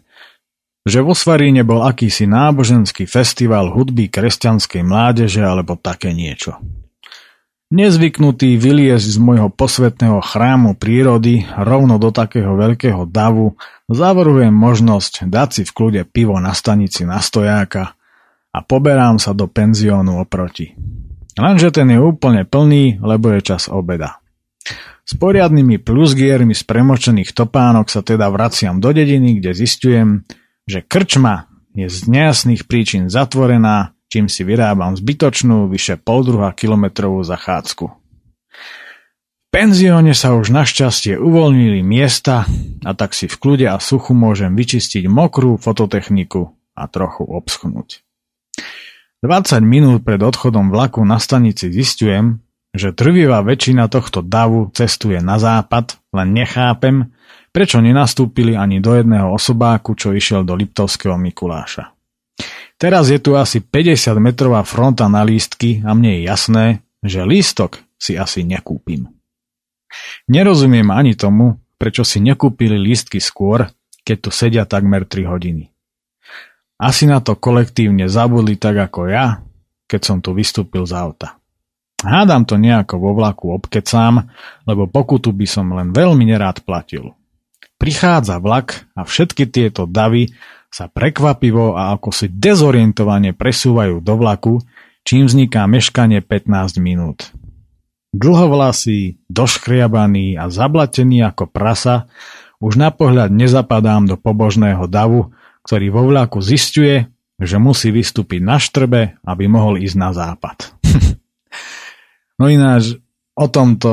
že 0.87 1.03
vo 1.03 1.11
Svaríne 1.11 1.67
bol 1.67 1.83
akýsi 1.83 2.25
náboženský 2.25 3.05
festival 3.05 3.75
hudby 3.75 4.07
kresťanskej 4.07 4.81
mládeže 4.87 5.43
alebo 5.43 5.75
také 5.75 6.15
niečo. 6.15 6.55
Nezvyknutý 7.67 8.55
vyliezť 8.55 9.07
z 9.11 9.17
môjho 9.19 9.51
posvetného 9.51 10.23
chrámu 10.23 10.79
prírody 10.79 11.43
rovno 11.59 11.99
do 11.99 12.15
takého 12.15 12.55
veľkého 12.55 13.03
davu, 13.03 13.59
zavrhujem 13.91 14.55
možnosť 14.55 15.27
dať 15.27 15.49
si 15.51 15.63
v 15.67 15.75
kľude 15.75 16.01
pivo 16.07 16.39
na 16.39 16.55
stanici 16.55 17.03
na 17.03 17.19
stojáka 17.19 17.99
a 18.55 18.63
poberám 18.63 19.19
sa 19.19 19.35
do 19.35 19.51
penziónu 19.51 20.23
oproti. 20.23 20.79
Lenže 21.35 21.75
ten 21.75 21.91
je 21.91 21.99
úplne 21.99 22.47
plný, 22.47 23.03
lebo 23.03 23.35
je 23.35 23.43
čas 23.43 23.67
obeda. 23.67 24.23
S 25.07 25.15
poriadnymi 25.19 25.83
plusgiermi 25.83 26.55
z 26.55 26.63
premočených 26.63 27.35
topánok 27.35 27.91
sa 27.91 27.99
teda 27.99 28.31
vraciam 28.31 28.79
do 28.79 28.95
dediny, 28.95 29.43
kde 29.43 29.51
zistujem, 29.51 30.23
že 30.67 30.83
krčma 30.83 31.47
je 31.73 31.87
z 31.87 32.11
nejasných 32.11 32.67
príčin 32.67 33.07
zatvorená 33.07 33.97
čím 34.07 34.31
si 34.31 34.47
vyrábam 34.47 34.95
zbytočnú 34.95 35.67
vyše 35.67 35.99
poldruha 35.99 36.55
kilometrovú 36.55 37.23
zachádzku. 37.27 37.85
V 37.87 39.49
penzióne 39.51 40.11
sa 40.11 40.35
už 40.35 40.51
našťastie 40.51 41.15
uvoľnili 41.15 41.79
miesta 41.83 42.43
a 42.83 42.91
tak 42.91 43.15
si 43.15 43.31
v 43.31 43.35
kľude 43.39 43.67
a 43.67 43.79
suchu 43.79 44.11
môžem 44.11 44.51
vyčistiť 44.55 45.07
mokrú 45.07 45.55
fototechniku 45.55 46.51
a 46.75 46.83
trochu 46.91 47.23
obschnúť. 47.23 48.03
20 49.23 49.65
minút 49.65 50.05
pred 50.05 50.21
odchodom 50.21 50.69
vlaku 50.69 51.01
na 51.01 51.17
stanici 51.17 51.73
zistujem, 51.73 52.43
že 52.75 52.93
trvivá 52.93 53.41
väčšina 53.41 53.89
tohto 53.89 54.21
davu 54.21 54.69
cestuje 54.75 55.17
na 55.23 55.41
západ, 55.41 55.97
len 56.13 56.37
nechápem, 56.37 57.09
prečo 57.57 57.81
nenastúpili 57.81 58.53
ani 58.53 58.77
do 58.77 58.93
jedného 58.93 59.33
osobáku, 59.33 59.97
čo 59.97 60.13
išiel 60.13 60.45
do 60.45 60.53
Liptovského 60.53 61.17
Mikuláša. 61.17 61.89
Teraz 62.77 63.09
je 63.09 63.17
tu 63.17 63.33
asi 63.33 63.65
50 63.65 64.13
metrová 64.21 64.61
fronta 64.61 65.09
na 65.09 65.25
lístky 65.25 65.81
a 65.81 65.97
mne 65.97 66.21
je 66.21 66.29
jasné, 66.29 66.65
že 67.01 67.25
lístok 67.25 67.81
si 67.97 68.13
asi 68.13 68.45
nekúpim. 68.45 69.09
Nerozumiem 70.29 70.85
ani 70.93 71.17
tomu, 71.17 71.57
prečo 71.81 72.05
si 72.05 72.21
nekúpili 72.21 72.77
lístky 72.77 73.17
skôr, 73.17 73.73
keď 74.05 74.17
tu 74.21 74.29
sedia 74.29 74.69
takmer 74.69 75.09
3 75.09 75.25
hodiny. 75.25 75.73
Asi 76.77 77.09
na 77.09 77.25
to 77.25 77.33
kolektívne 77.41 78.05
zabudli 78.05 78.61
tak 78.61 78.77
ako 78.77 79.09
ja, 79.09 79.41
keď 79.89 80.01
som 80.05 80.17
tu 80.21 80.37
vystúpil 80.37 80.85
z 80.85 80.93
auta. 80.93 81.41
Hádam 82.05 82.45
to 82.45 82.61
nejako 82.61 83.01
vo 83.01 83.17
vlaku 83.17 83.49
obkecám, 83.49 84.29
lebo 84.69 84.85
pokutu 84.85 85.33
by 85.33 85.49
som 85.49 85.73
len 85.73 85.89
veľmi 85.89 86.21
nerád 86.21 86.61
platil. 86.61 87.17
Prichádza 87.77 88.41
vlak 88.41 88.89
a 88.97 89.05
všetky 89.05 89.45
tieto 89.53 89.85
davy 89.85 90.33
sa 90.73 90.89
prekvapivo 90.89 91.77
a 91.77 91.93
ako 91.93 92.09
si 92.09 92.27
dezorientovane 92.27 93.37
presúvajú 93.37 94.01
do 94.01 94.13
vlaku, 94.17 94.53
čím 95.05 95.29
vzniká 95.29 95.63
meškanie 95.69 96.25
15 96.25 96.81
minút. 96.81 97.31
Dlhovlasý, 98.17 99.21
doškriabaný 99.29 100.41
a 100.41 100.49
zablatený 100.49 101.21
ako 101.29 101.53
prasa, 101.53 102.09
už 102.57 102.81
na 102.81 102.89
pohľad 102.89 103.29
nezapadám 103.29 104.09
do 104.09 104.17
pobožného 104.17 104.89
davu, 104.89 105.29
ktorý 105.61 105.93
vo 105.93 106.09
vlaku 106.09 106.41
zistuje, 106.41 107.05
že 107.37 107.61
musí 107.61 107.93
vystúpiť 107.93 108.41
na 108.41 108.57
štrbe, 108.57 109.21
aby 109.21 109.45
mohol 109.45 109.77
ísť 109.77 109.97
na 110.01 110.09
západ. 110.09 110.73
no 112.41 112.49
ináč 112.49 112.97
o 113.37 113.45
tomto, 113.45 113.91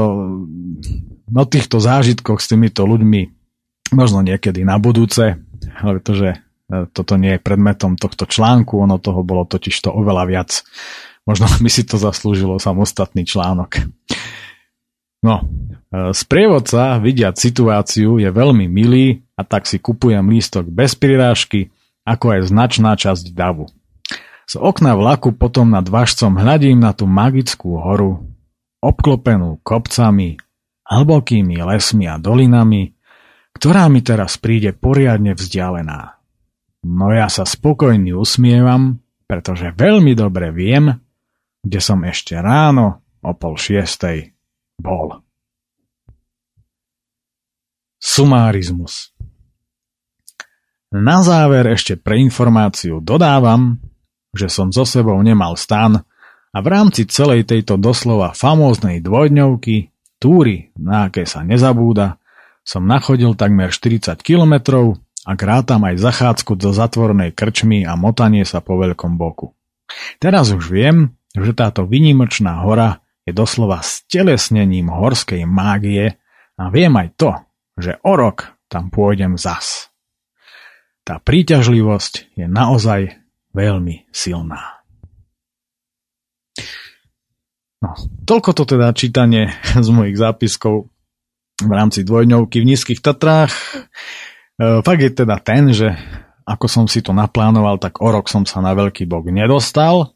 o 1.28 1.44
týchto 1.44 1.76
zážitkoch 1.76 2.40
s 2.40 2.48
týmito 2.48 2.88
ľuďmi 2.88 3.43
možno 3.92 4.24
niekedy 4.24 4.64
na 4.64 4.80
budúce, 4.80 5.36
pretože 5.80 6.44
E, 6.64 6.88
toto 6.88 7.20
nie 7.20 7.36
je 7.36 7.44
predmetom 7.44 8.00
tohto 8.00 8.24
článku, 8.24 8.80
ono 8.80 8.96
toho 8.96 9.20
bolo 9.20 9.44
totiž 9.44 9.74
to 9.84 9.90
oveľa 9.92 10.24
viac. 10.24 10.50
Možno 11.28 11.48
by 11.64 11.70
si 11.70 11.84
to 11.84 12.00
zaslúžilo 12.00 12.56
samostatný 12.56 13.28
článok. 13.28 13.84
No, 15.24 15.44
e, 15.92 16.12
sprievodca, 16.16 17.00
vidiať 17.00 17.36
situáciu, 17.36 18.20
je 18.20 18.28
veľmi 18.28 18.68
milý 18.68 19.24
a 19.36 19.44
tak 19.44 19.68
si 19.68 19.80
kupujem 19.80 20.24
lístok 20.24 20.68
bez 20.68 20.96
prirážky, 20.96 21.72
ako 22.04 22.36
aj 22.36 22.40
značná 22.48 22.92
časť 22.96 23.32
davu. 23.32 23.68
Z 24.44 24.60
okna 24.60 24.92
vlaku 24.92 25.32
potom 25.32 25.72
nad 25.72 25.88
Vašcom 25.88 26.36
hľadím 26.36 26.76
na 26.76 26.92
tú 26.92 27.08
magickú 27.08 27.80
horu, 27.80 28.28
obklopenú 28.84 29.56
kopcami, 29.64 30.36
hlbokými 30.84 31.56
lesmi 31.64 32.04
a 32.04 32.20
dolinami, 32.20 32.92
ktorá 33.54 33.86
mi 33.88 34.02
teraz 34.02 34.36
príde 34.36 34.74
poriadne 34.74 35.32
vzdialená. 35.32 36.18
No 36.84 37.08
ja 37.14 37.32
sa 37.32 37.48
spokojne 37.48 38.12
usmievam, 38.12 39.00
pretože 39.24 39.72
veľmi 39.72 40.12
dobre 40.12 40.52
viem, 40.52 40.92
kde 41.64 41.80
som 41.80 42.04
ešte 42.04 42.36
ráno 42.36 43.00
o 43.24 43.32
pol 43.32 43.56
šiestej 43.56 44.36
bol. 44.76 45.24
Sumárizmus 48.04 49.16
Na 50.92 51.24
záver 51.24 51.72
ešte 51.72 51.96
pre 51.96 52.20
informáciu 52.20 53.00
dodávam, 53.00 53.80
že 54.36 54.52
som 54.52 54.68
so 54.68 54.84
sebou 54.84 55.16
nemal 55.24 55.56
stan 55.56 56.04
a 56.52 56.58
v 56.60 56.66
rámci 56.68 57.08
celej 57.08 57.48
tejto 57.48 57.80
doslova 57.80 58.36
famóznej 58.36 59.00
dvojdňovky, 59.00 59.88
túry, 60.20 60.68
na 60.76 61.08
aké 61.08 61.24
sa 61.24 61.40
nezabúda, 61.40 62.20
som 62.64 62.88
nachodil 62.88 63.36
takmer 63.36 63.68
40 63.70 64.16
kilometrov 64.24 64.96
a 65.28 65.32
grátam 65.36 65.84
aj 65.84 66.00
zachádzku 66.00 66.56
do 66.56 66.72
zatvorenej 66.72 67.36
krčmy 67.36 67.84
a 67.84 67.96
motanie 67.96 68.44
sa 68.48 68.64
po 68.64 68.80
veľkom 68.80 69.20
boku. 69.20 69.52
Teraz 70.16 70.50
už 70.50 70.72
viem, 70.72 71.12
že 71.36 71.52
táto 71.52 71.84
vynimočná 71.84 72.64
hora 72.64 73.04
je 73.28 73.32
doslova 73.36 73.84
stelesnením 73.84 74.88
horskej 74.92 75.44
mágie 75.44 76.16
a 76.56 76.64
viem 76.72 76.92
aj 76.96 77.08
to, 77.20 77.30
že 77.76 78.00
o 78.04 78.16
rok 78.16 78.56
tam 78.68 78.88
pôjdem 78.88 79.36
zas. 79.36 79.92
Tá 81.04 81.20
príťažlivosť 81.20 82.36
je 82.36 82.46
naozaj 82.48 83.12
veľmi 83.52 84.08
silná. 84.08 84.80
No, 87.84 87.92
toľko 88.24 88.50
to 88.56 88.64
teda 88.64 88.96
čítanie 88.96 89.52
z 89.84 89.88
mojich 89.92 90.16
zápiskov 90.16 90.88
v 91.62 91.72
rámci 91.72 92.02
dvojňovky 92.02 92.58
v 92.58 92.68
Nízkych 92.74 93.00
Tatrách. 93.04 93.52
E, 93.54 94.82
fakt 94.82 95.02
je 95.02 95.10
teda 95.14 95.38
ten, 95.38 95.70
že 95.70 95.94
ako 96.44 96.66
som 96.66 96.84
si 96.90 97.00
to 97.00 97.14
naplánoval, 97.14 97.78
tak 97.78 98.02
o 98.02 98.08
rok 98.10 98.26
som 98.26 98.42
sa 98.44 98.60
na 98.60 98.74
Veľký 98.74 99.06
bok 99.06 99.30
nedostal, 99.30 100.12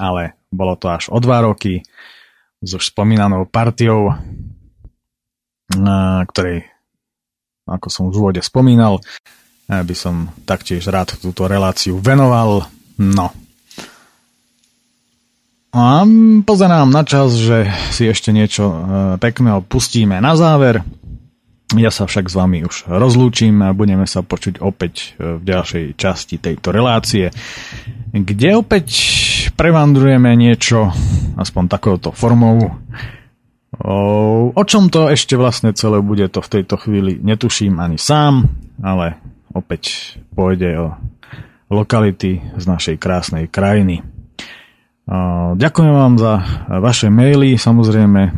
ale 0.00 0.40
bolo 0.48 0.74
to 0.74 0.90
až 0.90 1.12
o 1.12 1.18
dva 1.22 1.44
roky 1.44 1.84
s 2.60 2.70
už 2.74 2.92
spomínanou 2.92 3.44
partiou, 3.44 4.12
e, 4.12 4.14
ktorej, 6.24 6.64
ako 7.68 7.86
som 7.92 8.02
už 8.08 8.14
v 8.16 8.20
úvode 8.20 8.42
spomínal, 8.42 9.00
e, 9.68 9.80
by 9.84 9.94
som 9.96 10.32
taktiež 10.48 10.88
rád 10.88 11.20
túto 11.20 11.44
reláciu 11.44 12.00
venoval. 12.00 12.64
No, 13.00 13.32
a 15.70 16.02
pozerám 16.42 16.90
na 16.90 17.06
čas, 17.06 17.38
že 17.38 17.70
si 17.94 18.10
ešte 18.10 18.34
niečo 18.34 18.64
e, 18.66 18.76
pekného 19.22 19.62
pustíme 19.62 20.18
na 20.18 20.34
záver. 20.34 20.82
Ja 21.78 21.94
sa 21.94 22.10
však 22.10 22.26
s 22.26 22.34
vami 22.34 22.66
už 22.66 22.90
rozlúčim 22.90 23.62
a 23.62 23.70
budeme 23.70 24.02
sa 24.10 24.26
počuť 24.26 24.58
opäť 24.58 25.14
e, 25.14 25.38
v 25.38 25.42
ďalšej 25.46 25.84
časti 25.94 26.42
tejto 26.42 26.74
relácie, 26.74 27.30
kde 28.10 28.58
opäť 28.58 28.88
prevandrujeme 29.54 30.34
niečo, 30.34 30.90
aspoň 31.38 31.64
takouto 31.70 32.10
formou. 32.10 32.74
O, 33.80 34.62
čom 34.66 34.90
to 34.90 35.06
ešte 35.06 35.38
vlastne 35.38 35.70
celé 35.70 36.02
bude, 36.02 36.26
to 36.26 36.42
v 36.42 36.52
tejto 36.58 36.82
chvíli 36.82 37.22
netuším 37.22 37.78
ani 37.78 37.96
sám, 37.96 38.50
ale 38.82 39.22
opäť 39.54 40.18
pôjde 40.34 40.74
o 40.82 40.88
lokality 41.70 42.42
z 42.58 42.64
našej 42.66 42.96
krásnej 42.98 43.46
krajiny. 43.46 44.02
Ďakujem 45.58 45.90
vám 45.90 46.14
za 46.22 46.32
vaše 46.70 47.10
maily, 47.10 47.58
samozrejme. 47.58 48.30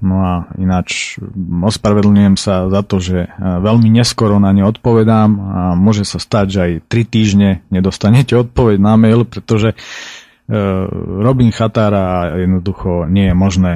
No 0.00 0.16
a 0.24 0.32
ináč 0.56 1.20
ospravedlňujem 1.62 2.36
sa 2.40 2.66
za 2.72 2.80
to, 2.82 2.98
že 2.98 3.28
veľmi 3.38 3.92
neskoro 3.92 4.40
na 4.40 4.50
ne 4.50 4.64
odpovedám 4.66 5.30
a 5.36 5.60
môže 5.76 6.08
sa 6.08 6.16
stať, 6.16 6.46
že 6.48 6.60
aj 6.60 6.72
3 6.88 7.12
týždne 7.12 7.50
nedostanete 7.68 8.34
odpoveď 8.36 8.76
na 8.80 8.96
mail, 8.98 9.28
pretože 9.28 9.72
e, 9.72 9.76
robím 11.22 11.54
chatára 11.54 12.02
a 12.02 12.18
jednoducho 12.40 13.06
nie 13.06 13.30
je 13.30 13.34
možné, 13.36 13.72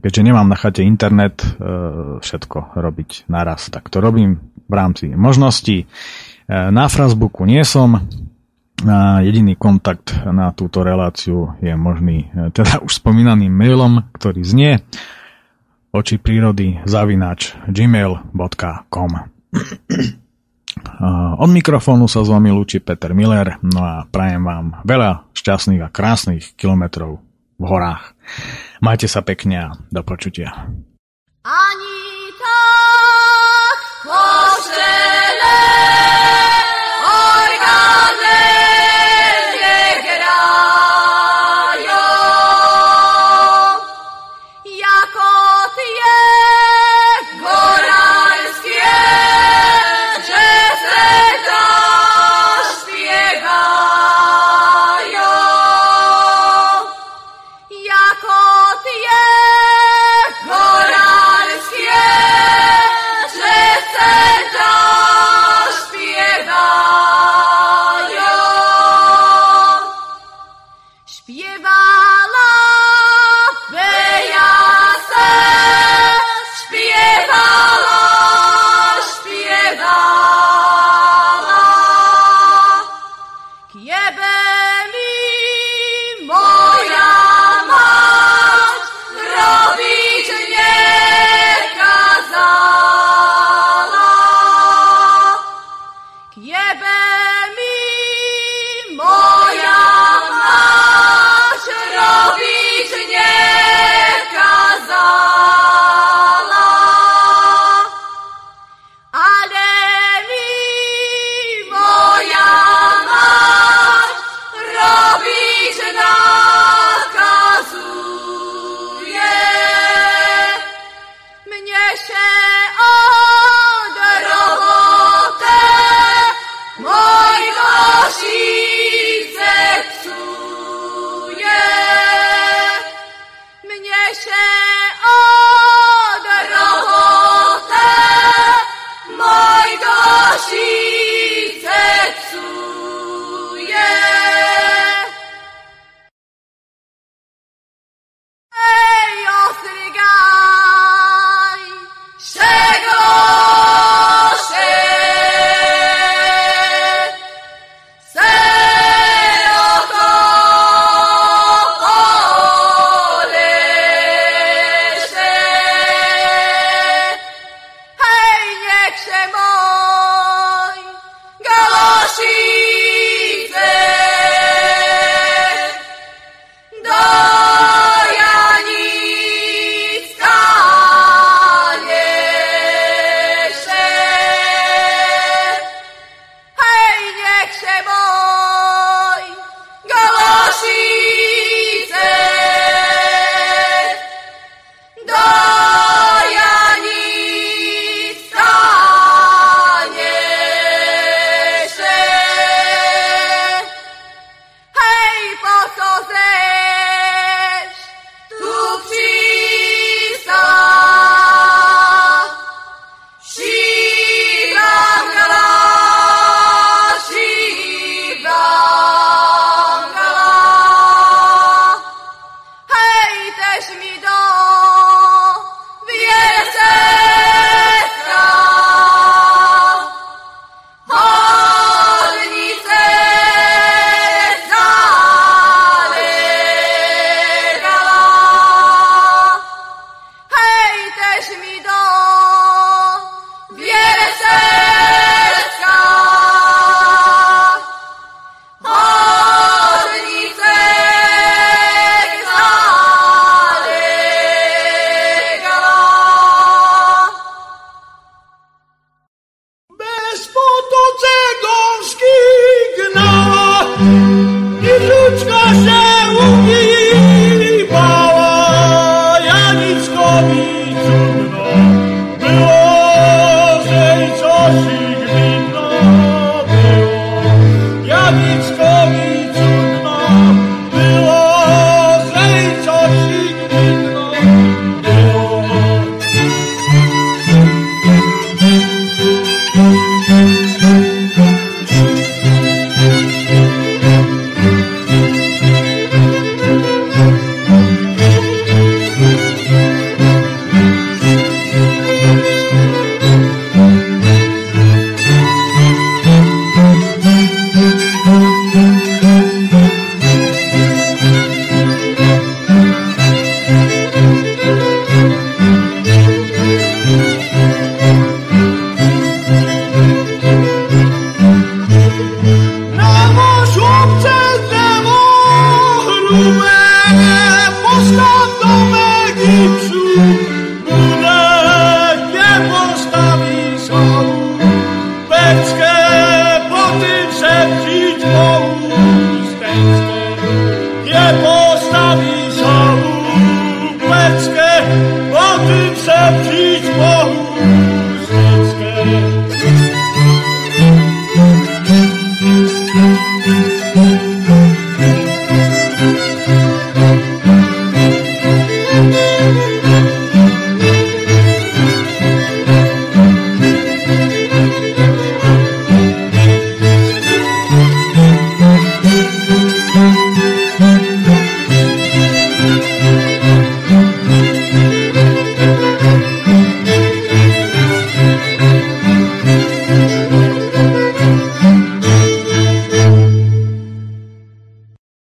keďže 0.00 0.26
nemám 0.26 0.48
na 0.48 0.56
chate 0.58 0.82
internet, 0.82 1.40
e, 1.40 1.48
všetko 2.18 2.76
robiť 2.76 3.28
naraz. 3.30 3.68
Tak 3.70 3.88
to 3.88 4.00
robím 4.02 4.40
v 4.68 4.74
rámci 4.74 5.12
možností. 5.12 5.84
E, 5.84 5.86
na 6.50 6.90
Frasbooku 6.90 7.46
nie 7.46 7.62
som, 7.62 8.04
a 8.82 9.22
jediný 9.22 9.54
kontakt 9.54 10.10
na 10.26 10.50
túto 10.50 10.82
reláciu 10.82 11.54
je 11.62 11.70
možný 11.78 12.26
e, 12.34 12.50
teda 12.50 12.82
už 12.82 12.98
spomínaným 12.98 13.54
mailom, 13.54 14.02
ktorý 14.18 14.42
znie 14.42 14.82
oči 15.94 16.18
prírody 16.18 16.82
zavináč 16.82 17.54
gmail.com 17.70 19.12
Od 21.38 21.50
mikrofónu 21.54 22.10
sa 22.10 22.26
s 22.26 22.28
vami 22.28 22.50
lúči 22.50 22.82
Peter 22.82 23.14
Miller, 23.14 23.62
no 23.62 23.78
a 23.78 24.02
prajem 24.10 24.42
vám 24.42 24.82
veľa 24.82 25.30
šťastných 25.30 25.86
a 25.86 25.92
krásnych 25.94 26.58
kilometrov 26.58 27.22
v 27.62 27.64
horách. 27.64 28.18
Majte 28.82 29.06
sa 29.06 29.22
pekne 29.22 29.56
a 29.56 29.68
do 29.94 30.02
počutia. 30.02 30.50
Ani 31.46 32.02
tak 32.42 33.78